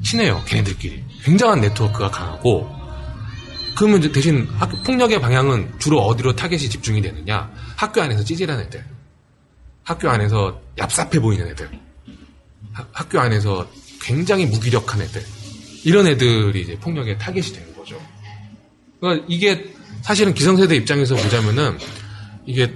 친해요, 0.03 0.41
걔네들끼리. 0.45 1.03
굉장한 1.23 1.61
네트워크가 1.61 2.11
강하고, 2.11 2.69
그러면 3.75 3.99
이제 3.99 4.11
대신 4.11 4.47
학교 4.57 4.77
폭력의 4.83 5.21
방향은 5.21 5.73
주로 5.79 6.01
어디로 6.01 6.35
타겟이 6.35 6.69
집중이 6.69 7.01
되느냐? 7.01 7.51
학교 7.75 8.01
안에서 8.01 8.23
찌질한 8.23 8.59
애들. 8.59 8.83
학교 9.83 10.09
안에서 10.09 10.59
얍삽해 10.77 11.21
보이는 11.21 11.47
애들. 11.47 11.69
하, 12.73 12.85
학교 12.91 13.19
안에서 13.19 13.67
굉장히 14.01 14.45
무기력한 14.45 15.01
애들. 15.01 15.23
이런 15.83 16.07
애들이 16.07 16.61
이제 16.61 16.77
폭력의 16.79 17.17
타겟이 17.17 17.53
되는 17.53 17.75
거죠. 17.75 17.99
그러니까 18.99 19.25
이게 19.27 19.73
사실은 20.01 20.33
기성세대 20.33 20.75
입장에서 20.75 21.15
보자면은 21.15 21.77
이게 22.45 22.73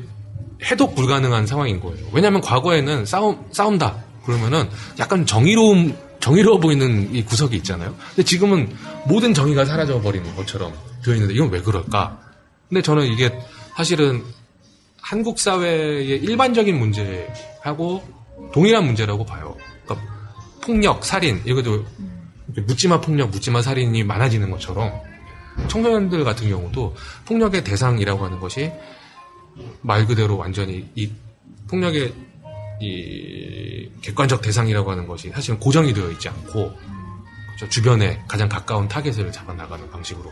해독 0.64 0.96
불가능한 0.96 1.46
상황인 1.46 1.80
거예요. 1.80 2.08
왜냐하면 2.12 2.42
과거에는 2.42 3.06
싸움 3.06 3.46
싸운다 3.52 4.04
그러면은 4.26 4.68
약간 5.00 5.26
정의로움 5.26 5.96
정의로워 6.26 6.60
보이는 6.60 7.14
이 7.14 7.24
구석이 7.24 7.56
있잖아요. 7.58 7.96
근데 8.08 8.24
지금은 8.24 8.76
모든 9.06 9.32
정의가 9.32 9.64
사라져 9.64 10.02
버리는 10.02 10.36
것처럼 10.36 10.74
되어 11.04 11.14
있는데 11.14 11.36
이건 11.36 11.52
왜 11.52 11.62
그럴까? 11.62 12.20
근데 12.68 12.82
저는 12.82 13.06
이게 13.06 13.32
사실은 13.78 14.24
한국 15.00 15.38
사회의 15.38 16.18
일반적인 16.18 16.80
문제하고 16.80 18.04
동일한 18.52 18.86
문제라고 18.86 19.24
봐요. 19.24 19.56
그러니까 19.86 20.08
폭력, 20.64 21.06
살인 21.06 21.44
이것도 21.46 21.86
묻지마 22.66 23.02
폭력, 23.02 23.30
묻지마 23.30 23.62
살인이 23.62 24.04
많아지는 24.04 24.50
것처럼 24.50 24.92
청소년들 25.68 26.24
같은 26.24 26.50
경우도 26.50 26.96
폭력의 27.26 27.64
대상이라고 27.64 28.26
하는 28.26 28.40
것이 28.40 28.72
말 29.82 30.08
그대로 30.08 30.38
완전히 30.38 30.90
이 30.96 31.12
폭력의 31.68 32.16
이 32.82 33.90
객관적 34.02 34.42
대상이라고 34.42 34.92
하는 34.92 35.08
것이 35.08 35.30
사실은 35.30 35.60
고정이 35.60 35.94
되어 35.94 36.12
있지 36.12 36.30
않고 36.30 36.74
그렇죠? 37.56 37.70
주변에 37.70 38.22
가장 38.28 38.50
가까운 38.50 38.88
타겟을 38.88 39.32
잡아 39.32 39.54
나가는 39.54 39.90
방식으로 39.90 40.32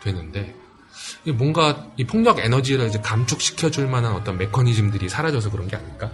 되는데 0.00 0.54
뭔가 1.34 1.86
이 1.96 2.04
폭력 2.04 2.38
에너지를 2.38 2.88
이제 2.88 3.00
감축시켜 3.00 3.70
줄 3.70 3.86
만한 3.88 4.12
어떤 4.12 4.38
메커니즘들이 4.38 5.08
사라져서 5.08 5.50
그런 5.50 5.68
게 5.68 5.76
아닐까? 5.76 6.10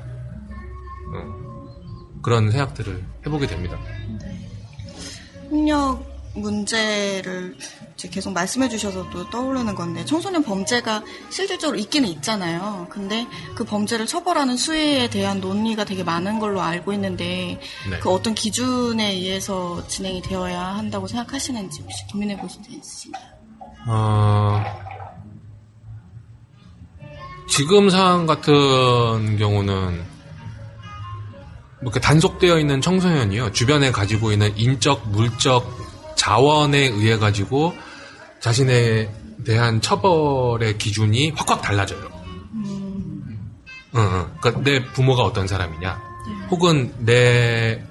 어, 1.15 2.21
그런 2.23 2.51
생각들을 2.51 3.05
해보게 3.27 3.47
됩니다. 3.47 3.79
폭력 5.49 6.10
문제를 6.35 7.57
이제 7.95 8.09
계속 8.09 8.33
말씀해 8.33 8.69
주셔서 8.69 9.09
또 9.11 9.29
떠오르는 9.31 9.75
건데 9.75 10.05
청소년 10.05 10.43
범죄가 10.43 11.03
실질적으로 11.29 11.79
있기는 11.79 12.09
있잖아요. 12.09 12.87
근데 12.89 13.27
그 13.55 13.65
범죄를 13.65 14.07
처벌하는 14.07 14.57
수위에 14.57 15.11
대한 15.11 15.41
논의가 15.41 15.85
되게 15.85 16.05
많은 16.05 16.39
걸로 16.39 16.61
알고 16.61 16.93
있는데 16.93 17.61
네. 17.91 17.99
그 18.01 18.11
어떤 18.11 18.35
기준에 18.35 19.13
의해서 19.13 19.87
진행이 19.89 20.23
되어야 20.23 20.61
한다고 20.61 21.07
생각하시는지 21.07 21.83
혹시 21.83 22.05
고민해 22.13 22.37
보신 22.39 22.63
적 22.63 22.73
있으신가요? 22.73 23.25
어, 23.89 24.65
지금 27.49 27.91
상황 27.91 28.27
같은 28.27 29.37
경우는 29.37 30.05
뭐 31.83 31.91
이렇게 31.91 31.99
단속되어 31.99 32.59
있는 32.59 32.81
청소년이요 32.81 33.53
주변에 33.53 33.91
가지고 33.91 34.33
있는 34.33 34.57
인적, 34.57 35.09
물적 35.11 35.80
자원에 36.21 36.79
의해 36.79 37.17
가지고 37.17 37.73
자신에 38.41 39.11
대한 39.47 39.81
처벌의 39.81 40.77
기준이 40.77 41.33
확확 41.35 41.63
달라져요. 41.63 42.11
응, 42.53 43.39
응. 43.95 44.27
그러니까 44.39 44.63
내 44.63 44.85
부모가 44.93 45.23
어떤 45.23 45.47
사람이냐, 45.47 45.99
혹은 46.51 46.93
내 46.99 47.83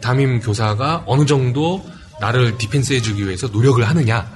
담임 0.00 0.40
교사가 0.40 1.04
어느 1.06 1.26
정도 1.26 1.80
나를 2.20 2.58
디펜스해주기 2.58 3.24
위해서 3.24 3.46
노력을 3.46 3.88
하느냐, 3.88 4.28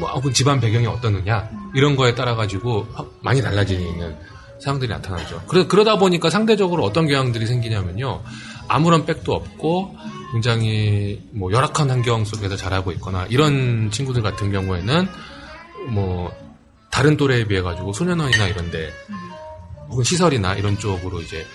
뭐 0.00 0.10
혹은 0.10 0.32
집안 0.32 0.58
배경이 0.58 0.88
어떠느냐 0.88 1.48
이런 1.72 1.94
거에 1.94 2.16
따라 2.16 2.34
가지고 2.34 2.88
많이 3.22 3.42
달라지는 3.42 4.16
상황들이 4.60 4.90
나타나죠. 4.90 5.42
그러다 5.46 5.98
보니까 5.98 6.30
상대적으로 6.30 6.82
어떤 6.82 7.06
경향들이 7.06 7.46
생기냐면요. 7.46 8.24
아무런 8.66 9.06
백도 9.06 9.32
없고 9.32 9.94
굉장히 10.32 11.22
뭐 11.32 11.52
열악한 11.52 11.90
환경 11.90 12.24
속에서 12.24 12.56
자라고 12.56 12.92
있거나 12.92 13.26
이런 13.26 13.90
친구들 13.90 14.22
같은 14.22 14.50
경우에는 14.50 15.08
뭐 15.88 16.32
다른 16.90 17.16
또래에 17.16 17.44
비해 17.44 17.62
가지고 17.62 17.92
소년원이나 17.92 18.48
이런데 18.48 18.90
혹은 19.88 20.02
시설이나 20.02 20.54
이런 20.54 20.78
쪽으로 20.78 21.20
이제 21.20 21.46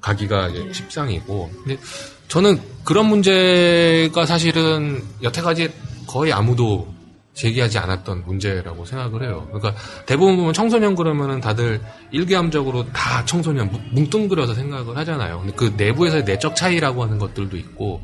가기가 0.00 0.48
이제 0.48 0.72
십상이고. 0.72 1.50
근데 1.64 1.80
저는 2.28 2.60
그런 2.84 3.06
문제가 3.06 4.26
사실은 4.26 5.02
여태까지 5.22 5.72
거의 6.06 6.32
아무도 6.32 6.92
제기하지 7.34 7.78
않았던 7.78 8.24
문제라고 8.26 8.84
생각을 8.84 9.22
해요. 9.22 9.48
그러니까 9.52 9.74
대부분 10.06 10.36
보면 10.36 10.52
청소년 10.52 10.94
그러면은 10.94 11.40
다들 11.40 11.80
일개함적으로 12.10 12.92
다 12.92 13.24
청소년 13.24 13.70
뭉- 13.70 13.82
뭉뚱그려서 13.92 14.54
생각을 14.54 14.96
하잖아요. 14.98 15.40
근데 15.40 15.54
그 15.56 15.74
내부에서의 15.76 16.24
내적 16.24 16.54
차이라고 16.56 17.02
하는 17.02 17.18
것들도 17.18 17.56
있고 17.56 18.02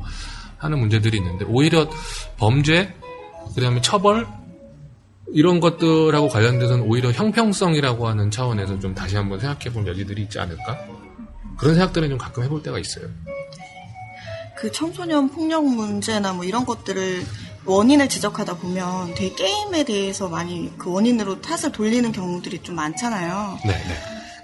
하는 0.57 0.79
문제들이 0.79 1.17
있는데 1.17 1.45
오히려 1.47 1.87
범죄, 2.37 2.93
그다음에 3.55 3.81
처벌 3.81 4.27
이런 5.31 5.59
것들하고 5.59 6.27
관련돼서는 6.27 6.85
오히려 6.85 7.11
형평성이라고 7.11 8.07
하는 8.07 8.31
차원에서 8.31 8.79
좀 8.79 8.95
다시 8.95 9.15
한번 9.15 9.39
생각해 9.39 9.71
볼 9.71 9.85
여지들이 9.85 10.23
있지 10.23 10.39
않을까? 10.39 10.77
그런 11.57 11.75
생각들은 11.75 12.09
좀 12.09 12.17
가끔 12.17 12.43
해볼 12.43 12.63
때가 12.63 12.79
있어요. 12.79 13.05
그 14.57 14.71
청소년 14.71 15.29
폭력 15.29 15.63
문제나 15.65 16.33
뭐 16.33 16.43
이런 16.43 16.65
것들을 16.65 17.23
원인을 17.65 18.09
지적하다 18.09 18.57
보면 18.57 19.13
되게 19.15 19.35
게임에 19.35 19.83
대해서 19.83 20.27
많이 20.29 20.71
그 20.77 20.91
원인으로 20.91 21.41
탓을 21.41 21.71
돌리는 21.71 22.11
경우들이 22.11 22.63
좀 22.63 22.75
많잖아요. 22.75 23.59
네, 23.65 23.71
네. 23.71 23.95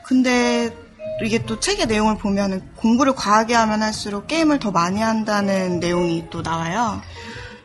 근데 0.04 0.76
또 1.20 1.26
이게 1.26 1.44
또 1.46 1.60
책의 1.60 1.88
내용을 1.88 2.18
보면은 2.18 2.62
공부를 2.76 3.16
과하게 3.16 3.56
하면 3.56 3.82
할수록 3.82 4.28
게임을 4.28 4.60
더 4.60 4.72
많이 4.72 5.02
한다는 5.02 5.80
내용이 5.80 6.26
또 6.30 6.42
나와요. 6.42 7.02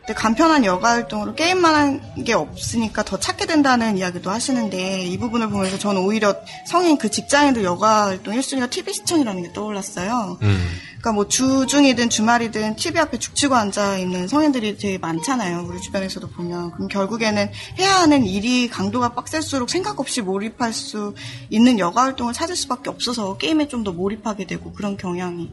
근데 0.00 0.14
간편한 0.14 0.64
여가 0.64 0.90
활동으로 0.90 1.34
게임만 1.34 1.74
한 1.74 2.00
게 2.24 2.32
없으니까 2.34 3.02
더 3.02 3.18
찾게 3.18 3.46
된다는 3.46 3.96
이야기도 3.96 4.30
하시는데 4.30 5.02
이 5.04 5.18
부분을 5.18 5.48
보면서 5.48 5.78
저는 5.78 6.02
오히려 6.02 6.34
성인 6.66 6.98
그 6.98 7.10
직장인들 7.10 7.64
여가 7.64 8.06
활동 8.06 8.34
1순위가 8.34 8.68
TV 8.70 8.92
시청이라는 8.92 9.42
게 9.42 9.52
떠올랐어요. 9.52 10.38
음, 10.42 10.68
그러니까 11.00 11.12
뭐 11.12 11.28
주중이든 11.28 12.10
주말이든 12.10 12.76
TV 12.76 13.00
앞에 13.00 13.18
죽치고 13.18 13.54
앉아 13.54 13.96
있는 13.96 14.28
성인들이 14.28 14.76
되게 14.76 14.98
많잖아요. 14.98 15.66
우리 15.66 15.80
주변에서도 15.80 16.28
보면. 16.28 16.72
그럼 16.72 16.88
결국에는 16.88 17.50
해야 17.78 18.00
하는 18.00 18.26
일이 18.26 18.68
강도가 18.68 19.14
빡셀수록 19.14 19.70
생각 19.70 19.98
없이 19.98 20.20
몰입할 20.20 20.74
수 20.74 21.14
있는 21.48 21.78
여가 21.78 22.02
활동을 22.02 22.34
찾을 22.34 22.54
수밖에 22.54 22.90
없어서 22.90 23.36
게임에 23.38 23.66
좀 23.68 23.80
더 23.80 23.92
몰입하게 23.92 24.46
되고 24.46 24.74
그런 24.74 24.98
경향이 24.98 25.50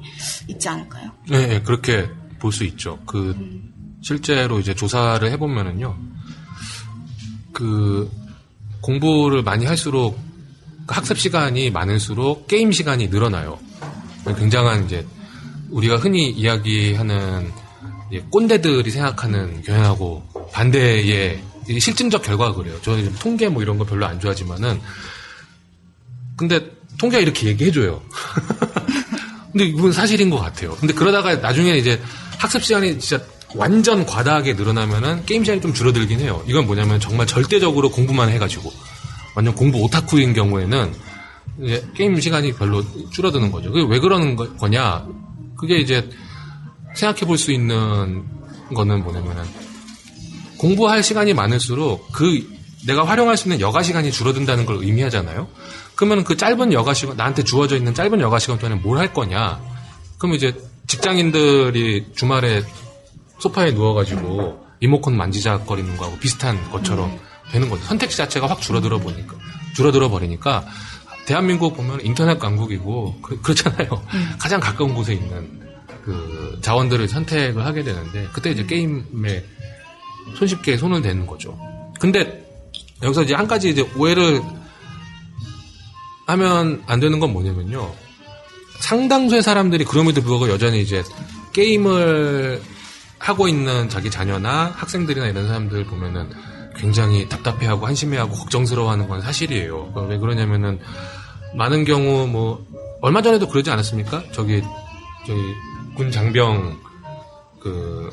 있지 0.49 0.67
않을까요? 0.67 1.11
네, 1.29 1.47
네, 1.47 1.61
그렇게 1.61 2.09
볼 2.39 2.51
수 2.51 2.65
있죠. 2.65 2.99
그 3.05 3.33
실제로 4.01 4.59
이제 4.59 4.73
조사를 4.75 5.31
해보면은요, 5.31 5.95
그 7.53 8.11
공부를 8.81 9.43
많이 9.43 9.65
할수록 9.65 10.19
그 10.85 10.93
학습 10.93 11.17
시간이 11.17 11.71
많을수록 11.71 12.47
게임 12.47 12.73
시간이 12.73 13.07
늘어나요. 13.07 13.59
굉장한 14.37 14.83
이제 14.85 15.07
우리가 15.69 15.97
흔히 15.97 16.29
이야기하는 16.29 17.51
꼰대들이 18.29 18.89
생각하는 18.91 19.61
경향하고 19.63 20.23
반대의 20.53 21.41
실증적 21.79 22.23
결과가 22.23 22.53
그래요. 22.53 22.79
저는 22.81 23.03
좀 23.03 23.15
통계 23.19 23.49
뭐 23.49 23.61
이런 23.61 23.77
거 23.77 23.83
별로 23.83 24.05
안 24.05 24.19
좋아하지만은 24.19 24.79
근데 26.37 26.71
통계가 26.97 27.21
이렇게 27.21 27.47
얘기해줘요. 27.47 28.01
근데 29.51 29.65
이건 29.65 29.91
사실인 29.91 30.29
것 30.29 30.37
같아요. 30.37 30.75
근데 30.75 30.93
그러다가 30.93 31.35
나중에 31.35 31.77
이제 31.77 31.99
학습 32.37 32.63
시간이 32.63 32.99
진짜 32.99 33.23
완전 33.55 34.05
과다하게 34.05 34.53
늘어나면은 34.53 35.25
게임 35.25 35.43
시간이 35.43 35.61
좀 35.61 35.73
줄어들긴 35.73 36.19
해요. 36.19 36.43
이건 36.47 36.67
뭐냐면 36.67 36.99
정말 36.99 37.27
절대적으로 37.27 37.89
공부만 37.89 38.29
해가지고 38.29 38.71
완전 39.35 39.55
공부 39.55 39.79
오타쿠인 39.83 40.33
경우에는 40.33 40.93
게임 41.95 42.19
시간이 42.19 42.53
별로 42.53 42.83
줄어드는 43.11 43.51
거죠. 43.51 43.71
그게 43.71 43.85
왜 43.89 43.99
그러는 43.99 44.35
거, 44.35 44.53
거냐? 44.55 45.05
그게 45.57 45.77
이제 45.77 46.09
생각해 46.95 47.21
볼 47.21 47.37
수 47.37 47.51
있는 47.51 48.25
거는 48.73 49.03
뭐냐면은 49.03 49.43
공부할 50.57 51.03
시간이 51.03 51.33
많을수록 51.33 52.11
그 52.11 52.47
내가 52.85 53.05
활용할 53.05 53.37
수 53.37 53.47
있는 53.47 53.59
여가 53.59 53.83
시간이 53.83 54.11
줄어든다는 54.11 54.65
걸 54.65 54.77
의미하잖아요. 54.77 55.47
그러면 55.95 56.23
그 56.23 56.37
짧은 56.37 56.73
여가 56.73 56.93
시간, 56.93 57.17
나한테 57.17 57.43
주어져 57.43 57.75
있는 57.75 57.93
짧은 57.93 58.19
여가 58.21 58.39
시간 58.39 58.59
동안에 58.59 58.79
뭘 58.81 58.97
할 58.97 59.13
거냐? 59.13 59.59
그럼 60.17 60.35
이제 60.35 60.55
직장인들이 60.87 62.07
주말에 62.15 62.63
소파에 63.39 63.71
누워가지고 63.71 64.65
리모컨 64.79 65.17
만지작거리는 65.17 65.97
거하고 65.97 66.17
비슷한 66.19 66.69
것처럼 66.71 67.19
되는 67.51 67.69
거죠. 67.69 67.83
선택지 67.85 68.17
자체가 68.17 68.47
확 68.47 68.61
줄어들어 68.61 68.99
보니까, 68.99 69.35
줄어들어 69.75 70.09
버리니까 70.09 70.65
대한민국 71.27 71.75
보면 71.75 71.99
인터넷 72.01 72.39
강국이고 72.39 73.19
그, 73.21 73.41
그렇잖아요. 73.41 73.89
가장 74.39 74.61
가까운 74.61 74.95
곳에 74.95 75.13
있는 75.13 75.61
그 76.03 76.57
자원들을 76.61 77.05
선택을 77.09 77.65
하게 77.65 77.83
되는데 77.83 78.29
그때 78.31 78.51
이제 78.51 78.65
게임에 78.65 79.43
손쉽게 80.37 80.77
손을 80.77 81.01
대는 81.01 81.27
거죠. 81.27 81.59
근데 81.99 82.45
여기서 83.03 83.23
이제 83.23 83.35
한 83.35 83.45
가지 83.45 83.69
이제 83.69 83.85
오해를 83.97 84.41
하면 86.27 86.81
안 86.87 86.99
되는 87.01 87.19
건 87.19 87.33
뭐냐면요. 87.33 87.93
상당수의 88.79 89.43
사람들이 89.43 89.83
그럼에도 89.83 90.21
불구하고 90.21 90.49
여전히 90.49 90.81
이제 90.81 91.03
게임을 91.51 92.61
하고 93.19 93.49
있는 93.49 93.89
자기 93.89 94.09
자녀나 94.09 94.71
학생들이나 94.77 95.27
이런 95.27 95.47
사람들 95.47 95.85
보면은 95.85 96.29
굉장히 96.77 97.27
답답해하고 97.27 97.85
한심해하고 97.87 98.33
걱정스러워하는 98.35 99.07
건 99.07 99.21
사실이에요. 99.21 99.91
그왜 99.93 100.17
그러냐면은 100.17 100.79
많은 101.55 101.83
경우 101.85 102.27
뭐 102.27 102.65
얼마 103.01 103.21
전에도 103.21 103.47
그러지 103.47 103.69
않았습니까? 103.71 104.23
저기 104.31 104.61
저기 105.25 105.41
군 105.95 106.11
장병 106.11 106.77
그 107.59 108.11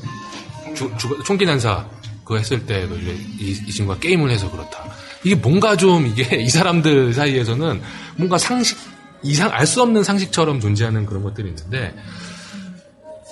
주- 0.74 0.90
주- 0.98 1.22
총기 1.24 1.44
난사 1.44 1.86
그거 2.24 2.36
했을 2.38 2.64
때도 2.64 2.96
이제 2.96 3.12
이, 3.38 3.50
이 3.66 3.70
친구가 3.70 3.98
게임을 3.98 4.30
해서 4.30 4.50
그렇다. 4.50 4.82
이게 5.24 5.34
뭔가 5.34 5.76
좀 5.76 6.06
이게 6.06 6.36
이 6.40 6.48
사람들 6.48 7.12
사이에서는 7.14 7.82
뭔가 8.16 8.38
상식 8.38 8.78
이상 9.22 9.50
알 9.52 9.66
수 9.66 9.80
없는 9.82 10.04
상식처럼 10.04 10.60
존재하는 10.60 11.06
그런 11.06 11.22
것들이 11.22 11.48
있는데 11.48 11.94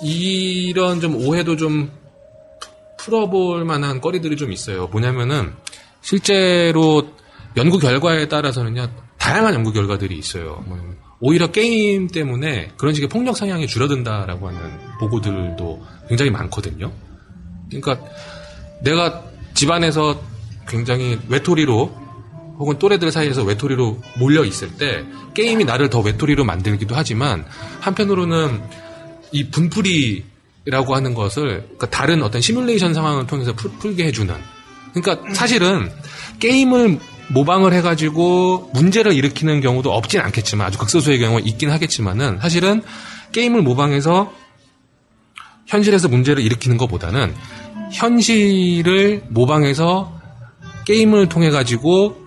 이런 0.01 0.99
좀 1.01 1.15
오해도 1.15 1.55
좀 1.55 1.91
풀어볼 3.03 3.65
만한 3.65 3.99
거리들이 3.99 4.37
좀 4.37 4.51
있어요. 4.51 4.87
뭐냐면은 4.87 5.53
실제로 6.01 7.03
연구 7.57 7.77
결과에 7.77 8.27
따라서는요 8.27 8.87
다양한 9.17 9.53
연구 9.53 9.71
결과들이 9.73 10.17
있어요. 10.17 10.63
뭐 10.65 10.79
오히려 11.19 11.47
게임 11.51 12.07
때문에 12.07 12.71
그런 12.77 12.93
식의 12.93 13.09
폭력 13.09 13.37
성향이 13.37 13.67
줄어든다라고 13.67 14.47
하는 14.47 14.59
보고들도 14.99 15.81
굉장히 16.07 16.31
많거든요. 16.31 16.91
그러니까 17.69 17.99
내가 18.81 19.23
집안에서 19.53 20.21
굉장히 20.67 21.19
외톨이로 21.29 22.03
혹은 22.59 22.77
또래들 22.79 23.11
사이에서 23.11 23.43
외톨이로 23.43 24.01
몰려 24.19 24.43
있을 24.45 24.75
때 24.75 25.05
게임이 25.33 25.65
나를 25.65 25.89
더 25.89 25.99
외톨이로 25.99 26.45
만들기도 26.45 26.95
하지만 26.95 27.45
한편으로는 27.79 28.61
이 29.31 29.49
분풀이 29.49 30.32
라고 30.65 30.95
하는 30.95 31.13
것을 31.13 31.43
그러니까 31.63 31.89
다른 31.89 32.23
어떤 32.23 32.41
시뮬레이션 32.41 32.93
상황을 32.93 33.27
통해서 33.27 33.53
풀, 33.53 33.95
게 33.95 34.05
해주는 34.05 34.33
그러니까 34.93 35.33
사실은 35.33 35.91
게임을 36.39 36.99
모방을 37.29 37.73
해가지고 37.73 38.71
문제를 38.73 39.13
일으키는 39.13 39.61
경우도 39.61 39.91
없진 39.91 40.21
않겠지만 40.21 40.67
아주 40.67 40.77
극소수의 40.77 41.19
경우 41.19 41.39
있긴 41.39 41.69
하겠지만은 41.69 42.39
사실은 42.39 42.81
게임을 43.31 43.61
모방해서 43.61 44.31
현실에서 45.67 46.07
문제를 46.07 46.43
일으키는 46.43 46.77
것보다는 46.77 47.33
현실을 47.91 49.23
모방해서 49.29 50.19
게임을 50.85 51.29
통해 51.29 51.49
가지고 51.49 52.23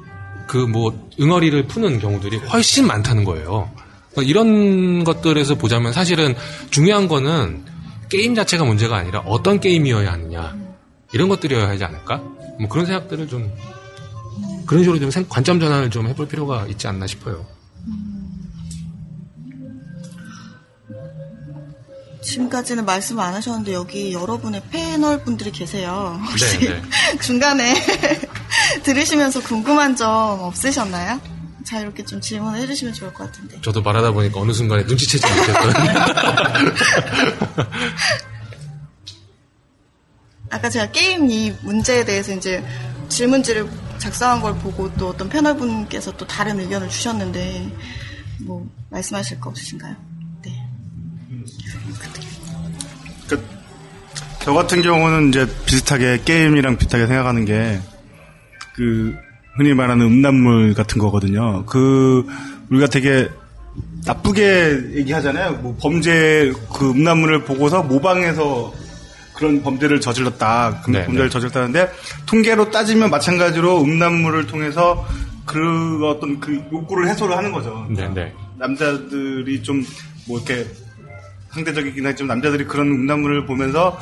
그 0.46 0.58
뭐 0.58 1.06
응어리를 1.20 1.66
푸는 1.66 1.98
경우들이 1.98 2.38
훨씬 2.38 2.86
많다는 2.86 3.24
거예요. 3.24 3.70
그러니까 4.12 4.30
이런 4.30 5.04
것들에서 5.04 5.56
보자면 5.56 5.92
사실은 5.92 6.34
중요한 6.70 7.08
거는 7.08 7.64
게임 8.08 8.34
자체가 8.34 8.64
문제가 8.64 8.96
아니라 8.96 9.20
어떤 9.20 9.60
게임이어야 9.60 10.12
하느냐 10.12 10.56
이런 11.12 11.28
것들이어야 11.28 11.68
하지 11.68 11.84
않을까? 11.84 12.18
뭐 12.58 12.68
그런 12.68 12.86
생각들을 12.86 13.28
좀 13.28 13.52
그런 14.66 14.82
식으로 14.82 14.98
좀 14.98 15.24
관점 15.28 15.60
전환을 15.60 15.90
좀 15.90 16.08
해볼 16.08 16.28
필요가 16.28 16.66
있지 16.66 16.86
않나 16.86 17.06
싶어요. 17.06 17.46
지금까지는 22.22 22.84
말씀 22.84 23.20
안 23.20 23.34
하셨는데 23.34 23.72
여기 23.72 24.12
여러분의 24.12 24.60
패널 24.70 25.22
분들이 25.22 25.52
계세요. 25.52 26.20
혹시 26.28 26.58
네, 26.58 26.70
네. 26.70 26.82
중간에 27.22 27.74
들으시면서 28.82 29.40
궁금한 29.42 29.94
점 29.94 30.40
없으셨나요? 30.40 31.35
자유롭게 31.66 32.04
좀 32.04 32.20
질문을 32.20 32.60
해주시면 32.60 32.94
좋을 32.94 33.12
것 33.12 33.24
같은데. 33.24 33.60
저도 33.60 33.82
말하다 33.82 34.12
보니까 34.12 34.40
어느 34.40 34.52
순간에 34.52 34.84
눈치채지 34.84 35.26
못했던. 35.26 35.72
아까 40.48 40.70
제가 40.70 40.92
게임 40.92 41.28
이 41.30 41.52
문제에 41.62 42.04
대해서 42.04 42.32
이제 42.32 42.64
질문지를 43.08 43.68
작성한 43.98 44.40
걸 44.40 44.56
보고 44.58 44.92
또 44.94 45.08
어떤 45.08 45.28
패널분께서 45.28 46.16
또 46.16 46.26
다른 46.26 46.60
의견을 46.60 46.88
주셨는데 46.88 47.70
뭐 48.42 48.66
말씀하실 48.90 49.40
거 49.40 49.50
없으신가요? 49.50 49.96
네. 50.42 50.66
그, 53.28 53.44
저 54.40 54.52
같은 54.52 54.80
경우는 54.82 55.30
이제 55.30 55.46
비슷하게 55.66 56.22
게임이랑 56.24 56.78
비슷하게 56.78 57.06
생각하는 57.08 57.44
게 57.44 57.80
그 58.76 59.16
흔히 59.56 59.74
말하는 59.74 60.06
음란물 60.06 60.74
같은 60.74 60.98
거거든요. 60.98 61.64
그 61.66 62.26
우리가 62.70 62.86
되게 62.86 63.28
나쁘게 64.04 64.94
얘기하잖아요. 64.94 65.52
뭐 65.62 65.76
범죄 65.80 66.52
그 66.74 66.90
음란물을 66.90 67.44
보고서 67.44 67.82
모방해서 67.82 68.72
그런 69.34 69.62
범죄를 69.62 70.00
저질렀다. 70.00 70.82
그 70.84 70.90
네, 70.90 71.04
범죄를 71.04 71.28
네. 71.28 71.32
저질렀다는데 71.32 71.90
통계로 72.26 72.70
따지면 72.70 73.10
마찬가지로 73.10 73.82
음란물을 73.82 74.46
통해서 74.46 75.06
그 75.44 76.06
어떤 76.06 76.40
그 76.40 76.62
욕구를 76.72 77.08
해소를 77.08 77.36
하는 77.36 77.52
거죠. 77.52 77.86
네, 77.90 78.08
네. 78.14 78.32
남자들이 78.58 79.62
좀 79.62 79.84
뭐 80.26 80.38
이렇게 80.38 80.66
상대적이긴 81.50 82.04
하지만 82.04 82.36
남자들이 82.36 82.64
그런 82.64 82.88
음란물을 82.88 83.46
보면서 83.46 83.98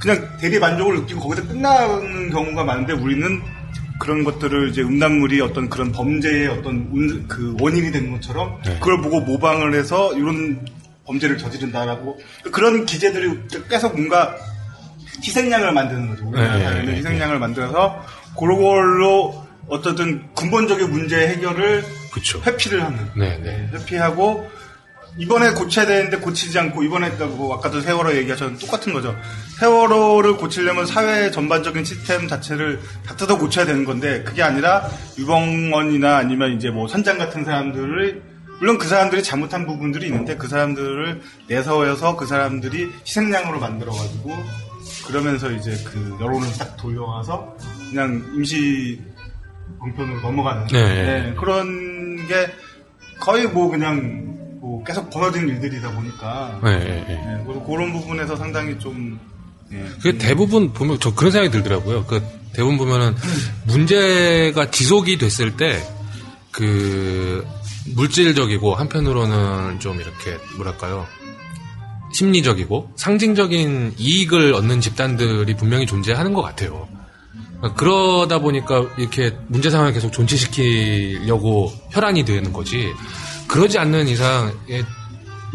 그냥 0.00 0.28
대리 0.40 0.58
만족을 0.58 1.00
느끼고 1.00 1.20
거기서 1.20 1.48
끝나는 1.48 2.30
경우가 2.30 2.64
많은데 2.64 2.92
우리는 2.94 3.42
그런 3.98 4.24
것들을 4.24 4.68
이제 4.70 4.82
음란물이 4.82 5.40
어떤 5.40 5.68
그런 5.68 5.92
범죄의 5.92 6.48
어떤 6.48 6.88
운- 6.92 7.26
그 7.28 7.56
원인이 7.60 7.90
되는 7.90 8.12
것처럼 8.12 8.60
네. 8.64 8.74
그걸 8.78 9.00
보고 9.02 9.20
모방을 9.20 9.74
해서 9.74 10.14
이런 10.14 10.64
범죄를 11.06 11.38
저지른다라고 11.38 12.20
그런 12.52 12.84
기재들이 12.86 13.40
계속 13.68 13.94
뭔가 13.96 14.36
희생양을 15.24 15.72
만드는 15.72 16.08
거죠. 16.08 16.28
우리나라 16.28 16.56
네, 16.56 16.64
사회는 16.64 16.84
네, 16.86 16.90
네. 16.92 16.96
희생양을 16.98 17.38
만들어서 17.38 18.04
그걸로 18.38 19.46
어쨌든 19.68 20.22
근본적인 20.34 20.90
문제 20.90 21.28
해결을 21.28 21.84
그쵸. 22.12 22.40
회피를 22.46 22.84
하는 22.84 22.98
네, 23.16 23.38
네. 23.42 23.68
회피하고 23.72 24.48
이번에 25.18 25.50
고쳐야 25.50 25.84
되는데 25.84 26.16
고치지 26.18 26.58
않고 26.58 26.84
이번에 26.84 27.10
뭐 27.10 27.56
아까도 27.56 27.80
세월호 27.80 28.14
얘기하셨는데 28.16 28.64
똑같은 28.64 28.92
거죠. 28.92 29.16
세월호를 29.58 30.36
고치려면 30.36 30.86
사회 30.86 31.30
전반적인 31.30 31.84
시스템 31.84 32.28
자체를 32.28 32.80
다 33.04 33.16
뜯어 33.16 33.36
고쳐야 33.36 33.66
되는 33.66 33.84
건데 33.84 34.22
그게 34.22 34.42
아니라 34.42 34.88
유병원이나 35.18 36.16
아니면 36.16 36.52
이제 36.52 36.70
뭐 36.70 36.86
선장 36.86 37.18
같은 37.18 37.44
사람들을 37.44 38.22
물론 38.60 38.78
그 38.78 38.86
사람들이 38.86 39.22
잘못한 39.22 39.66
부분들이 39.66 40.06
있는데 40.06 40.36
그 40.36 40.46
사람들을 40.46 41.20
내세워서 41.48 42.16
그 42.16 42.26
사람들이 42.26 42.88
희생양으로 43.04 43.58
만들어가지고 43.58 44.30
그러면서 45.06 45.50
이제 45.50 45.76
그 45.84 46.16
여론을 46.20 46.46
딱 46.58 46.76
돌려와서 46.76 47.56
그냥 47.90 48.22
임시 48.34 49.00
방편으로 49.80 50.20
넘어가는 50.20 50.66
네. 50.68 50.82
네, 50.82 51.34
그런 51.38 52.26
게 52.26 52.50
거의 53.20 53.46
뭐 53.46 53.68
그냥 53.68 54.27
뭐 54.60 54.82
계속 54.84 55.10
벌어지는 55.10 55.48
일들이다 55.48 55.92
보니까 55.92 56.60
네, 56.62 56.78
네, 56.78 56.84
네. 56.84 57.14
네, 57.14 57.42
그래서 57.44 57.64
그런 57.64 57.92
부분에서 57.92 58.36
상당히 58.36 58.78
좀 58.78 59.18
예, 59.72 59.84
그 60.02 60.16
대부분 60.18 60.72
보면 60.72 60.98
저 61.00 61.14
그런 61.14 61.30
생각이 61.30 61.52
들더라고요. 61.52 62.06
그 62.06 62.22
대부분 62.52 62.78
보면은 62.78 63.14
문제가 63.66 64.70
지속이 64.70 65.18
됐을 65.18 65.56
때 65.56 65.98
그 66.58 67.46
물질적이고 67.94 68.74
한편으로는 68.74 69.78
좀 69.78 70.00
이렇게 70.00 70.36
뭐랄까요 70.56 71.06
심리적이고 72.12 72.94
상징적인 72.96 73.94
이익을 73.96 74.54
얻는 74.54 74.80
집단들이 74.80 75.54
분명히 75.54 75.86
존재하는 75.86 76.32
것 76.32 76.42
같아요. 76.42 76.88
그러다 77.76 78.40
보니까 78.40 78.86
이렇게 78.98 79.36
문제 79.46 79.70
상황을 79.70 79.92
계속 79.92 80.12
존치시키려고 80.12 81.72
혈안이 81.90 82.24
되는 82.24 82.52
거지. 82.52 82.92
그러지 83.48 83.78
않는 83.78 84.06
이상, 84.08 84.52
예, 84.70 84.84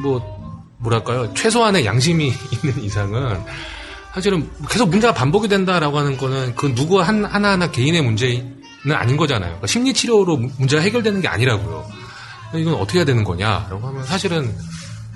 뭐, 0.02 0.34
뭐랄까요. 0.80 1.34
최소한의 1.34 1.86
양심이 1.86 2.34
있는 2.52 2.84
이상은 2.84 3.40
사실은 4.14 4.50
계속 4.70 4.90
문제가 4.90 5.14
반복이 5.14 5.48
된다라고 5.48 5.98
하는 5.98 6.18
거는 6.18 6.56
그 6.56 6.74
누구 6.76 7.02
한, 7.02 7.24
하나하나 7.26 7.72
개인의 7.72 8.02
문제는 8.02 8.54
아닌 8.92 9.16
거잖아요. 9.18 9.50
그러니까 9.50 9.68
심리치료로 9.68 10.38
문- 10.38 10.52
문제가 10.58 10.82
해결되는 10.82 11.22
게 11.22 11.28
아니라고요. 11.28 11.88
이건 12.56 12.76
어떻게 12.76 13.00
해야 13.00 13.06
되는 13.06 13.24
거냐라고 13.24 13.88
하면 13.88 14.04
사실은 14.04 14.54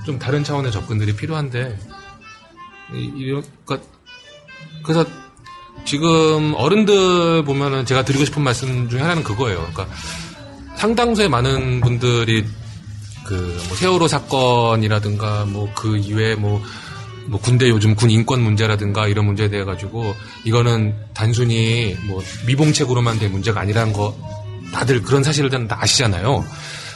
좀 0.05 0.17
다른 0.17 0.43
차원의 0.43 0.71
접근들이 0.71 1.15
필요한데, 1.15 1.77
이- 2.93 3.11
이런, 3.17 3.43
그러니까 3.65 3.87
그래서 4.83 5.05
지금 5.85 6.53
어른들 6.55 7.43
보면은 7.43 7.85
제가 7.85 8.03
드리고 8.03 8.25
싶은 8.25 8.41
말씀 8.41 8.89
중에 8.89 9.01
하나는 9.01 9.23
그거예요. 9.23 9.57
그러니까 9.73 9.87
상당수의 10.77 11.29
많은 11.29 11.81
분들이 11.81 12.45
그 13.27 13.33
뭐 13.67 13.75
세월호 13.77 14.07
사건이라든가 14.07 15.45
뭐 15.45 15.69
그 15.75 15.97
이외에 15.97 16.35
뭐, 16.35 16.61
뭐 17.27 17.39
군대 17.39 17.69
요즘 17.69 17.95
군 17.95 18.09
인권 18.09 18.41
문제라든가 18.41 19.07
이런 19.07 19.25
문제에 19.25 19.49
대해 19.49 19.63
가지고 19.63 20.15
이거는 20.43 20.95
단순히 21.13 21.95
뭐 22.07 22.23
미봉책으로만 22.47 23.19
된 23.19 23.31
문제가 23.31 23.61
아니라는 23.61 23.93
거 23.93 24.17
다들 24.73 25.01
그런 25.01 25.23
사실을 25.23 25.49
다 25.49 25.77
아시잖아요. 25.79 26.43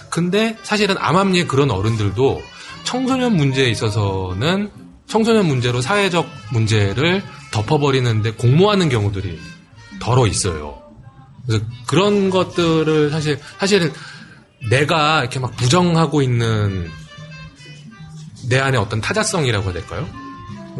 근데 0.09 0.57
사실은 0.63 0.95
암암리의 0.97 1.47
그런 1.47 1.71
어른들도 1.71 2.41
청소년 2.83 3.35
문제에 3.35 3.69
있어서는 3.69 4.69
청소년 5.07 5.45
문제로 5.45 5.81
사회적 5.81 6.27
문제를 6.51 7.21
덮어버리는데 7.51 8.31
공모하는 8.31 8.89
경우들이 8.89 9.39
덜어 9.99 10.27
있어요. 10.27 10.81
그래서 11.45 11.63
그런 11.87 12.29
것들을 12.29 13.11
사실 13.11 13.39
사실은 13.59 13.91
내가 14.69 15.21
이렇게 15.21 15.39
막 15.39 15.55
부정하고 15.55 16.21
있는 16.21 16.89
내 18.47 18.59
안에 18.59 18.77
어떤 18.77 19.01
타자성이라고 19.01 19.65
해야 19.65 19.73
될까요? 19.73 20.07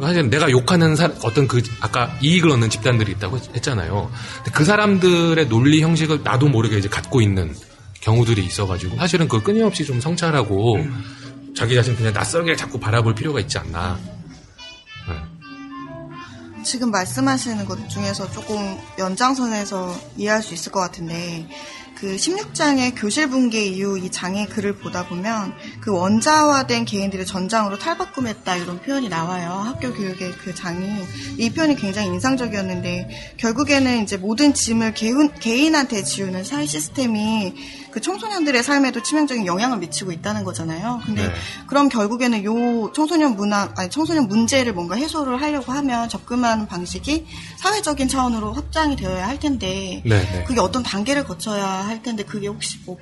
사실 0.02 0.30
내가 0.30 0.50
욕하는 0.50 0.96
사- 0.96 1.12
어떤 1.24 1.48
그 1.48 1.62
아까 1.82 2.18
이익을 2.22 2.50
얻는 2.52 2.70
집단들이 2.70 3.12
있다고 3.14 3.38
했- 3.38 3.56
했잖아요. 3.56 4.10
그 4.54 4.64
사람들의 4.64 5.48
논리 5.50 5.82
형식을 5.82 6.22
나도 6.24 6.48
모르게 6.48 6.78
이제 6.78 6.88
갖고 6.88 7.22
있는 7.22 7.54
경우들이 8.00 8.44
있어가지고 8.46 8.98
사실은 8.98 9.28
그걸 9.28 9.44
끊임없이 9.44 9.86
좀 9.86 10.00
성찰하고 10.00 10.78
자기 11.56 11.76
자신 11.76 11.96
그냥 11.96 12.14
낯설게 12.14 12.56
자꾸 12.56 12.80
바라볼 12.80 13.14
필요가 13.16 13.40
있지 13.40 13.58
않나. 13.58 14.00
지금 16.64 16.92
말씀하시는 16.92 17.66
것 17.66 17.90
중에서 17.90 18.30
조금 18.32 18.78
연장선에서 19.00 20.00
이해할 20.18 20.44
수 20.44 20.54
있을 20.54 20.72
것 20.72 20.80
같은데 20.80 21.48
그 22.02 22.16
16장의 22.16 22.94
교실 22.96 23.30
붕괴 23.30 23.64
이후 23.64 23.96
이 23.96 24.10
장의 24.10 24.48
글을 24.48 24.78
보다 24.78 25.06
보면 25.06 25.54
그 25.82 25.92
원자화된 25.92 26.86
개인들을 26.86 27.28
전장으로 27.28 27.78
탈바꿈했다 27.78 28.56
이런 28.56 28.82
표현이 28.82 29.08
나와요. 29.08 29.52
학교 29.52 29.94
교육의 29.94 30.32
그 30.32 30.56
장이 30.56 30.84
이 31.38 31.52
표현이 31.52 31.76
굉장히 31.76 32.08
인상적이었는데 32.08 33.36
결국에는 33.38 34.02
이제 34.02 34.18
모든 34.18 34.52
짐을 34.56 34.96
개인, 34.96 35.32
개인한테 35.36 36.02
지우는 36.02 36.44
사회 36.44 36.66
시스템이 36.66 37.54
그 37.92 38.00
청소년들의 38.00 38.64
삶에도 38.64 39.04
치명적인 39.04 39.46
영향을 39.46 39.78
미치고 39.80 40.12
있다는 40.12 40.44
거잖아요. 40.44 41.02
근데 41.06 41.28
네. 41.28 41.34
그럼 41.68 41.90
결국에는 41.90 42.44
요 42.46 42.92
청소년 42.94 43.36
문화 43.36 43.72
아니 43.76 43.90
청소년 43.90 44.28
문제를 44.28 44.74
뭔가 44.74 44.96
해소를 44.96 45.42
하려고 45.42 45.72
하면 45.74 46.10
접근하는 46.10 46.66
방식이 46.68 47.28
사회적인 47.58 48.08
차원으로 48.08 48.54
확장이 48.54 48.96
되어야 48.96 49.28
할 49.28 49.40
텐데 49.40 50.02
네, 50.06 50.20
네. 50.22 50.44
그게 50.48 50.60
어떤 50.60 50.82
단계를 50.82 51.26
거쳐야 51.26 51.91
할 51.92 52.02
텐데 52.02 52.24
그게 52.24 52.48
혹시 52.48 52.80
뭐 52.86 52.98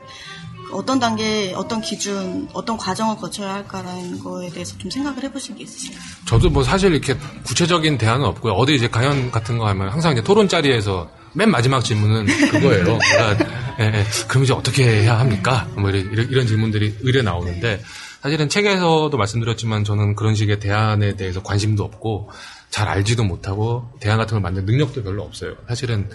어떤 0.72 1.00
단계, 1.00 1.54
어떤 1.56 1.82
기준, 1.82 2.48
어떤 2.54 2.78
과정을 2.78 3.16
거쳐야 3.18 3.54
할까라는 3.56 4.20
거에 4.20 4.50
대해서 4.50 4.78
좀 4.78 4.92
생각을 4.92 5.24
해보신 5.24 5.56
게 5.56 5.64
있으신가요? 5.64 6.02
저도 6.28 6.50
뭐 6.50 6.64
사실 6.64 6.92
이렇게 6.92 7.16
구체적인 7.44 7.98
대안은 7.98 8.26
없고요. 8.26 8.54
어디 8.54 8.76
이제 8.76 8.88
강연 8.88 9.32
같은 9.32 9.58
거 9.58 9.68
하면 9.68 9.90
항상 9.90 10.12
이제 10.14 10.22
토론 10.22 10.48
자리에서 10.48 11.10
맨 11.34 11.50
마지막 11.50 11.84
질문은 11.84 12.26
그거예요. 12.52 12.84
그러니까 13.00 13.46
예, 13.80 13.86
예. 13.86 14.06
그럼 14.28 14.44
이제 14.44 14.54
어떻게 14.54 14.84
해야 14.84 15.20
합니까? 15.20 15.68
뭐 15.76 15.90
이런, 15.90 16.30
이런- 16.30 16.46
질문들이 16.48 16.98
의뢰 17.02 17.22
나오는데 17.24 17.82
사실은 18.22 18.50
책에서도 18.50 19.16
말씀드렸지만 19.16 19.84
저는 19.86 20.16
그런 20.16 20.36
식의 20.36 20.60
대안에 20.60 21.16
대해서 21.16 21.42
관심도 21.42 21.84
없고 21.84 22.30
잘 22.70 22.88
알지도 22.88 23.24
못하고 23.24 23.90
대안 24.00 24.18
같은 24.18 24.36
걸 24.36 24.42
만들 24.42 24.66
능력도 24.66 25.02
별로 25.04 25.24
없어요. 25.24 25.56
사실은 25.68 26.10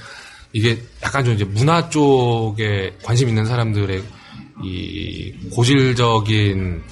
이게 0.54 0.80
약간 1.02 1.24
좀 1.24 1.34
이제 1.34 1.44
문화 1.44 1.90
쪽에 1.90 2.94
관심 3.02 3.28
있는 3.28 3.44
사람들의 3.44 4.02
이 4.62 5.32
고질적인 5.52 6.82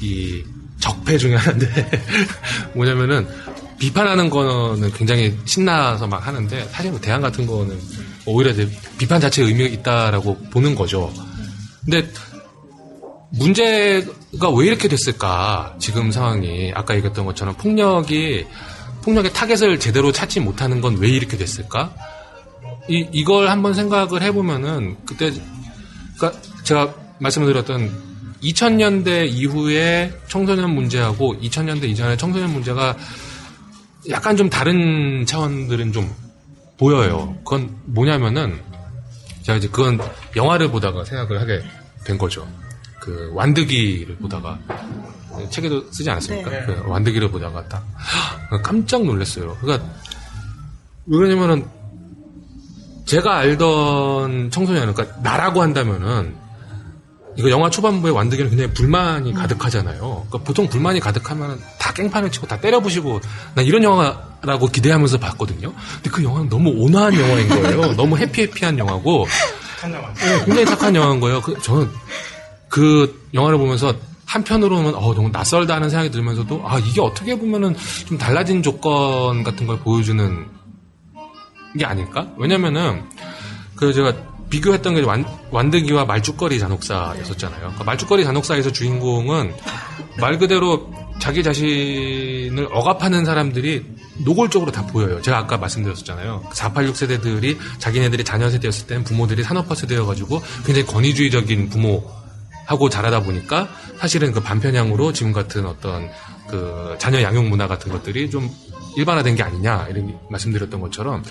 이 0.00 0.44
적폐 0.80 1.16
중에 1.16 1.36
하나인데 1.36 1.90
뭐냐면은 2.74 3.28
비판하는 3.78 4.28
거는 4.28 4.92
굉장히 4.92 5.38
신나서 5.44 6.08
막 6.08 6.26
하는데 6.26 6.68
사실 6.72 6.90
뭐 6.90 7.00
대안 7.00 7.20
같은 7.22 7.46
거는 7.46 7.78
오히려 8.26 8.50
이제 8.50 8.68
비판 8.98 9.20
자체에 9.20 9.44
의미가 9.46 9.68
있다라고 9.76 10.36
보는 10.50 10.74
거죠. 10.74 11.12
근데 11.84 12.08
문제가 13.30 14.50
왜 14.50 14.66
이렇게 14.66 14.88
됐을까? 14.88 15.76
지금 15.78 16.10
상황이 16.10 16.72
아까 16.74 16.94
얘기했던 16.96 17.24
것처럼 17.24 17.54
폭력이 17.54 18.46
폭력의 19.02 19.32
타겟을 19.32 19.78
제대로 19.78 20.10
찾지 20.10 20.40
못하는 20.40 20.80
건 20.80 20.96
왜 20.96 21.08
이렇게 21.08 21.36
됐을까? 21.36 21.94
이 22.88 23.06
이걸 23.12 23.48
한번 23.48 23.74
생각을 23.74 24.22
해보면은 24.22 24.96
그때 25.06 25.30
그러니까 26.16 26.42
제가 26.64 26.94
말씀드렸던 27.18 28.12
2000년대 28.42 29.28
이후에 29.28 30.12
청소년 30.26 30.74
문제하고 30.74 31.36
2000년대 31.40 31.84
이전의 31.84 32.18
청소년 32.18 32.52
문제가 32.52 32.96
약간 34.10 34.36
좀 34.36 34.50
다른 34.50 35.24
차원들은 35.24 35.92
좀 35.92 36.12
보여요. 36.76 37.36
그건 37.44 37.76
뭐냐면은 37.84 38.60
제가 39.42 39.58
이제 39.58 39.68
그건 39.68 40.00
영화를 40.34 40.68
보다가 40.70 41.04
생각을 41.04 41.40
하게 41.40 41.62
된 42.04 42.18
거죠. 42.18 42.48
그 43.00 43.30
완득이를 43.32 44.16
보다가 44.16 44.58
책에도 45.50 45.90
쓰지 45.92 46.10
않았습니까? 46.10 46.50
네. 46.50 46.62
그 46.66 46.82
완득이를 46.86 47.30
보다가 47.30 47.68
딱 47.68 47.84
깜짝 48.62 49.04
놀랐어요. 49.04 49.56
그러니까 49.60 49.88
왜 51.06 51.16
그러냐면은 51.18 51.66
제가 53.04 53.38
알던 53.38 54.50
청소년은 54.50 54.94
그러니까 54.94 55.18
나라고 55.22 55.62
한다면은 55.62 56.34
이거 57.36 57.50
영화 57.50 57.70
초반부에 57.70 58.10
완득이는 58.10 58.50
굉장히 58.50 58.72
불만이 58.74 59.32
가득하잖아요. 59.32 60.26
그러니까 60.28 60.38
보통 60.38 60.68
불만이 60.68 61.00
가득하면 61.00 61.58
다 61.78 61.92
깽판을 61.92 62.30
치고 62.30 62.46
다 62.46 62.60
때려 62.60 62.80
부시고 62.80 63.20
나 63.54 63.62
이런 63.62 63.82
영화라고 63.82 64.68
기대하면서 64.68 65.18
봤거든요. 65.18 65.72
근데 65.94 66.10
그 66.10 66.22
영화는 66.22 66.48
너무 66.48 66.70
온화한 66.70 67.14
영화인 67.14 67.48
거예요. 67.48 67.92
너무 67.96 68.18
해피해피한 68.18 68.78
영화고 68.78 69.26
착한 69.82 69.94
영화. 69.94 70.12
네, 70.14 70.44
굉장히 70.44 70.66
착한 70.66 70.94
영화인 70.94 71.20
거예요. 71.20 71.40
그, 71.40 71.60
저는 71.62 71.88
그 72.68 73.28
영화를 73.34 73.58
보면서 73.58 73.94
한편으로는 74.26 74.94
어, 74.94 75.14
너무 75.14 75.28
낯설다 75.30 75.74
하는 75.74 75.90
생각이 75.90 76.10
들면서도 76.10 76.62
아 76.66 76.78
이게 76.78 77.00
어떻게 77.00 77.38
보면은 77.38 77.76
좀 78.06 78.16
달라진 78.16 78.62
조건 78.62 79.42
같은 79.42 79.66
걸 79.66 79.78
보여주는 79.78 80.46
게 81.78 81.84
아닐까? 81.84 82.28
왜냐면은 82.36 83.04
그 83.76 83.92
제가 83.92 84.14
비교했던 84.50 84.94
게 84.94 85.02
완, 85.02 85.24
완득이와 85.50 86.04
말죽거리 86.04 86.58
잔혹사였었잖아요. 86.58 87.58
그러니까 87.58 87.84
말죽거리 87.84 88.22
잔혹사에서 88.22 88.70
주인공은 88.70 89.54
말 90.20 90.38
그대로 90.38 90.92
자기 91.20 91.42
자신을 91.42 92.68
억압하는 92.70 93.24
사람들이 93.24 93.86
노골적으로 94.24 94.72
다 94.72 94.86
보여요. 94.86 95.22
제가 95.22 95.38
아까 95.38 95.56
말씀드렸었잖아요. 95.56 96.42
486 96.52 96.96
세대들이 96.96 97.58
자기네들이 97.78 98.24
자녀 98.24 98.50
세대였을 98.50 98.86
때는 98.86 99.04
부모들이 99.04 99.42
산업화 99.42 99.74
세대여가지고 99.74 100.42
굉장히 100.66 100.86
권위주의적인 100.86 101.70
부모하고 101.70 102.90
자라다 102.90 103.22
보니까 103.22 103.68
사실은 103.98 104.32
그 104.32 104.40
반편향으로 104.40 105.12
지금 105.12 105.32
같은 105.32 105.64
어떤 105.64 106.10
그 106.48 106.96
자녀 106.98 107.22
양육 107.22 107.46
문화 107.46 107.68
같은 107.68 107.90
것들이 107.90 108.28
좀 108.28 108.50
일반화된 108.96 109.34
게 109.36 109.42
아니냐 109.42 109.86
이런 109.90 110.18
말씀드렸던 110.30 110.80
것처럼 110.80 111.22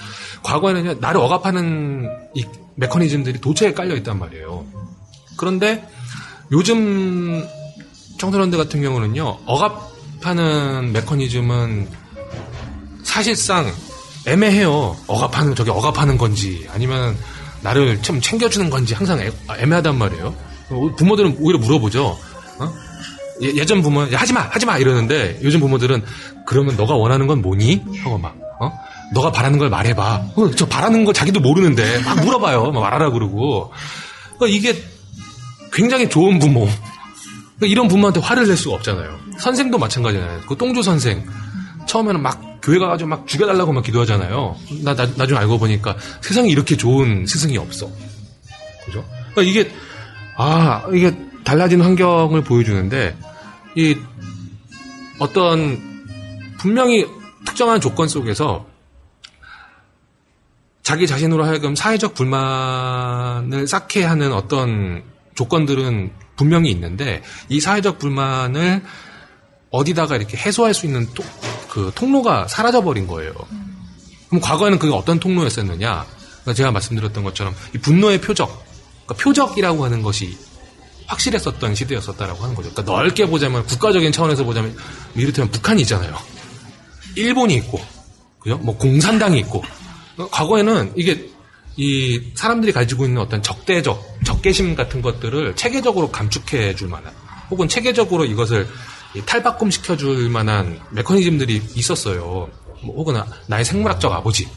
과거에는 0.43 0.99
나를 0.99 1.19
억압하는 1.21 2.09
이 2.35 2.45
메커니즘들이 2.75 3.39
도처에 3.39 3.73
깔려 3.73 3.95
있단 3.95 4.19
말이에요. 4.19 4.65
그런데 5.37 5.87
요즘 6.51 7.45
청소년들 8.19 8.57
같은 8.57 8.81
경우는요 8.81 9.39
억압하는 9.45 10.91
메커니즘은 10.93 11.89
사실상 13.03 13.71
애매해요. 14.27 14.95
억압하는 15.07 15.55
저게 15.55 15.71
억압하는 15.71 16.17
건지 16.17 16.67
아니면 16.71 17.17
나를 17.61 18.01
좀 18.01 18.21
챙겨주는 18.21 18.69
건지 18.69 18.93
항상 18.93 19.19
애, 19.19 19.31
애매하단 19.57 19.97
말이에요. 19.97 20.35
부모들은 20.97 21.37
오히려 21.39 21.59
물어보죠. 21.59 22.17
어? 23.41 23.45
예- 23.45 23.55
예전 23.55 23.81
부모는 23.81 24.13
야, 24.13 24.17
하지마 24.19 24.41
하지마 24.51 24.77
이러는데 24.77 25.39
요즘 25.43 25.59
부모들은 25.59 26.03
그러면 26.45 26.75
너가 26.77 26.95
원하는 26.95 27.27
건 27.27 27.41
뭐니? 27.41 27.81
하고 28.03 28.17
막 28.17 28.35
어? 28.59 28.71
너가 29.13 29.31
바라는 29.31 29.59
걸 29.59 29.69
말해봐. 29.69 30.23
어, 30.35 30.51
저 30.55 30.65
바라는 30.67 31.03
거 31.05 31.13
자기도 31.13 31.39
모르는데 31.39 31.99
막 32.03 32.23
물어봐요. 32.23 32.71
막 32.71 32.81
말하라 32.81 33.09
그러고. 33.11 33.71
그러니까 34.37 34.47
이게 34.57 34.81
굉장히 35.73 36.09
좋은 36.09 36.39
부모. 36.39 36.61
그러니까 37.57 37.67
이런 37.67 37.87
부모한테 37.87 38.19
화를 38.19 38.47
낼 38.47 38.55
수가 38.57 38.75
없잖아요. 38.75 39.19
선생도 39.37 39.77
마찬가지잖아요. 39.77 40.41
그 40.47 40.55
똥조 40.55 40.81
선생 40.81 41.25
처음에는 41.87 42.21
막 42.21 42.59
교회 42.61 42.77
가가지고 42.77 43.09
막 43.09 43.27
죽여달라고 43.27 43.73
막 43.73 43.83
기도하잖아요. 43.83 44.55
나, 44.83 44.95
나 44.95 45.07
나중에 45.15 45.39
알고 45.39 45.57
보니까 45.57 45.95
세상에 46.21 46.49
이렇게 46.49 46.77
좋은 46.77 47.25
스승이 47.27 47.57
없어. 47.57 47.89
그죠? 48.85 49.03
그러니까 49.33 49.41
이게 49.41 49.71
아 50.37 50.83
이게 50.93 51.15
달라진 51.43 51.81
환경을 51.81 52.43
보여주는데 52.43 53.15
이 53.75 53.97
어떤 55.19 55.79
분명히 56.57 57.05
특정한 57.45 57.79
조건 57.79 58.07
속에서 58.07 58.65
자기 60.83 61.07
자신으로 61.07 61.45
하여금 61.45 61.75
사회적 61.75 62.13
불만을 62.13 63.67
쌓게 63.67 64.03
하는 64.03 64.33
어떤 64.33 65.03
조건들은 65.35 66.11
분명히 66.35 66.71
있는데 66.71 67.21
이 67.49 67.59
사회적 67.59 67.99
불만을 67.99 68.83
어디다가 69.69 70.17
이렇게 70.17 70.37
해소할 70.37 70.73
수 70.73 70.85
있는 70.85 71.07
통, 71.13 71.25
그 71.69 71.91
통로가 71.95 72.47
사라져 72.47 72.81
버린 72.83 73.07
거예요. 73.07 73.33
그럼 74.27 74.41
과거에는 74.41 74.79
그게 74.79 74.93
어떤 74.93 75.19
통로였었느냐? 75.19 76.05
그러니까 76.41 76.53
제가 76.53 76.71
말씀드렸던 76.71 77.23
것처럼 77.23 77.55
이 77.75 77.77
분노의 77.77 78.19
표적, 78.21 78.65
그러니까 79.05 79.23
표적이라고 79.23 79.85
하는 79.85 80.01
것이 80.01 80.37
확실했었던 81.07 81.75
시대였었다라고 81.75 82.43
하는 82.43 82.55
거죠. 82.55 82.71
그러니까 82.71 82.93
넓게 82.93 83.25
보자면 83.27 83.65
국가적인 83.65 84.11
차원에서 84.11 84.43
보자면 84.43 84.75
이를테면 85.15 85.51
북한이 85.51 85.81
있잖아요. 85.81 86.15
일본이 87.15 87.55
있고, 87.55 87.79
그죠? 88.39 88.57
뭐 88.57 88.77
공산당이 88.77 89.39
있고. 89.41 89.63
어, 90.17 90.27
과거에는 90.29 90.93
이게 90.95 91.29
이 91.77 92.31
사람들이 92.35 92.71
가지고 92.73 93.05
있는 93.05 93.21
어떤 93.21 93.41
적대적 93.41 94.19
적개심 94.25 94.75
같은 94.75 95.01
것들을 95.01 95.55
체계적으로 95.55 96.11
감축해 96.11 96.75
줄 96.75 96.89
만한 96.89 97.13
혹은 97.49 97.67
체계적으로 97.67 98.25
이것을 98.25 98.67
이 99.15 99.21
탈바꿈 99.25 99.71
시켜 99.71 99.97
줄 99.97 100.29
만한 100.29 100.79
메커니즘들이 100.91 101.61
있었어요. 101.75 102.49
뭐 102.83 102.95
혹은 102.95 103.13
나- 103.15 103.27
나의 103.47 103.63
생물학적 103.65 104.11
아버지, 104.11 104.47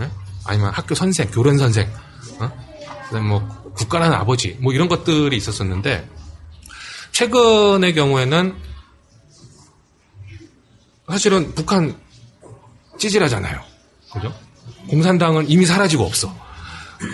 예? 0.00 0.10
아니면 0.44 0.70
학교 0.72 0.94
선생, 0.94 1.28
교련 1.30 1.58
선생, 1.58 1.88
어? 2.40 2.50
그다음 3.08 3.26
뭐 3.28 3.59
국가라는 3.80 4.14
아버지, 4.14 4.56
뭐 4.60 4.72
이런 4.74 4.88
것들이 4.88 5.36
있었었는데 5.36 6.06
최근의 7.12 7.94
경우에는 7.94 8.54
사실은 11.08 11.54
북한 11.54 11.98
찌질하잖아요. 12.98 13.60
그죠? 14.12 14.34
공산당은 14.88 15.50
이미 15.50 15.64
사라지고 15.64 16.04
없어. 16.04 16.34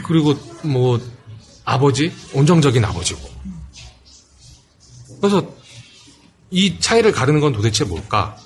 그리고 0.05 0.35
뭐 0.63 1.01
아버지, 1.65 2.13
온정적인 2.33 2.85
아버지고. 2.85 3.21
그래서 5.21 5.49
이 6.51 6.79
차이를 6.79 7.13
가르는 7.13 7.41
건 7.41 7.53
도대체 7.53 7.85
뭘까? 7.85 8.37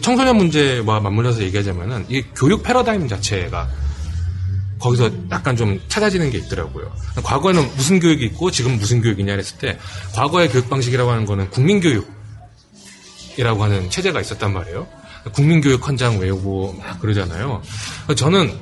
청소년 0.00 0.36
문제와 0.38 1.00
맞물려서 1.00 1.42
얘기하자면은 1.42 2.06
이 2.08 2.22
교육 2.34 2.62
패러다임 2.62 3.06
자체가 3.08 3.68
거기서 4.78 5.10
약간 5.30 5.56
좀 5.56 5.80
찾아지는 5.88 6.30
게 6.30 6.38
있더라고요. 6.38 6.92
과거에는 7.22 7.62
무슨 7.76 8.00
교육이 8.00 8.24
있고 8.26 8.50
지금 8.50 8.76
무슨 8.78 9.00
교육이냐 9.00 9.34
했을 9.34 9.58
때 9.58 9.78
과거의 10.14 10.48
교육 10.48 10.68
방식이라고 10.70 11.10
하는 11.10 11.24
거는 11.24 11.50
국민교육이라고 11.50 12.08
하는 13.62 13.90
체제가 13.90 14.20
있었단 14.20 14.52
말이에요. 14.52 14.86
국민교육 15.32 15.86
헌장 15.86 16.18
외우고 16.18 16.74
막 16.74 17.00
그러잖아요. 17.00 17.62
저는 18.16 18.56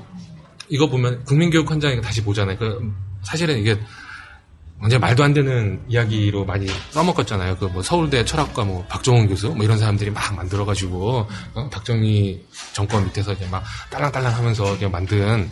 이거 0.69 0.89
보면 0.89 1.25
국민교육 1.25 1.71
헌장 1.71 2.01
다시 2.01 2.23
보잖아요. 2.23 2.57
그 2.59 2.93
사실은 3.23 3.59
이게 3.59 3.79
완전 4.79 5.01
말도 5.01 5.25
안 5.25 5.33
되는 5.33 5.81
이야기로 5.89 6.45
많이 6.45 6.67
써먹었잖아요. 6.91 7.57
그 7.57 7.67
뭐 7.67 7.83
서울대 7.83 8.25
철학과 8.25 8.65
뭐 8.65 8.85
박종원 8.89 9.27
교수 9.29 9.49
뭐 9.49 9.65
이런 9.65 9.79
사람들이 9.79 10.11
막 10.11 10.35
만들어가지고 10.35 11.27
어? 11.55 11.69
박정희 11.71 12.45
정권 12.73 13.05
밑에서 13.05 13.33
이제 13.33 13.47
막 13.51 13.65
딸랑딸랑 13.91 14.35
하면서 14.35 14.77
그냥 14.77 14.91
만든 14.91 15.49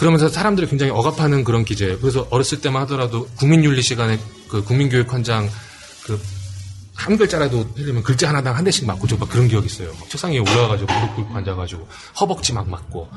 그러면서 0.00 0.28
사람들이 0.28 0.66
굉장히 0.66 0.90
억압하는 0.92 1.44
그런 1.44 1.64
기재. 1.64 1.96
그래서 2.00 2.26
어렸을 2.30 2.60
때만 2.60 2.82
하더라도 2.82 3.28
국민윤리 3.36 3.82
시간에 3.82 4.18
그 4.48 4.64
국민교육 4.64 5.12
헌장 5.12 5.48
그 6.04 6.18
한 7.00 7.16
글자라도 7.16 7.72
틀리면 7.74 8.02
글자 8.02 8.28
하나당 8.28 8.54
한 8.54 8.62
대씩 8.62 8.86
맞고 8.86 9.06
저막 9.06 9.30
그런 9.30 9.48
기억이 9.48 9.64
있어요. 9.66 9.90
막 9.98 10.08
책상 10.10 10.32
위에 10.32 10.38
올라가지고 10.38 10.92
무릎 10.92 11.16
꿇고 11.16 11.34
앉아가지고 11.34 11.88
허벅지 12.20 12.52
막 12.52 12.68
맞고. 12.68 13.08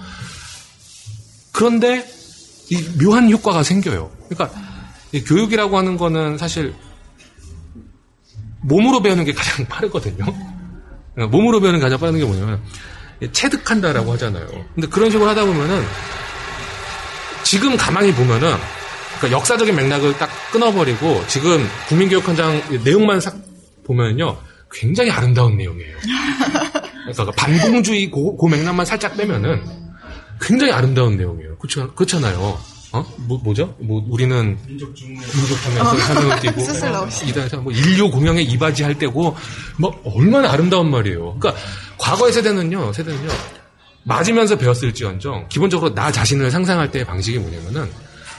그런데 1.52 2.08
이 2.70 2.82
묘한 3.04 3.30
효과가 3.30 3.62
생겨요. 3.64 4.10
그러니까 4.30 4.58
이 5.12 5.22
교육이라고 5.26 5.78
하는 5.78 5.98
거는 5.98 6.38
사실 6.38 6.74
몸으로 8.62 9.02
배우는 9.02 9.26
게 9.26 9.34
가장 9.34 9.66
빠르거든요. 9.68 10.26
그러니까 11.14 11.38
몸으로 11.38 11.60
배우는 11.60 11.80
게 11.80 11.84
가장 11.84 12.00
빠른 12.00 12.18
게 12.18 12.24
뭐냐면 12.24 12.62
체득한다라고 13.34 14.14
하잖아요. 14.14 14.48
근데 14.76 14.88
그런 14.88 15.12
식으로 15.12 15.30
하다 15.30 15.44
보면은 15.44 15.84
지금 17.44 17.76
가만히 17.78 18.14
보면은 18.14 18.56
그러니까 19.18 19.32
역사적인 19.38 19.76
맥락을 19.76 20.18
딱 20.18 20.30
끊어버리고 20.52 21.24
지금 21.28 21.68
국민교육헌장 21.88 22.84
내용만 22.84 23.20
싹 23.20 23.36
보면요 23.86 24.38
굉장히 24.72 25.12
아름다운 25.12 25.56
내용이에요. 25.58 25.98
그러니까 27.12 27.32
반공주의 27.38 28.10
고, 28.10 28.36
그 28.36 28.48
맥락만 28.48 28.86
살짝 28.86 29.16
빼면은 29.16 29.64
굉장히 30.42 30.74
아름다운 30.74 31.16
내용이에요. 31.16 31.58
그렇죠, 31.58 31.94
그렇잖아요. 31.94 32.60
어? 32.94 33.06
뭐, 33.28 33.40
뭐죠? 33.40 33.76
뭐, 33.80 34.04
우리는 34.08 34.58
민족 34.68 34.96
중에서 34.96 35.56
사명을 35.98 36.98
없이. 36.98 37.28
이다에서 37.28 37.58
뭐 37.58 37.72
인류 37.72 38.10
공영에 38.12 38.42
이바지 38.42 38.84
할 38.84 38.98
때고, 38.98 39.36
뭐, 39.78 40.00
얼마나 40.04 40.52
아름다운 40.52 40.92
말이에요. 40.92 41.38
그러니까, 41.40 41.62
과거의 41.98 42.32
세대는요, 42.34 42.94
세대는요, 42.94 43.30
맞으면서 44.04 44.58
배웠을지언정, 44.58 45.48
기본적으로 45.50 45.94
나 45.94 46.12
자신을 46.12 46.52
상상할 46.52 46.92
때의 46.92 47.06
방식이 47.06 47.40
뭐냐면은, 47.40 47.90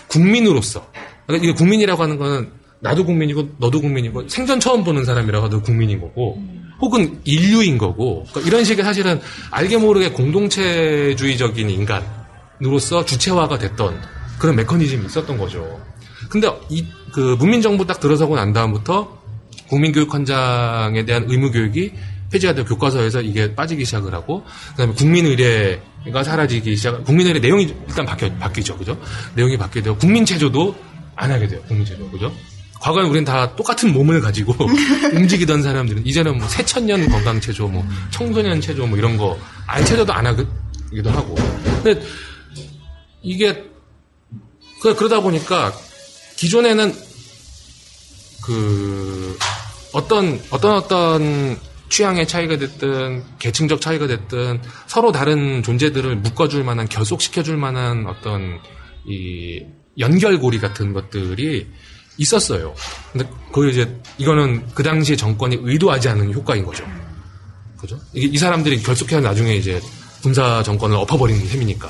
국민으로서, 0.09 0.87
그러니까 1.27 1.49
이게 1.49 1.55
국민이라고 1.55 2.03
하는 2.03 2.19
거는, 2.19 2.51
나도 2.81 3.05
국민이고, 3.05 3.49
너도 3.59 3.81
국민이고, 3.81 4.29
생전 4.29 4.61
처음 4.61 4.85
보는 4.85 5.05
사람이라고 5.05 5.47
해도 5.47 5.63
국민인 5.63 6.01
거고, 6.01 6.43
혹은 6.81 7.21
인류인 7.25 7.79
거고, 7.79 8.25
그러니까 8.31 8.49
이런 8.49 8.65
식의 8.65 8.85
사실은 8.85 9.21
알게 9.51 9.79
모르게 9.79 10.11
공동체주의적인 10.11 11.71
인간으로서 11.71 13.05
주체화가 13.05 13.59
됐던 13.59 14.01
그런 14.39 14.57
메커니즘이 14.57 15.07
있었던 15.07 15.39
거죠. 15.39 15.81
근데 16.29 16.49
이, 16.69 16.85
그, 17.13 17.37
문민정부 17.39 17.87
딱 17.87 18.01
들어서고 18.01 18.37
난 18.37 18.53
다음부터 18.53 19.23
국민교육헌장에 19.69 21.05
대한 21.05 21.25
의무교육이 21.29 21.93
폐지가 22.35 22.55
되고 22.55 22.69
교과서에서 22.69 23.21
이게 23.21 23.55
빠지기 23.55 23.85
시작을 23.85 24.13
하고, 24.13 24.45
그 24.73 24.77
다음에 24.79 24.93
국민의례가 24.95 26.25
사라지기 26.25 26.77
시작, 26.77 27.05
국민의례 27.05 27.39
내용이 27.39 27.73
일단 27.89 28.05
바뀌, 28.05 28.29
바뀌죠. 28.39 28.77
그죠? 28.77 29.01
내용이 29.37 29.57
바뀌게 29.57 29.83
되고, 29.83 29.97
국민체조도 29.97 30.75
안 31.15 31.31
하게 31.31 31.47
돼요. 31.47 31.61
국민체조. 31.69 32.11
그죠? 32.11 32.35
과거에 32.81 33.05
우리는 33.05 33.25
다 33.25 33.55
똑같은 33.55 33.93
몸을 33.93 34.21
가지고 34.21 34.55
움직이던 35.15 35.63
사람들은 35.63 36.05
이제는 36.05 36.37
뭐 36.39 36.49
새천년 36.49 37.09
건강체조, 37.09 37.69
뭐 37.69 37.87
청소년 38.11 38.61
체조 38.61 38.87
뭐 38.87 38.99
이런 38.99 39.17
거 39.17 39.39
아예 39.67 39.85
체조도 39.85 40.13
안 40.13 40.27
하기도 40.27 41.11
하고. 41.11 41.35
근데 41.83 42.03
이게 43.23 43.65
그 44.83 44.95
그러다 44.95 45.21
보니까 45.21 45.73
기존에는 46.37 46.95
그 48.43 49.39
어떤 49.93 50.39
어떤 50.51 50.77
어떤 50.77 51.59
취향의 51.95 52.27
차이가 52.27 52.59
됐든 52.59 53.23
계층적 53.39 53.81
차이가 53.81 54.09
됐든 54.09 54.61
서로 54.89 55.13
다른 55.13 55.63
존재들을 55.63 56.17
묶어줄 56.17 56.65
만한 56.65 56.89
결속시켜줄 56.89 57.57
만한 57.57 58.07
어떤 58.09 58.59
이 59.07 59.65
연결고리 60.01 60.59
같은 60.59 60.93
것들이 60.93 61.69
있었어요. 62.17 62.75
근데 63.13 63.31
그 63.53 63.71
이제 63.71 64.01
이거는 64.19 64.67
그 64.75 64.83
당시 64.83 65.17
정권이 65.17 65.59
의도하지 65.61 66.09
않은 66.09 66.35
효과인 66.35 66.65
거죠. 66.65 66.85
그죠? 67.79 67.97
이게 68.13 68.27
이 68.27 68.39
사람들이 68.39 68.83
결속해야 68.83 69.21
나중에 69.21 69.55
이제 69.55 69.81
군사 70.21 70.65
정권을 70.65 70.97
엎어버리는 70.97 71.47
셈이니까 71.47 71.89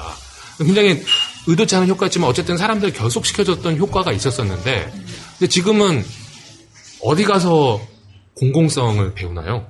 굉장히 0.59 1.03
의도치 1.47 1.77
않은 1.77 1.89
효과였지만 1.89 2.29
어쨌든 2.29 2.59
사람들 2.59 2.93
결속시켜줬던 2.93 3.79
효과가 3.79 4.13
있었었는데 4.13 4.93
근데 5.39 5.49
지금은 5.49 6.05
어디 7.03 7.25
가서 7.25 7.81
공공성을 8.37 9.15
배우나요? 9.15 9.67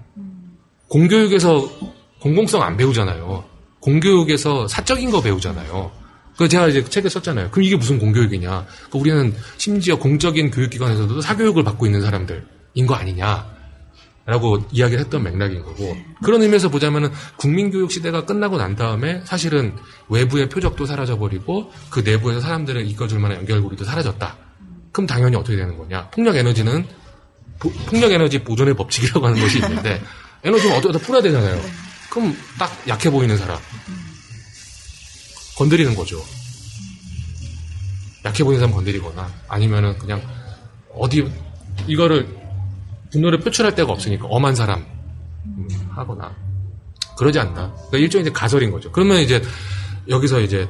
공교육에서 0.88 1.68
공공성 2.20 2.62
안 2.62 2.76
배우잖아요. 2.76 3.44
공교육에서 3.80 4.68
사적인 4.68 5.10
거 5.10 5.20
배우잖아요. 5.20 5.90
그 6.36 6.48
제가 6.48 6.68
이제 6.68 6.82
책에 6.82 7.08
썼잖아요. 7.08 7.50
그럼 7.50 7.64
이게 7.64 7.76
무슨 7.76 7.98
공교육이냐? 7.98 8.66
그 8.90 8.98
우리는 8.98 9.34
심지어 9.58 9.98
공적인 9.98 10.50
교육기관에서도 10.50 11.20
사교육을 11.20 11.62
받고 11.62 11.86
있는 11.86 12.00
사람들인 12.00 12.86
거 12.86 12.94
아니냐? 12.94 13.54
라고 14.26 14.58
이야기를 14.72 15.04
했던 15.04 15.22
맥락인 15.22 15.62
거고 15.62 15.94
그런 16.22 16.40
의미에서 16.40 16.70
보자면은 16.70 17.10
국민교육 17.36 17.92
시대가 17.92 18.24
끝나고 18.24 18.56
난 18.56 18.74
다음에 18.74 19.20
사실은 19.24 19.74
외부의 20.08 20.48
표적도 20.48 20.86
사라져버리고 20.86 21.70
그 21.90 22.00
내부에서 22.00 22.40
사람들을 22.40 22.86
이끌어줄 22.86 23.18
만한 23.18 23.38
연결고리도 23.40 23.84
사라졌다. 23.84 24.36
그럼 24.92 25.06
당연히 25.06 25.36
어떻게 25.36 25.58
되는 25.58 25.76
거냐? 25.76 26.08
폭력 26.08 26.36
에너지는 26.36 26.86
보- 27.58 27.70
폭력 27.86 28.12
에너지 28.12 28.42
보존의 28.42 28.74
법칙이라고 28.74 29.26
하는 29.26 29.40
것이 29.40 29.58
있는데 29.58 30.02
에너지는 30.42 30.76
어디다 30.76 30.98
풀어야 30.98 31.22
되잖아요. 31.22 31.60
그럼 32.10 32.36
딱 32.58 32.70
약해 32.88 33.10
보이는 33.10 33.36
사람 33.36 33.58
건드리는 35.56 35.94
거죠. 35.94 36.22
약해 38.24 38.42
보이는 38.42 38.60
사람 38.60 38.74
건드리거나 38.74 39.30
아니면은 39.48 39.96
그냥 39.98 40.22
어디 40.94 41.30
이거를 41.86 42.26
분노를 43.12 43.40
표출할 43.40 43.74
데가 43.74 43.92
없으니까 43.92 44.26
엄한 44.26 44.54
사람 44.54 44.84
음, 45.44 45.68
하거나 45.90 46.34
그러지 47.16 47.38
않나. 47.38 47.72
그러니까 47.74 47.98
일종의 47.98 48.22
이제 48.22 48.32
가설인 48.32 48.70
거죠. 48.70 48.90
그러면 48.90 49.18
이제 49.20 49.42
여기서 50.08 50.40
이제 50.40 50.68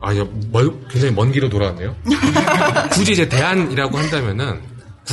아, 0.00 0.12
이제 0.12 0.26
멀, 0.50 0.70
굉장히 0.88 1.14
먼 1.14 1.30
길로 1.32 1.48
돌아왔네요. 1.48 1.94
굳이 2.92 3.12
이제 3.12 3.28
대안이라고 3.28 3.96
한다면은 3.98 4.60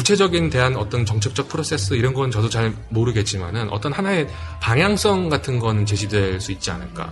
구체적인 0.02 0.52
대안 0.52 0.76
어떤 0.76 1.06
정책적 1.08 1.48
프로세스 1.50 1.96
이런 1.96 2.14
건 2.14 2.30
저도 2.30 2.50
잘 2.50 2.72
모르겠지만은 2.90 3.70
어떤 3.72 3.92
하나의 3.94 4.28
방향성 4.62 5.28
같은 5.30 5.58
건 5.58 5.88
제시될 5.88 6.40
수 6.40 6.52
있지 6.52 6.70
않을까. 6.70 7.12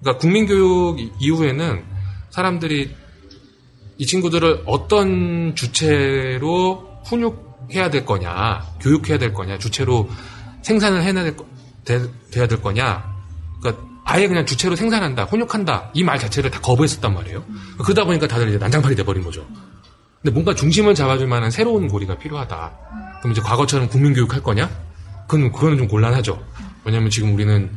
그러니까 0.00 0.20
국민교육 0.20 0.98
이후에는 1.18 1.82
사람들이 2.28 2.94
이 3.96 4.06
친구들을 4.06 4.64
어떤 4.66 5.54
주체로 5.54 6.90
훈육해야 7.06 7.88
될 7.88 8.04
거냐, 8.04 8.60
교육해야 8.80 9.16
될 9.18 9.32
거냐, 9.32 9.56
주체로 9.58 10.10
생산을 10.60 11.02
해야 11.02 11.14
될, 11.14 11.34
거- 11.36 11.46
돼- 11.86 12.10
돼야 12.30 12.46
될 12.46 12.60
거냐. 12.60 13.02
그러니까 13.62 13.82
아예 14.04 14.28
그냥 14.28 14.44
주체로 14.44 14.76
생산한다, 14.76 15.24
훈육한다 15.24 15.92
이 15.94 16.02
말 16.04 16.18
자체를 16.18 16.50
다 16.50 16.60
거부했었단 16.60 17.14
말이에요. 17.14 17.42
그러다 17.82 18.04
보니까 18.04 18.26
다들 18.28 18.48
이제 18.50 18.58
난장판이 18.58 18.94
돼버린 18.94 19.22
거죠. 19.24 19.46
근데 20.24 20.32
뭔가 20.32 20.54
중심을 20.54 20.94
잡아줄 20.94 21.26
만한 21.26 21.50
새로운 21.50 21.86
고리가 21.86 22.16
필요하다. 22.16 23.18
그럼 23.20 23.32
이제 23.32 23.42
과거처럼 23.42 23.88
국민교육 23.90 24.32
할 24.32 24.42
거냐? 24.42 24.70
그건 25.28 25.52
그거는 25.52 25.76
좀 25.76 25.86
곤란하죠. 25.86 26.42
왜냐면 26.82 27.10
지금 27.10 27.34
우리는 27.34 27.70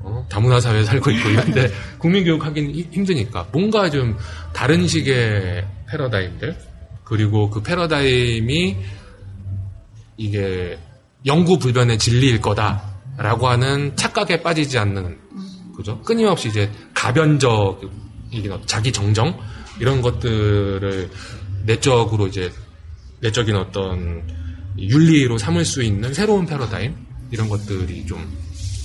어, 0.00 0.26
다문화 0.28 0.58
사회에 0.58 0.82
살고 0.82 1.12
있고 1.12 1.28
이런데 1.30 1.70
국민교육 1.98 2.44
히- 2.56 2.88
힘드니까 2.90 3.46
뭔가 3.52 3.88
좀 3.88 4.16
다른 4.52 4.88
식의 4.88 5.64
패러다임들 5.88 6.58
그리고 7.04 7.48
그 7.50 7.62
패러다임이 7.62 8.76
이게 10.16 10.76
영구 11.24 11.60
불변의 11.60 11.98
진리일 11.98 12.40
거다라고 12.40 13.46
하는 13.46 13.94
착각에 13.94 14.42
빠지지 14.42 14.76
않는 14.76 15.18
그죠? 15.76 16.00
끊임없이 16.02 16.48
이제 16.48 16.68
가변적이긴 16.94 18.50
어- 18.50 18.60
자기 18.66 18.90
정정 18.90 19.38
이런 19.78 20.02
것들을 20.02 21.10
내적으로 21.64 22.26
이제 22.26 22.52
내적인 23.20 23.54
어떤 23.56 24.22
윤리로 24.78 25.38
삼을 25.38 25.64
수 25.64 25.82
있는 25.82 26.12
새로운 26.14 26.46
패러다임 26.46 26.94
이런 27.30 27.48
것들이 27.48 28.06
좀 28.06 28.18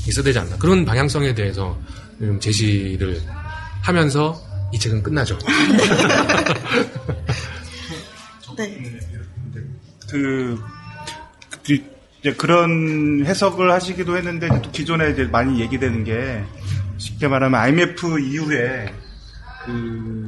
있어야 0.07 0.23
되지 0.23 0.39
않나 0.39 0.57
그런 0.57 0.86
방향성에 0.86 1.34
대해서 1.34 1.78
좀 2.19 2.39
제시를 2.39 3.21
하면서 3.82 4.39
이 4.73 4.80
책은 4.80 5.03
끝나죠. 5.03 5.38
네. 8.57 8.78
그, 10.09 10.59
그, 11.65 11.80
이제 12.19 12.34
그런 12.34 13.23
해석을 13.25 13.71
하시기도 13.71 14.17
했는데, 14.17 14.47
또 14.61 14.71
기존에 14.71 15.11
이제 15.11 15.23
많이 15.25 15.59
얘기되는 15.61 16.03
게, 16.03 16.43
쉽게 16.97 17.28
말하면 17.28 17.59
IMF 17.59 18.19
이후에, 18.19 18.93
그, 19.65 19.71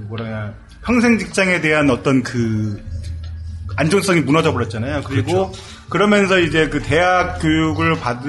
뭐라, 0.08 0.54
평생 0.84 1.18
직장에 1.20 1.62
대한 1.62 1.90
어떤 1.90 2.24
그, 2.24 2.82
안정성이 3.76 4.22
무너져 4.22 4.52
버렸잖아요. 4.52 5.04
그리고 5.04 5.52
그러면서 5.90 6.40
이제 6.40 6.68
그 6.70 6.82
대학 6.82 7.40
교육을 7.40 7.96
받으, 8.00 8.28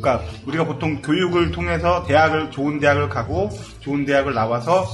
그러니까 0.00 0.22
우리가 0.46 0.64
보통 0.64 1.00
교육을 1.02 1.50
통해서 1.50 2.04
대학을, 2.06 2.50
좋은 2.50 2.78
대학을 2.78 3.08
가고, 3.08 3.50
좋은 3.80 4.04
대학을 4.04 4.34
나와서 4.34 4.86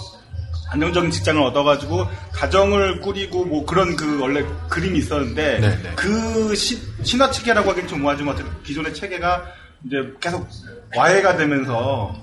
안정적인 0.70 1.11
직장을 1.11 1.41
얻어가지고 1.43 2.07
가정을 2.33 3.01
꾸리고 3.01 3.45
뭐 3.47 3.64
그런 3.64 3.97
그 3.97 4.20
원래 4.20 4.45
그림이 4.68 4.99
있었는데 4.99 5.61
네, 5.61 5.68
네. 5.83 5.93
그 5.97 6.55
시- 6.55 6.79
신화 7.03 7.31
체계라고 7.31 7.70
하기는 7.70 7.89
좀 7.89 8.03
뭐하지만 8.03 8.35
어쨌든 8.35 8.53
기존의 8.64 8.93
체계가 8.95 9.45
이제 9.87 9.97
계속 10.20 10.47
와해가 10.95 11.37
되면서 11.39 12.14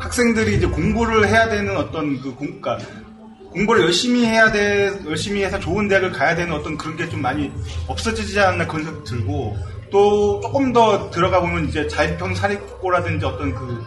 학생들이 0.00 0.56
이제 0.56 0.66
공부를 0.66 1.28
해야 1.28 1.48
되는 1.48 1.76
어떤 1.76 2.20
그 2.20 2.34
공, 2.34 2.60
그러니까 2.60 2.78
공부를 3.52 3.82
열심히 3.82 4.24
해야 4.24 4.50
돼, 4.50 4.92
열심히 5.06 5.42
해서 5.44 5.58
좋은 5.60 5.86
대학을 5.88 6.12
가야 6.12 6.34
되는 6.34 6.52
어떤 6.52 6.76
그런 6.78 6.96
게 6.96 7.08
좀 7.08 7.20
많이 7.22 7.50
없어지지 7.86 8.40
않나 8.40 8.66
그런 8.66 8.84
생각 8.84 9.04
들고 9.04 9.56
또 9.90 10.40
조금 10.40 10.72
더 10.72 11.10
들어가 11.10 11.40
보면 11.40 11.68
이제 11.68 11.86
자립형 11.86 12.34
사립고라든지 12.34 13.24
어떤 13.26 13.54
그 13.54 13.84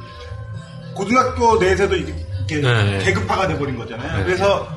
고등학교 0.96 1.58
내에서도 1.58 1.96
이게 1.96 2.14
이렇게 2.50 2.62
네. 2.62 3.00
계급화가 3.04 3.48
돼버린 3.48 3.76
거잖아요. 3.78 4.18
네. 4.20 4.24
그래서 4.24 4.68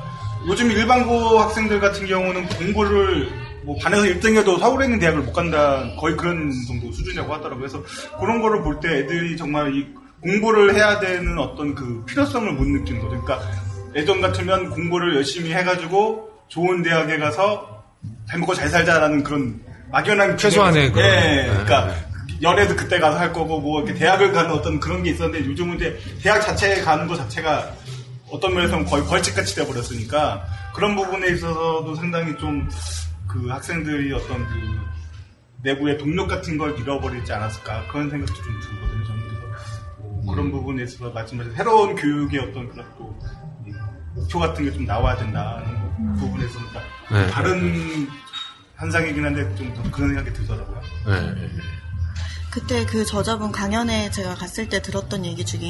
요즘 0.47 0.71
일반고 0.71 1.39
학생들 1.39 1.79
같은 1.79 2.07
경우는 2.07 2.47
공부를 2.47 3.29
뭐 3.63 3.77
반에서 3.77 4.03
1등해도 4.03 4.57
서울에 4.59 4.85
있는 4.85 4.97
대학을 4.99 5.21
못 5.21 5.33
간다 5.33 5.83
거의 5.99 6.15
그런 6.17 6.51
정도 6.67 6.91
수준이라고 6.91 7.31
하더라고요. 7.33 7.59
그래서 7.59 7.83
그런 8.19 8.41
거를 8.41 8.63
볼 8.63 8.79
때 8.79 8.99
애들이 8.99 9.37
정말 9.37 9.75
이 9.75 9.85
공부를 10.21 10.73
해야 10.75 10.99
되는 10.99 11.37
어떤 11.37 11.75
그 11.75 12.03
필요성을 12.07 12.51
못 12.53 12.65
느끼는 12.67 13.01
거죠. 13.01 13.21
그러니까 13.21 13.47
예전 13.95 14.21
같으면 14.21 14.69
공부를 14.69 15.15
열심히 15.15 15.53
해가지고 15.53 16.29
좋은 16.47 16.81
대학에 16.83 17.17
가서 17.17 17.83
잘 18.29 18.39
먹고 18.39 18.53
잘 18.53 18.69
살자라는 18.69 19.23
그런 19.23 19.59
막연한 19.91 20.37
최소한의 20.37 20.91
그런- 20.91 21.05
예, 21.07 21.11
네. 21.19 21.47
그러니까 21.49 21.95
연애도 22.41 22.75
그때 22.75 22.99
가서 22.99 23.17
할 23.19 23.33
거고 23.33 23.59
뭐 23.59 23.81
이렇게 23.81 23.97
대학을 23.97 24.31
가는 24.31 24.51
어떤 24.51 24.79
그런 24.79 25.03
게 25.03 25.09
있었는데 25.11 25.45
요즘은 25.49 25.75
이제 25.77 25.99
대학 26.21 26.39
자체에 26.41 26.81
가는 26.81 27.07
것 27.07 27.15
자체가 27.17 27.71
어떤 28.31 28.53
면에서는 28.53 28.85
거의 28.85 29.03
벌칙같이 29.05 29.55
돼버렸으니까 29.55 30.45
그런 30.73 30.95
부분에 30.95 31.27
있어서도 31.29 31.95
상당히 31.95 32.35
좀 32.37 32.67
그 33.29 33.47
학생들이 33.47 34.11
어떤 34.11 34.43
그 34.47 34.53
내부의 35.61 35.99
동력 35.99 36.27
같은 36.27 36.57
걸 36.57 36.75
잃어버리지 36.79 37.31
않았을까 37.31 37.85
그런 37.91 38.09
생각도 38.09 38.33
좀 38.33 38.59
들거든요. 38.59 39.05
저는 39.05 39.21
그래서 39.21 39.81
뭐 39.99 40.33
그런 40.33 40.51
부분에 40.51 40.81
있어서 40.81 41.11
마지막에 41.11 41.51
새로운 41.51 41.95
교육의 41.95 42.39
어떤 42.39 42.67
그런 42.69 42.83
또이 42.97 43.07
목표 44.19 44.39
같은 44.39 44.65
게 44.65 44.71
좀 44.71 44.85
나와야 44.85 45.15
된다는 45.17 46.15
부분에 46.17 46.45
있어서 46.45 46.59
그러니까 46.69 46.81
네. 47.11 47.27
다른 47.31 48.07
현상이긴 48.77 49.25
한데 49.25 49.55
좀더 49.55 49.91
그런 49.91 50.09
생각이 50.09 50.33
들더라고요. 50.33 50.81
네, 51.07 51.21
네, 51.21 51.41
네. 51.41 51.49
그때 52.51 52.85
그 52.85 53.05
저자분 53.05 53.51
강연에 53.51 54.09
제가 54.09 54.33
갔을 54.35 54.69
때 54.69 54.81
들었던 54.81 55.23
얘기 55.25 55.45
중에 55.45 55.69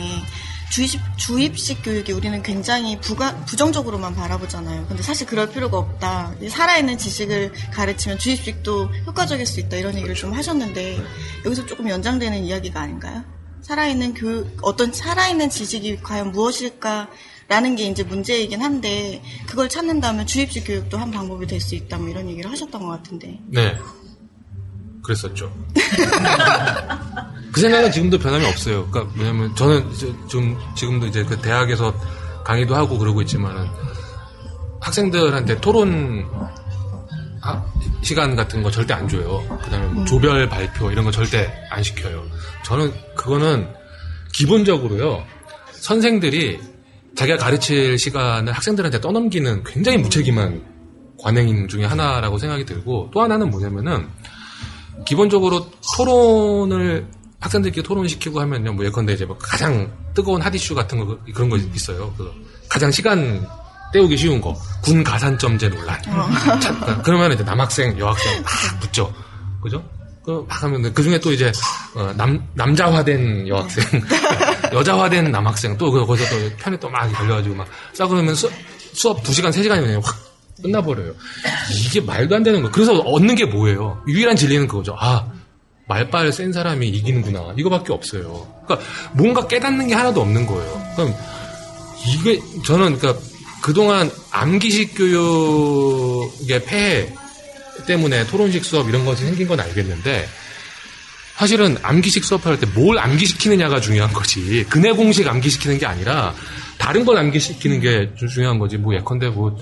주입식, 0.71 1.01
주입식 1.17 1.83
교육이 1.83 2.13
우리는 2.13 2.41
굉장히 2.41 2.99
부가, 3.01 3.35
부정적으로만 3.45 4.15
바라보잖아요. 4.15 4.85
근데 4.87 5.01
사실 5.03 5.27
그럴 5.27 5.49
필요가 5.49 5.77
없다. 5.77 6.33
이 6.41 6.47
살아있는 6.47 6.97
지식을 6.97 7.51
가르치면 7.73 8.19
주입식도 8.19 8.85
효과적일 9.07 9.45
수 9.45 9.59
있다. 9.59 9.75
이런 9.77 9.95
얘기를 9.95 10.15
좀 10.15 10.33
하셨는데 10.33 11.03
여기서 11.45 11.65
조금 11.65 11.89
연장되는 11.89 12.45
이야기가 12.45 12.79
아닌가요? 12.79 13.23
살아있는 13.61 14.13
교육, 14.13 14.57
어떤 14.61 14.93
살아있는 14.93 15.49
지식이 15.49 15.97
과연 16.01 16.31
무엇일까? 16.31 17.09
라는 17.49 17.75
게 17.75 17.85
이제 17.87 18.03
문제이긴 18.03 18.61
한데 18.61 19.21
그걸 19.47 19.67
찾는다면 19.69 20.27
주입식 20.27 20.65
교육도 20.67 20.97
한 20.99 21.09
방법이 21.11 21.47
될 21.47 21.59
수 21.59 21.73
있다 21.75 21.97
뭐 21.97 22.07
이런 22.09 22.29
얘기를 22.29 22.49
하셨던 22.51 22.79
것 22.81 22.87
같은데 22.89 23.39
네. 23.47 23.75
그랬었죠. 25.03 25.51
그 27.51 27.59
생각은 27.61 27.91
지금도 27.91 28.19
변함이 28.19 28.45
없어요. 28.45 28.87
그러니까 28.89 29.13
왜냐면 29.17 29.53
저는 29.55 29.89
좀 30.29 30.57
지금도 30.75 31.07
이제 31.07 31.23
그 31.23 31.37
대학에서 31.41 31.93
강의도 32.45 32.75
하고 32.75 32.97
그러고 32.99 33.21
있지만은 33.23 33.67
학생들한테 34.79 35.59
토론 35.59 36.25
하- 37.41 37.65
시간 38.03 38.35
같은 38.35 38.61
거 38.61 38.69
절대 38.69 38.93
안 38.93 39.07
줘요. 39.09 39.43
그다음에 39.63 39.87
뭐 39.87 40.05
조별 40.05 40.47
발표 40.47 40.91
이런 40.91 41.03
거 41.03 41.11
절대 41.11 41.51
안 41.71 41.81
시켜요. 41.81 42.23
저는 42.63 42.93
그거는 43.15 43.67
기본적으로요. 44.33 45.25
선생들이 45.73 46.59
자기가 47.19 47.37
가르칠 47.37 47.99
시간을 47.99 48.53
학생들한테 48.53 49.01
떠넘기는 49.01 49.61
굉장히 49.65 49.97
무책임한 49.97 50.63
관행 51.21 51.67
중에 51.67 51.83
하나라고 51.83 52.37
생각이 52.37 52.63
들고 52.63 53.09
또 53.13 53.21
하나는 53.21 53.49
뭐냐면은 53.49 54.07
기본적으로 55.05 55.65
토론을 55.97 57.05
학생들끼리 57.41 57.83
토론시키고 57.83 58.39
하면요, 58.39 58.71
뭐 58.71 58.85
예컨대 58.85 59.13
이제 59.13 59.25
뭐 59.25 59.37
가장 59.37 59.91
뜨거운 60.13 60.41
핫 60.41 60.53
이슈 60.55 60.73
같은 60.73 60.97
거 61.05 61.17
그런 61.33 61.49
거 61.49 61.57
있어요. 61.57 62.13
그 62.17 62.31
가장 62.69 62.89
시간 62.89 63.45
때우기 63.91 64.15
쉬운 64.15 64.39
거 64.39 64.53
군 64.81 65.03
가산점제 65.03 65.67
논란. 65.69 66.01
자, 66.61 67.01
그러면 67.03 67.33
이제 67.33 67.43
남학생, 67.43 67.97
여학생 67.99 68.41
막 68.43 68.79
붙죠, 68.79 69.13
그죠? 69.61 69.83
그 70.23 70.45
막 70.47 70.63
하면 70.63 70.93
그 70.93 71.03
중에 71.03 71.19
또 71.19 71.33
이제 71.33 71.51
어, 71.95 72.13
남 72.15 72.41
남자화된 72.53 73.47
여학생, 73.49 73.83
여자화된 74.73 75.31
남학생 75.31 75.77
또 75.77 75.91
그- 75.91 76.05
거기서 76.05 76.29
또 76.29 76.55
편에 76.57 76.77
또 76.79 76.89
막 76.89 77.11
걸려가지고 77.11 77.55
막 77.55 77.67
싸우면 77.93 78.35
수, 78.35 78.49
수업 78.93 79.27
2 79.27 79.33
시간 79.33 79.51
3 79.51 79.63
시간이면 79.63 80.01
확 80.03 80.15
끝나버려요. 80.61 81.13
이게 81.85 82.01
말도 82.01 82.35
안 82.35 82.43
되는 82.43 82.61
거. 82.61 82.69
그래서 82.71 82.93
얻는 82.99 83.35
게 83.35 83.45
뭐예요? 83.45 84.03
유일한 84.07 84.35
진리는 84.35 84.67
그거죠. 84.67 84.95
아, 84.99 85.31
말빨 85.87 86.31
센 86.33 86.51
사람이 86.51 86.87
이기는구나. 86.89 87.53
이거밖에 87.57 87.93
없어요. 87.93 88.45
그러니까 88.65 88.87
뭔가 89.13 89.47
깨닫는 89.47 89.87
게 89.87 89.93
하나도 89.95 90.21
없는 90.21 90.45
거예요. 90.45 90.83
그럼 90.95 91.15
이게 92.05 92.41
저는 92.65 92.97
그러니까 92.99 93.21
그동안 93.61 94.11
암기식 94.31 94.95
교육의 94.97 96.63
폐해 96.65 97.13
때문에 97.87 98.25
토론식 98.27 98.63
수업 98.65 98.89
이런 98.89 99.05
것이 99.05 99.23
생긴 99.25 99.47
건 99.47 99.59
알겠는데 99.59 100.27
사실은 101.39 101.77
암기식 101.83 102.25
수업할 102.25 102.59
때 102.59 102.67
뭘 102.75 102.99
암기시키느냐가 102.99 103.79
중요한 103.79 104.11
거지. 104.11 104.65
근해 104.69 104.91
공식 104.91 105.25
암기시키는 105.25 105.77
게 105.77 105.85
아니라 105.85 106.33
다른 106.77 107.05
걸 107.05 107.17
암기시키는 107.17 107.79
게좀 107.79 108.27
중요한 108.27 108.59
거지. 108.59 108.77
뭐 108.77 108.93
예컨대 108.93 109.29
뭐 109.29 109.57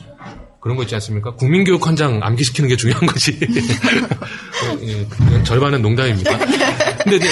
그런 0.59 0.75
거 0.75 0.81
있지 0.83 0.95
않습니까? 0.95 1.35
국민교육 1.35 1.85
헌장 1.85 2.19
암기시키는 2.23 2.67
게 2.67 2.75
중요한 2.75 3.05
거지. 3.05 3.39
예, 4.81 5.43
절반은 5.43 5.83
농담입니다. 5.83 6.37
근데 7.03 7.17
이제 7.17 7.27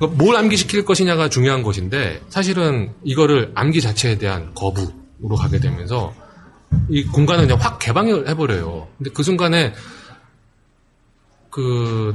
뭘 0.00 0.34
암기시킬 0.36 0.84
것이냐가 0.84 1.28
중요한 1.28 1.62
것인데 1.62 2.20
사실은 2.28 2.92
이거를 3.04 3.52
암기 3.54 3.80
자체에 3.80 4.18
대한 4.18 4.52
거부로 4.54 5.36
가게 5.38 5.60
되면서 5.60 6.12
이 6.90 7.04
공간을 7.04 7.46
그냥 7.46 7.58
확 7.60 7.78
개방을 7.78 8.28
해버려요. 8.28 8.88
근데 8.98 9.10
그 9.14 9.22
순간에 9.22 9.72
그 11.50 12.14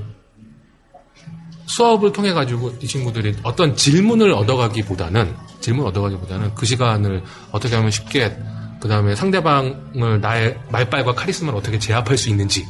수업을 1.72 2.12
통해 2.12 2.34
가지고 2.34 2.74
이 2.82 2.88
친구들이 2.88 3.38
어떤 3.44 3.76
질문을 3.76 4.34
얻어가기보다는 4.34 5.36
질문 5.62 5.86
을 5.86 5.90
얻어가기보다는 5.90 6.54
그 6.54 6.66
시간을 6.66 7.24
어떻게 7.52 7.76
하면 7.76 7.92
쉽게 7.92 8.38
그 8.82 8.90
다음에 8.90 9.16
상대방을 9.16 10.20
나의 10.20 10.60
말빨과 10.70 11.14
카리스마를 11.14 11.58
어떻게 11.58 11.80
제압할 11.80 12.18
수 12.18 12.30
있는지 12.30 12.68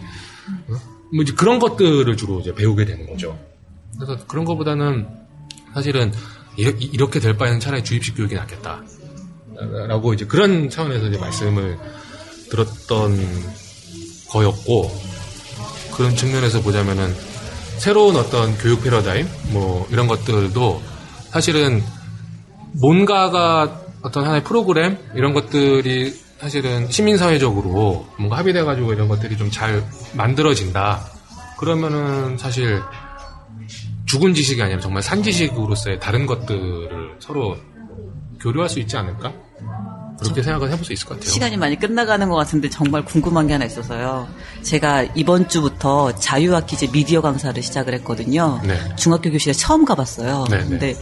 어? 0.70 0.74
뭐 1.14 1.24
이제 1.24 1.34
그런 1.34 1.58
것들을 1.58 2.16
주로 2.16 2.40
이제 2.42 2.54
배우게 2.54 2.86
되는 2.86 3.08
거죠. 3.08 3.40
그래서 3.96 4.24
그런 4.28 4.46
것보다는 4.46 5.08
사실은 5.74 6.14
이렇게 6.58 7.20
될 7.20 7.38
바에는 7.38 7.60
차라리 7.60 7.84
주입식 7.84 8.16
교육이 8.16 8.36
낫겠다. 8.36 8.84
라고 9.88 10.14
이제 10.14 10.26
그런 10.26 10.70
차원에서 10.70 11.08
이제 11.08 11.18
말씀을 11.18 11.78
들었던 12.50 13.18
거였고 14.30 14.92
그런 15.96 16.16
측면에서 16.16 16.62
보자면은 16.62 17.31
새로운 17.82 18.16
어떤 18.16 18.56
교육 18.60 18.84
패러다임 18.84 19.28
뭐 19.54 19.88
이런 19.90 20.06
것들도 20.06 20.84
사실은 21.32 21.82
뭔가가 22.80 23.82
어떤 24.04 24.24
하나의 24.24 24.44
프로그램 24.44 25.00
이런 25.16 25.34
것들이 25.34 26.14
사실은 26.40 26.92
시민사회적으로 26.92 28.06
뭔가 28.20 28.38
합의돼 28.38 28.62
가지고 28.66 28.94
이런 28.94 29.08
것들이 29.08 29.36
좀 29.36 29.50
잘 29.50 29.84
만들어진다. 30.14 31.02
그러면은 31.58 32.38
사실 32.38 32.84
죽은 34.06 34.36
지식이 34.36 34.62
아니라 34.62 34.80
정말 34.80 35.02
산 35.02 35.24
지식으로서의 35.24 36.00
다른 36.00 36.28
것들을 36.28 37.16
서로 37.18 37.58
교류할 38.40 38.70
수 38.70 38.80
있지 38.80 38.96
않을까? 38.96 39.34
그렇게 40.22 40.44
생각을 40.44 40.72
해볼 40.72 40.86
수 40.86 40.94
있을 40.94 41.08
것 41.08 41.16
같아요. 41.16 41.32
시간이 41.32 41.58
많이 41.58 41.78
끝나가는 41.78 42.28
것 42.30 42.36
같은데 42.36 42.70
정말 42.70 43.04
궁금한 43.04 43.48
게 43.48 43.54
하나 43.54 43.66
있어서요. 43.66 44.28
제가 44.62 45.04
이번 45.16 45.50
주부터 45.50 46.14
자유학 46.16 46.68
기제 46.68 46.88
미디어 46.92 47.22
강사를 47.22 47.62
시작을 47.62 47.94
했거든요. 47.96 48.62
네. 48.64 48.78
중학교 48.96 49.32
교실에 49.32 49.54
처음 49.54 49.84
가봤어요. 49.84 50.46
네, 50.50 50.58
네. 50.58 50.66
근데 50.66 50.96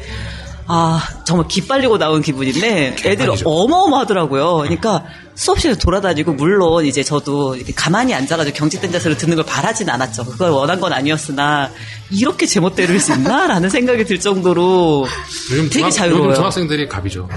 아 0.72 1.02
정말 1.26 1.48
기빨리고 1.48 1.98
나온 1.98 2.22
기분인데 2.22 2.90
애들이 2.90 3.16
개판이죠. 3.18 3.50
어마어마하더라고요. 3.50 4.58
그러니까 4.58 5.04
수업실에 5.34 5.76
돌아다니고 5.76 6.34
물론 6.34 6.86
이제 6.86 7.02
저도 7.02 7.58
가만히 7.76 8.14
앉아가지고 8.14 8.56
경직된 8.56 8.92
자세로 8.92 9.18
듣는 9.18 9.36
걸 9.36 9.46
바라진 9.46 9.90
않았죠. 9.90 10.26
그걸 10.26 10.52
원한 10.52 10.80
건 10.80 10.94
아니었으나 10.94 11.72
이렇게 12.12 12.46
제멋대로 12.46 12.98
수 13.00 13.14
있나라는 13.14 13.70
생각이 13.70 14.06
들 14.06 14.20
정도로 14.20 15.08
되게 15.50 15.70
중학, 15.70 15.90
자유로워요. 15.90 16.30
요즘 16.30 16.36
중학생들이 16.36 16.88
갑이죠. 16.88 17.28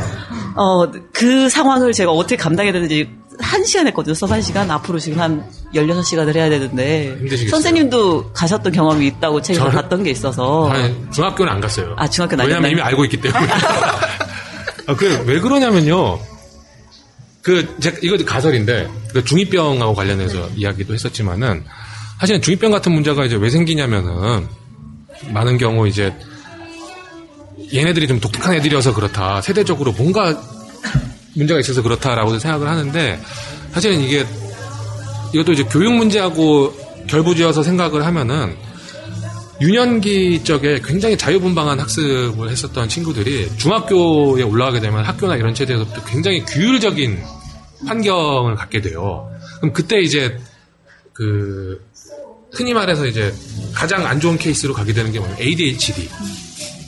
어, 0.55 0.91
그 1.15 1.49
상황을 1.49 1.93
제가 1.95 2.11
어떻게 2.13 2.37
감당해야 2.37 2.73
되는지 2.75 3.09
한 3.41 3.65
시간 3.65 3.87
했거든요. 3.89 4.15
수업 4.15 4.31
한 4.33 4.43
시간. 4.43 4.71
앞으로 4.71 4.99
지금 4.99 5.21
한 5.21 5.45
16시간을 5.75 6.35
해야 6.35 6.49
되는데. 6.49 7.17
힘드시겠어요. 7.21 7.51
선생님도 7.51 8.33
가셨던 8.33 8.73
경험이 8.73 9.07
있다고 9.09 9.41
책에서 9.43 9.67
저는- 9.69 9.73
봤던 9.73 10.03
게 10.05 10.11
있어서. 10.11 10.69
아니, 10.71 10.95
중학교는 11.13 11.53
안 11.53 11.61
갔어요. 11.61 11.95
아, 11.99 12.09
중학교는 12.09 12.45
안 12.45 12.49
왜냐면? 12.49 12.71
이미 12.71 12.81
알고 12.81 13.05
있기 13.07 13.21
때문에. 13.21 13.47
아, 14.87 14.97
그, 14.97 15.25
왜 15.27 15.41
그러냐면요. 15.41 16.19
그, 17.43 17.77
제가, 17.81 17.99
이거 18.03 18.17
가설인데, 18.25 18.89
그 19.13 19.25
중이병하고 19.25 19.95
관련해서 19.95 20.49
이야기도 20.55 20.95
했었지만은, 20.95 21.65
사실은 22.21 22.41
중이병 22.43 22.71
같은 22.71 22.93
문제가 22.93 23.25
이제 23.25 23.37
왜 23.37 23.51
생기냐면은, 23.51 24.47
많은 25.31 25.59
경우 25.59 25.89
이제, 25.89 26.15
얘네들이 27.75 28.07
좀 28.07 28.21
독특한 28.21 28.55
애들이어서 28.55 28.95
그렇다. 28.95 29.41
세대적으로 29.41 29.93
뭔가 29.93 30.41
문제가 31.35 31.61
있어서 31.61 31.83
그렇다라고 31.83 32.39
생각을 32.39 32.69
하는데, 32.69 33.21
사실은 33.73 34.01
이게, 34.01 34.27
이것도 35.35 35.53
이제 35.53 35.65
교육 35.65 35.95
문제하고 35.95 36.75
결부지어서 37.09 37.63
생각을 37.63 38.05
하면은, 38.07 38.57
유년기 39.61 40.43
쪽에 40.43 40.81
굉장히 40.85 41.17
자유분방한 41.17 41.79
학습을 41.79 42.51
했었던 42.51 42.89
친구들이 42.89 43.49
중학교에 43.59 44.43
올라가게 44.43 44.81
되면 44.81 45.05
학교나 45.05 45.37
이런 45.37 45.55
체제에서부터 45.55 46.05
굉장히 46.05 46.45
규율적인 46.45 47.23
환경을 47.87 48.57
갖게 48.57 48.81
돼요. 48.81 49.31
그럼 49.59 49.73
그때 49.73 50.01
이제 50.01 50.37
그 51.13 51.81
흔히 52.53 52.75
말해서 52.75 53.07
이제 53.07 53.33
가장 53.73 54.05
안 54.05 54.19
좋은 54.19 54.37
케이스로 54.37 54.75
가게 54.75 54.93
되는 54.93 55.13
게 55.13 55.21
뭐냐면 55.21 55.41
ADHD 55.41 56.09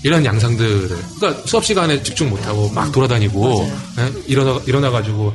이런 0.05 0.25
양상들을 0.25 0.89
그러니까 1.19 1.43
수업 1.47 1.65
시간에 1.65 2.01
집중 2.03 2.31
못하고 2.31 2.69
막 2.71 2.93
돌아다니고 2.93 3.69
예? 3.99 4.13
일어나 4.27 4.61
일어나 4.67 4.91
가지고 4.91 5.33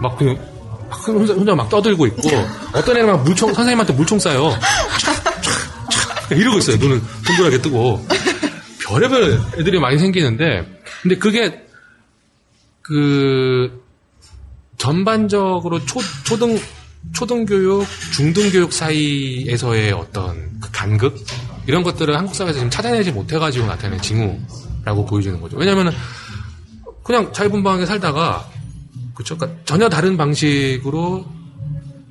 막 0.00 0.18
그냥 0.18 0.38
막 0.90 1.08
혼자, 1.08 1.32
혼자 1.32 1.54
막 1.54 1.68
떠들고 1.70 2.06
있고 2.08 2.28
어떤 2.74 2.96
애는 2.96 3.06
막 3.06 3.24
물총 3.24 3.54
선생님한테 3.54 3.94
물총 3.94 4.18
쏴요. 4.18 4.58
이러고 6.30 6.58
있어요. 6.58 6.76
눈을 6.76 7.00
동그랗게 7.26 7.62
뜨고. 7.62 8.04
별의별 8.84 9.40
애들이 9.58 9.78
많이 9.78 9.98
생기는데, 9.98 10.66
근데 11.02 11.16
그게, 11.16 11.62
그, 12.82 13.82
전반적으로 14.78 15.84
초, 15.84 16.00
초등, 16.24 16.58
초등교육, 17.12 17.86
중등교육 18.12 18.72
사이에서의 18.72 19.92
어떤 19.92 20.60
그 20.60 20.70
간극? 20.72 21.16
이런 21.68 21.82
것들을 21.82 22.16
한국 22.16 22.34
사회에서 22.34 22.60
지금 22.60 22.70
찾아내지 22.70 23.12
못해가지고 23.12 23.66
나타낸 23.66 24.00
징후라고 24.00 25.04
보여지는 25.04 25.38
거죠. 25.38 25.58
왜냐면은, 25.58 25.92
그냥 27.04 27.30
자유분방하게 27.30 27.84
살다가, 27.84 28.48
그쵸? 29.14 29.36
그러니까 29.36 29.60
전혀 29.66 29.90
다른 29.90 30.16
방식으로 30.16 31.26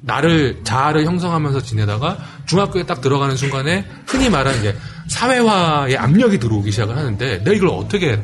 나를 0.02 0.62
자아를 0.64 1.06
형성하면서 1.06 1.64
지내다가 1.64 2.20
중학교에 2.46 2.84
딱 2.84 3.02
들어가는 3.02 3.36
순간에 3.36 3.84
흔히 4.06 4.30
말하는 4.30 4.60
이제 4.60 4.78
사회화의 5.08 5.98
압력이 5.98 6.38
들어오기 6.38 6.72
시작을 6.72 6.96
하는데 6.96 7.40
내가 7.40 7.54
이걸 7.54 7.70
어떻게 7.70 8.22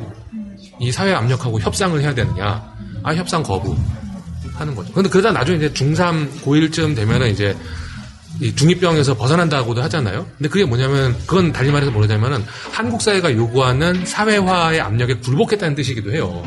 이 0.78 0.92
사회 0.92 1.12
압력하고 1.12 1.60
협상을 1.60 2.00
해야 2.00 2.14
되느냐 2.14 2.62
아 3.02 3.14
협상 3.14 3.42
거부 3.42 3.76
하는 4.54 4.74
거죠. 4.74 4.92
근데 4.92 5.08
그러다 5.08 5.32
나중에 5.32 5.58
이제 5.58 5.72
중3 5.72 6.40
고1쯤 6.42 6.96
되면은 6.96 7.30
이제 7.30 7.50
이 7.50 7.56
중이병에서 8.56 9.16
벗어난다고도 9.16 9.82
하잖아요. 9.82 10.26
근데 10.36 10.48
그게 10.48 10.64
뭐냐면 10.64 11.16
그건 11.26 11.52
달리 11.52 11.70
말해서 11.70 11.90
뭐냐면은 11.92 12.44
한국 12.72 13.00
사회가 13.00 13.32
요구하는 13.32 14.04
사회화의 14.04 14.80
압력에 14.80 15.14
굴복했다는 15.14 15.74
뜻이기도 15.74 16.12
해요. 16.12 16.42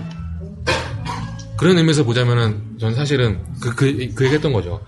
그런 1.58 1.78
의미에서 1.78 2.04
보자면은 2.04 2.62
전 2.80 2.94
사실은 2.94 3.40
그, 3.60 3.74
그, 3.74 4.10
그 4.14 4.26
얘기했던 4.26 4.54
거죠. 4.54 4.82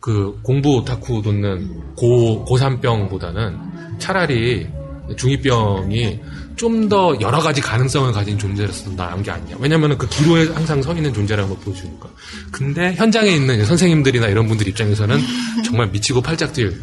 그 0.00 0.38
공부 0.42 0.76
오타쿠 0.76 1.22
돋는 1.22 1.94
고, 1.94 2.44
고3병보다는 2.44 3.98
차라리 3.98 4.66
중2병이 5.10 6.20
좀 6.58 6.88
더 6.88 7.16
여러 7.20 7.38
가지 7.40 7.60
가능성을 7.60 8.12
가진 8.12 8.38
존재로서 8.38 8.90
나은 8.90 9.22
게 9.22 9.30
아니냐. 9.30 9.56
왜냐면은 9.58 9.96
그 9.96 10.08
기로에 10.08 10.48
항상 10.48 10.82
서 10.82 10.94
있는 10.94 11.12
존재라는 11.14 11.48
걸 11.48 11.58
보여주니까. 11.64 12.08
근데 12.50 12.94
현장에 12.94 13.30
있는 13.30 13.64
선생님들이나 13.64 14.26
이런 14.28 14.46
분들 14.48 14.66
입장에서는 14.68 15.20
정말 15.64 15.88
미치고 15.88 16.20
팔짝 16.22 16.52
뛸 16.52 16.74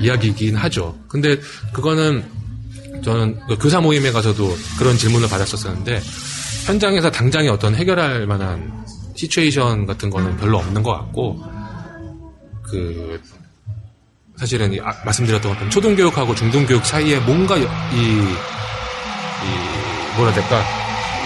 이야기이긴 0.00 0.56
하죠. 0.56 0.96
근데 1.08 1.38
그거는 1.72 2.24
저는 3.02 3.38
그 3.48 3.58
교사 3.58 3.80
모임에 3.80 4.12
가서도 4.12 4.56
그런 4.78 4.96
질문을 4.96 5.28
받았었었는데 5.28 6.00
현장에서 6.66 7.10
당장에 7.10 7.48
어떤 7.48 7.74
해결할 7.74 8.26
만한 8.26 8.84
시츄에이션 9.16 9.86
같은 9.86 10.08
거는 10.10 10.36
별로 10.36 10.58
없는 10.58 10.82
것 10.82 10.92
같고 10.92 11.42
그 12.62 13.20
사실은 14.36 14.72
이 14.72 14.80
아- 14.80 14.94
말씀드렸던 15.04 15.50
것처럼 15.50 15.70
초등교육하고 15.70 16.34
중등교육 16.34 16.84
사이에 16.86 17.18
뭔가 17.20 17.56
이, 17.58 17.64
이 19.44 20.16
뭐라 20.16 20.32
될까 20.32 20.62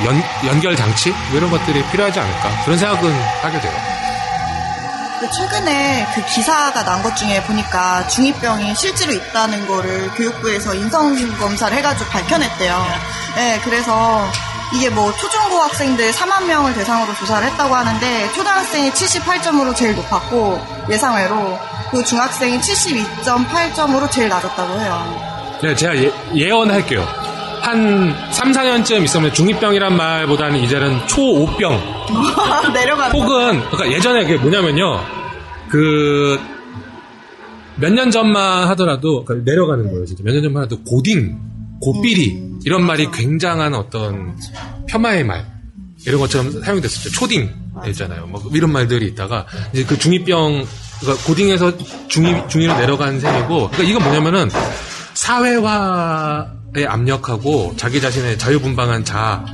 연, 0.04 0.22
연결 0.46 0.76
장치 0.76 1.10
뭐 1.30 1.38
이런 1.38 1.50
것들이 1.50 1.82
필요하지 1.90 2.20
않을까 2.20 2.50
그런 2.64 2.78
생각은 2.78 3.12
하게 3.42 3.60
돼요. 3.60 3.72
그 5.20 5.30
최근에 5.30 6.06
그 6.14 6.22
기사가 6.26 6.84
난 6.84 7.02
것 7.02 7.16
중에 7.16 7.42
보니까 7.44 8.06
중이병이 8.08 8.74
실제로 8.74 9.12
있다는 9.12 9.66
거를 9.66 10.10
교육부에서 10.10 10.74
인성검사를 10.74 11.76
해가지고 11.76 12.10
밝혀냈대요. 12.10 12.86
네, 13.36 13.60
그래서 13.64 14.28
이게 14.74 14.90
뭐 14.90 15.10
초중고 15.16 15.58
학생들 15.58 16.12
4만 16.12 16.44
명을 16.44 16.74
대상으로 16.74 17.14
조사를 17.14 17.48
했다고 17.48 17.74
하는데 17.74 18.32
초등학생이 18.34 18.90
78점으로 18.90 19.74
제일 19.74 19.94
높았고 19.96 20.60
예상외로 20.90 21.58
그 21.90 22.04
중학생이 22.04 22.60
72.8점으로 22.60 24.10
제일 24.10 24.28
낮았다고 24.28 24.80
해요. 24.80 25.58
네, 25.62 25.74
제가 25.74 25.96
예, 25.96 26.10
예언할게요. 26.34 27.06
한 27.66 28.14
3, 28.30 28.52
4년쯤 28.52 29.02
있으면 29.04 29.32
중2병이란 29.32 29.92
말보다는 29.92 30.60
이제는 30.60 31.00
초5병 31.06 31.80
내려가는 32.72 33.12
거. 33.12 33.18
혹은 33.18 33.60
그러니까 33.70 33.90
예전에 33.90 34.22
그게 34.24 34.36
뭐냐면요. 34.38 35.00
그 35.68 36.38
몇 37.78 37.92
년 37.92 38.10
전만 38.10 38.68
하더라도 38.68 39.24
그러니까 39.24 39.50
내려가는 39.50 39.84
거예요. 39.90 40.06
진짜 40.06 40.22
몇 40.24 40.32
년 40.32 40.42
전만 40.44 40.62
해도 40.62 40.78
고딩, 40.84 41.36
고삐리 41.80 42.40
이런 42.64 42.82
말이 42.86 43.10
굉장한 43.10 43.74
어떤 43.74 44.36
폄하의 44.88 45.24
말 45.24 45.44
이런 46.06 46.20
것처럼 46.20 46.62
사용됐었죠. 46.62 47.10
초딩 47.10 47.50
있잖아요. 47.88 48.26
뭐 48.28 48.40
이런 48.54 48.70
말들이 48.72 49.06
있다가 49.08 49.44
이제 49.74 49.84
그 49.84 49.98
중2병 49.98 50.64
그러니까 51.00 51.24
고딩에서 51.26 51.76
중2 52.08 52.46
중2로 52.48 52.78
내려간 52.78 53.18
셈이고 53.20 53.70
그러니까 53.70 53.82
이건 53.82 54.02
뭐냐면은 54.04 54.48
사회화의 55.14 56.55
압력하고 56.84 57.74
자기 57.76 58.00
자신의 58.00 58.38
자유분방한 58.38 59.04
자아 59.04 59.44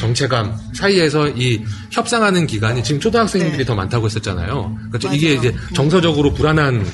정체감 0.00 0.56
사이에서 0.72 1.28
이 1.28 1.62
협상하는 1.92 2.46
기간이 2.46 2.82
지금 2.82 3.00
초등학생들이 3.00 3.58
네. 3.58 3.64
더 3.64 3.74
많다고 3.74 4.06
했었잖아요. 4.06 4.76
그러니까 4.90 5.12
이게 5.14 5.34
이제 5.34 5.54
정서적으로 5.74 6.34
불안한 6.34 6.84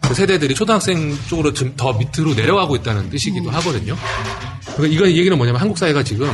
그 0.00 0.14
세대들이 0.14 0.54
초등학생 0.54 1.16
쪽으로 1.28 1.52
좀 1.52 1.74
더 1.76 1.92
밑으로 1.92 2.34
내려가고 2.34 2.76
있다는 2.76 3.10
뜻이기도 3.10 3.50
하거든요. 3.50 3.96
그러니까 4.76 4.86
이거 4.94 5.06
이 5.06 5.18
얘기는 5.18 5.36
뭐냐면 5.36 5.60
한국 5.60 5.76
사회가 5.78 6.02
지금 6.04 6.30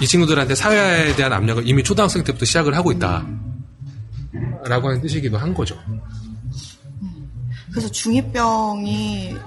이 0.00 0.06
친구들한테 0.06 0.54
사회에 0.54 1.14
대한 1.16 1.32
압력을 1.32 1.66
이미 1.68 1.82
초등학생 1.82 2.24
때부터 2.24 2.44
시작을 2.44 2.74
하고 2.76 2.92
있다. 2.92 3.26
라고 4.64 4.88
하는 4.88 5.00
뜻이기도 5.00 5.38
한 5.38 5.54
거죠. 5.54 5.76
그래서 7.70 7.88
중2병이 7.88 9.38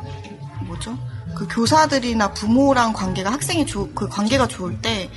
뭐죠? 0.66 0.98
그 1.40 1.48
교사들이나 1.48 2.34
부모랑 2.34 2.92
관계가 2.92 3.32
학생이 3.32 3.66
좋, 3.66 3.96
그 3.96 4.10
관계가 4.10 4.50
좋을 4.50 4.82
때 4.82 5.10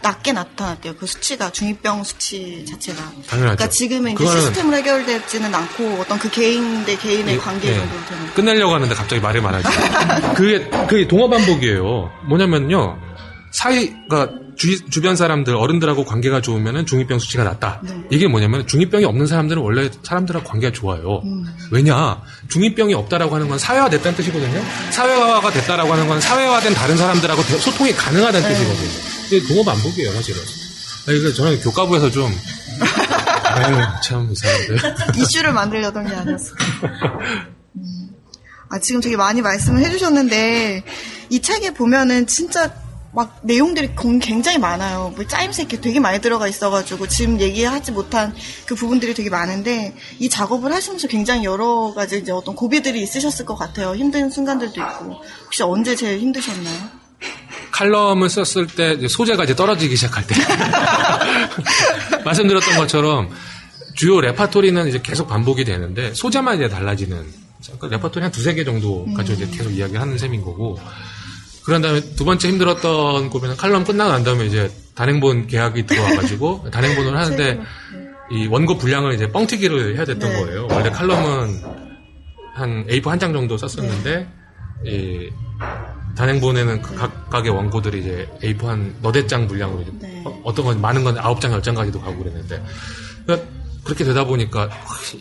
낮게 0.00 0.32
나타났대요. 0.32 0.96
그 0.96 1.06
수치가 1.06 1.50
중이병 1.50 2.04
수치 2.04 2.64
자체가. 2.64 3.02
당연하죠. 3.02 3.26
그러니까 3.28 3.68
지금은 3.68 4.12
이제 4.12 4.26
시스템으로 4.26 4.76
해결되지는 4.78 5.54
않고 5.54 5.98
어떤 6.00 6.18
그 6.18 6.30
개인 6.30 6.86
대 6.86 6.96
개인의 6.96 7.34
예, 7.34 7.38
관계 7.38 7.68
예. 7.68 7.76
정도로 7.76 8.04
되는. 8.06 8.34
끝내려고 8.34 8.74
하는데 8.74 8.94
갑자기 8.94 9.20
말이 9.20 9.42
많아지죠. 9.42 9.80
그게, 10.34 10.70
그게 10.86 11.06
동어 11.06 11.28
반복이에요. 11.28 12.12
뭐냐면요. 12.28 12.98
사이 13.50 13.92
가 14.08 14.26
주, 14.58 15.00
변 15.00 15.14
사람들, 15.16 15.54
어른들하고 15.54 16.04
관계가 16.04 16.40
좋으면 16.42 16.84
중이병 16.84 17.18
수치가 17.20 17.44
낮다. 17.44 17.80
네. 17.84 17.94
이게 18.10 18.26
뭐냐면 18.26 18.66
중이병이 18.66 19.04
없는 19.04 19.26
사람들은 19.26 19.62
원래 19.62 19.88
사람들하고 20.02 20.44
관계가 20.48 20.72
좋아요. 20.72 21.22
음. 21.24 21.44
왜냐? 21.70 22.20
중이병이 22.48 22.92
없다라고 22.94 23.34
하는 23.36 23.48
건 23.48 23.58
사회화됐다는 23.58 24.16
뜻이거든요. 24.16 24.60
사회화가 24.90 25.50
됐다라고 25.52 25.92
하는 25.92 26.08
건 26.08 26.20
사회화된 26.20 26.74
다른 26.74 26.96
사람들하고 26.96 27.42
대- 27.44 27.58
소통이 27.58 27.92
가능하다는 27.92 28.48
네. 28.48 28.54
뜻이거든요. 28.54 28.90
이게 29.30 29.46
동어 29.46 29.62
반복이에요, 29.64 30.12
사실은. 30.12 30.40
아니, 31.06 31.20
그 31.20 31.32
저는 31.32 31.60
교과부에서 31.60 32.10
좀 32.10 32.30
아유, 33.44 33.76
참, 34.02 34.28
이 34.30 34.34
사람들. 34.34 34.78
이슈를 35.22 35.52
만들려던 35.52 36.06
게 36.06 36.14
아니었어. 36.14 36.52
음. 37.76 38.08
아, 38.70 38.78
지금 38.80 39.00
되게 39.00 39.16
많이 39.16 39.40
말씀을 39.40 39.82
해주셨는데, 39.84 40.84
이 41.30 41.40
책에 41.40 41.72
보면은 41.74 42.26
진짜 42.26 42.72
막 43.12 43.38
내용들이 43.42 43.94
건- 43.94 44.18
굉장히 44.18 44.58
많아요. 44.58 45.12
뭐 45.16 45.26
짜임새 45.26 45.62
이렇게 45.62 45.80
되게 45.80 45.98
많이 45.98 46.20
들어가 46.20 46.46
있어가지고 46.46 47.08
지금 47.08 47.40
얘기하지 47.40 47.92
못한 47.92 48.34
그 48.66 48.74
부분들이 48.74 49.14
되게 49.14 49.30
많은데, 49.30 49.94
이 50.18 50.28
작업을 50.28 50.72
하시면서 50.72 51.08
굉장히 51.08 51.44
여러 51.44 51.92
가지 51.94 52.18
이제 52.18 52.32
어떤 52.32 52.54
고비들이 52.54 53.00
있으셨을 53.02 53.46
것 53.46 53.56
같아요. 53.56 53.94
힘든 53.94 54.28
순간들도 54.30 54.78
있고. 54.80 55.22
혹시 55.46 55.62
언제 55.62 55.96
제일 55.96 56.18
힘드셨나요? 56.20 56.98
칼럼을 57.72 58.28
썼을 58.28 58.66
때 58.68 58.96
소재가 59.08 59.44
이제 59.44 59.54
떨어지기 59.56 59.96
시작할 59.96 60.26
때 60.26 60.34
말씀드렸던 62.24 62.76
것처럼 62.76 63.30
주요 63.94 64.20
레파토리는 64.20 64.88
이제 64.88 65.00
계속 65.02 65.26
반복이 65.28 65.64
되는데 65.64 66.12
소재만 66.14 66.56
이제 66.56 66.68
달라지는 66.68 67.26
그 67.78 67.86
레파토리 67.86 68.22
한 68.22 68.30
두세 68.32 68.54
개 68.54 68.64
정도 68.64 69.06
가지고 69.16 69.42
이제 69.42 69.56
계속 69.56 69.70
이야기하는 69.70 70.16
셈인 70.18 70.42
거고 70.42 70.78
그런 71.68 71.82
다음에 71.82 72.00
두 72.16 72.24
번째 72.24 72.48
힘들었던 72.48 73.28
고비는 73.28 73.58
칼럼 73.58 73.84
끝나고 73.84 74.10
난 74.10 74.24
다음에 74.24 74.46
이제 74.46 74.72
단행본 74.94 75.48
계약이 75.48 75.84
들어와가지고 75.84 76.70
단행본을 76.72 77.14
하는데 77.14 77.60
이 78.30 78.46
원고 78.46 78.78
분량을 78.78 79.12
이제 79.12 79.28
뻥튀기를 79.30 79.94
해야 79.94 80.06
됐던 80.06 80.30
네. 80.32 80.40
거예요. 80.40 80.66
원래 80.70 80.88
칼럼은 80.88 81.62
한 82.54 82.86
A4 82.86 83.04
한 83.08 83.18
장 83.18 83.34
정도 83.34 83.58
썼었는데 83.58 84.26
이 84.86 85.28
단행본에는 86.16 86.80
그 86.80 86.94
각각의 86.94 87.50
원고들이 87.50 88.00
이제 88.00 88.28
A4 88.42 88.64
한 88.64 88.94
너댓 89.02 89.28
장 89.28 89.46
분량으로 89.46 89.82
이제 89.82 89.92
네. 90.00 90.22
어, 90.24 90.40
어떤 90.44 90.64
건 90.64 90.80
많은 90.80 91.04
건 91.04 91.16
9장, 91.16 91.60
10장까지도 91.60 92.00
가고 92.00 92.16
그랬는데 92.20 92.64
그러니까 93.26 93.46
그렇게 93.84 94.04
되다 94.04 94.24
보니까 94.24 94.70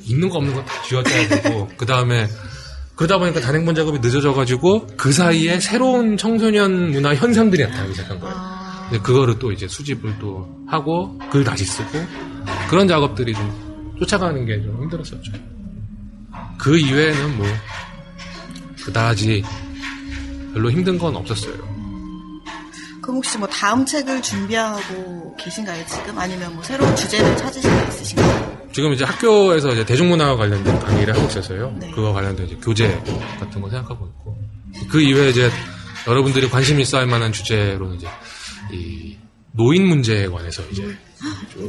있는 0.05 0.29
거 0.29 0.37
없는 0.37 0.53
거 0.53 0.63
다 0.63 0.81
쥐어짜야 0.83 1.27
되고 1.27 1.67
그 1.75 1.85
다음에 1.85 2.25
그러다 2.97 3.19
보니까 3.19 3.39
단행본 3.39 3.75
작업이 3.75 3.99
늦어져가지고 3.99 4.87
그 4.97 5.11
사이에 5.13 5.59
새로운 5.59 6.17
청소년 6.17 6.91
문화 6.91 7.13
현상들이 7.15 7.63
나타나기 7.63 7.93
시작한 7.93 8.19
거예요. 8.19 8.35
근데 8.89 9.03
그거를 9.03 9.37
또 9.37 9.51
이제 9.51 9.67
수집을 9.67 10.17
또 10.19 10.49
하고 10.67 11.17
글 11.29 11.43
다시 11.43 11.63
쓰고 11.63 11.99
그런 12.69 12.87
작업들이 12.87 13.33
좀 13.33 13.95
쫓아가는 13.99 14.45
게 14.45 14.61
좀 14.63 14.81
힘들었었죠. 14.81 15.31
그 16.57 16.77
이외에는 16.77 17.37
뭐 17.37 17.45
그다지 18.83 19.43
별로 20.53 20.71
힘든 20.71 20.97
건 20.97 21.15
없었어요. 21.15 21.76
그럼 23.07 23.19
혹시 23.19 23.37
뭐 23.37 23.47
다음 23.47 23.85
책을 23.85 24.21
준비하고 24.21 25.33
계신가요, 25.37 25.85
지금? 25.85 26.19
아니면 26.19 26.53
뭐 26.53 26.61
새로운 26.61 26.93
주제를 26.93 27.37
찾으신 27.37 27.71
게 27.71 27.87
있으신가요? 27.87 28.67
지금 28.73 28.91
이제 28.91 29.05
학교에서 29.05 29.69
이제 29.69 29.85
대중문화와 29.85 30.35
관련된 30.35 30.77
강의를 30.77 31.15
하고 31.15 31.25
있어서요. 31.27 31.73
네. 31.79 31.89
그거 31.91 32.11
관련된 32.11 32.47
이제 32.47 32.57
교재 32.61 33.01
같은 33.39 33.61
거 33.61 33.69
생각하고 33.69 34.07
있고. 34.07 34.37
그 34.89 35.01
이외에 35.01 35.29
이제 35.29 35.49
여러분들이 36.05 36.49
관심 36.49 36.81
있어 36.81 36.97
할 36.97 37.07
만한 37.07 37.31
주제로는 37.31 37.95
이제 37.95 38.09
이 38.73 39.15
노인 39.53 39.87
문제에 39.87 40.27
관해서 40.27 40.61
이제 40.69 40.93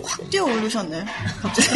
확 0.05 0.31
뛰어 0.31 0.45
오르셨네. 0.45 1.05
갑자기. 1.41 1.69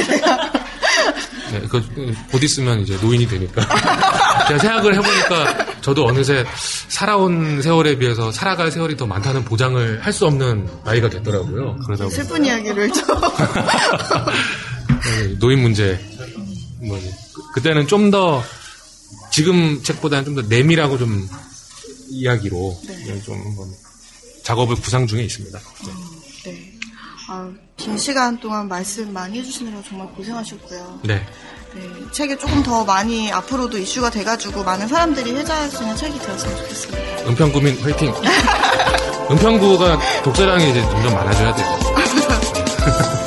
네, 1.52 1.60
그, 1.70 2.14
곧 2.30 2.42
있으면 2.42 2.80
이제 2.80 2.96
노인이 3.00 3.26
되니까. 3.26 3.62
제가 4.48 4.58
생각을 4.58 4.94
해보니까 4.94 5.80
저도 5.80 6.06
어느새 6.06 6.44
살아온 6.88 7.60
세월에 7.62 7.96
비해서 7.98 8.30
살아갈 8.32 8.70
세월이 8.70 8.96
더 8.96 9.06
많다는 9.06 9.44
보장을 9.44 10.04
할 10.04 10.12
수 10.12 10.26
없는 10.26 10.68
나이가 10.84 11.08
됐더라고요. 11.08 11.76
그러다 11.86 12.04
보니까. 12.04 12.22
슬픈 12.22 12.44
이야기를 12.44 12.92
좀. 12.92 13.04
네, 15.02 15.38
노인 15.38 15.60
문제. 15.62 15.98
뭐, 16.86 16.98
그- 17.00 17.52
그때는 17.54 17.86
좀 17.86 18.10
더, 18.10 18.42
지금 19.30 19.82
책보다는 19.82 20.24
좀 20.24 20.34
더 20.34 20.42
내밀하고 20.42 20.98
좀 20.98 21.28
이야기로 22.10 22.80
네. 22.86 23.22
좀 23.22 23.34
한번 23.40 23.68
작업을 24.44 24.76
구상 24.76 25.06
중에 25.06 25.22
있습니다. 25.22 25.58
네. 26.44 26.50
네. 26.52 26.71
아, 27.34 27.50
긴 27.78 27.96
시간 27.96 28.38
동안 28.38 28.68
말씀 28.68 29.10
많이 29.10 29.38
해주시느라 29.38 29.82
정말 29.88 30.06
고생하셨고요. 30.08 31.00
네. 31.04 31.26
네, 31.74 31.80
책이 32.12 32.36
조금 32.36 32.62
더 32.62 32.84
많이 32.84 33.32
앞으로도 33.32 33.78
이슈가 33.78 34.10
돼가지고 34.10 34.62
많은 34.62 34.86
사람들이 34.86 35.32
회자할 35.32 35.70
수 35.70 35.82
있는 35.82 35.96
책이 35.96 36.18
되었으면 36.18 36.56
좋겠습니다. 36.58 37.30
은평구민 37.30 37.80
화이팅! 37.80 38.12
은평구가 39.32 39.98
독서량이 40.24 40.70
이제 40.72 40.82
점점 40.82 41.14
많아져야 41.14 41.54
돼요. 41.54 43.21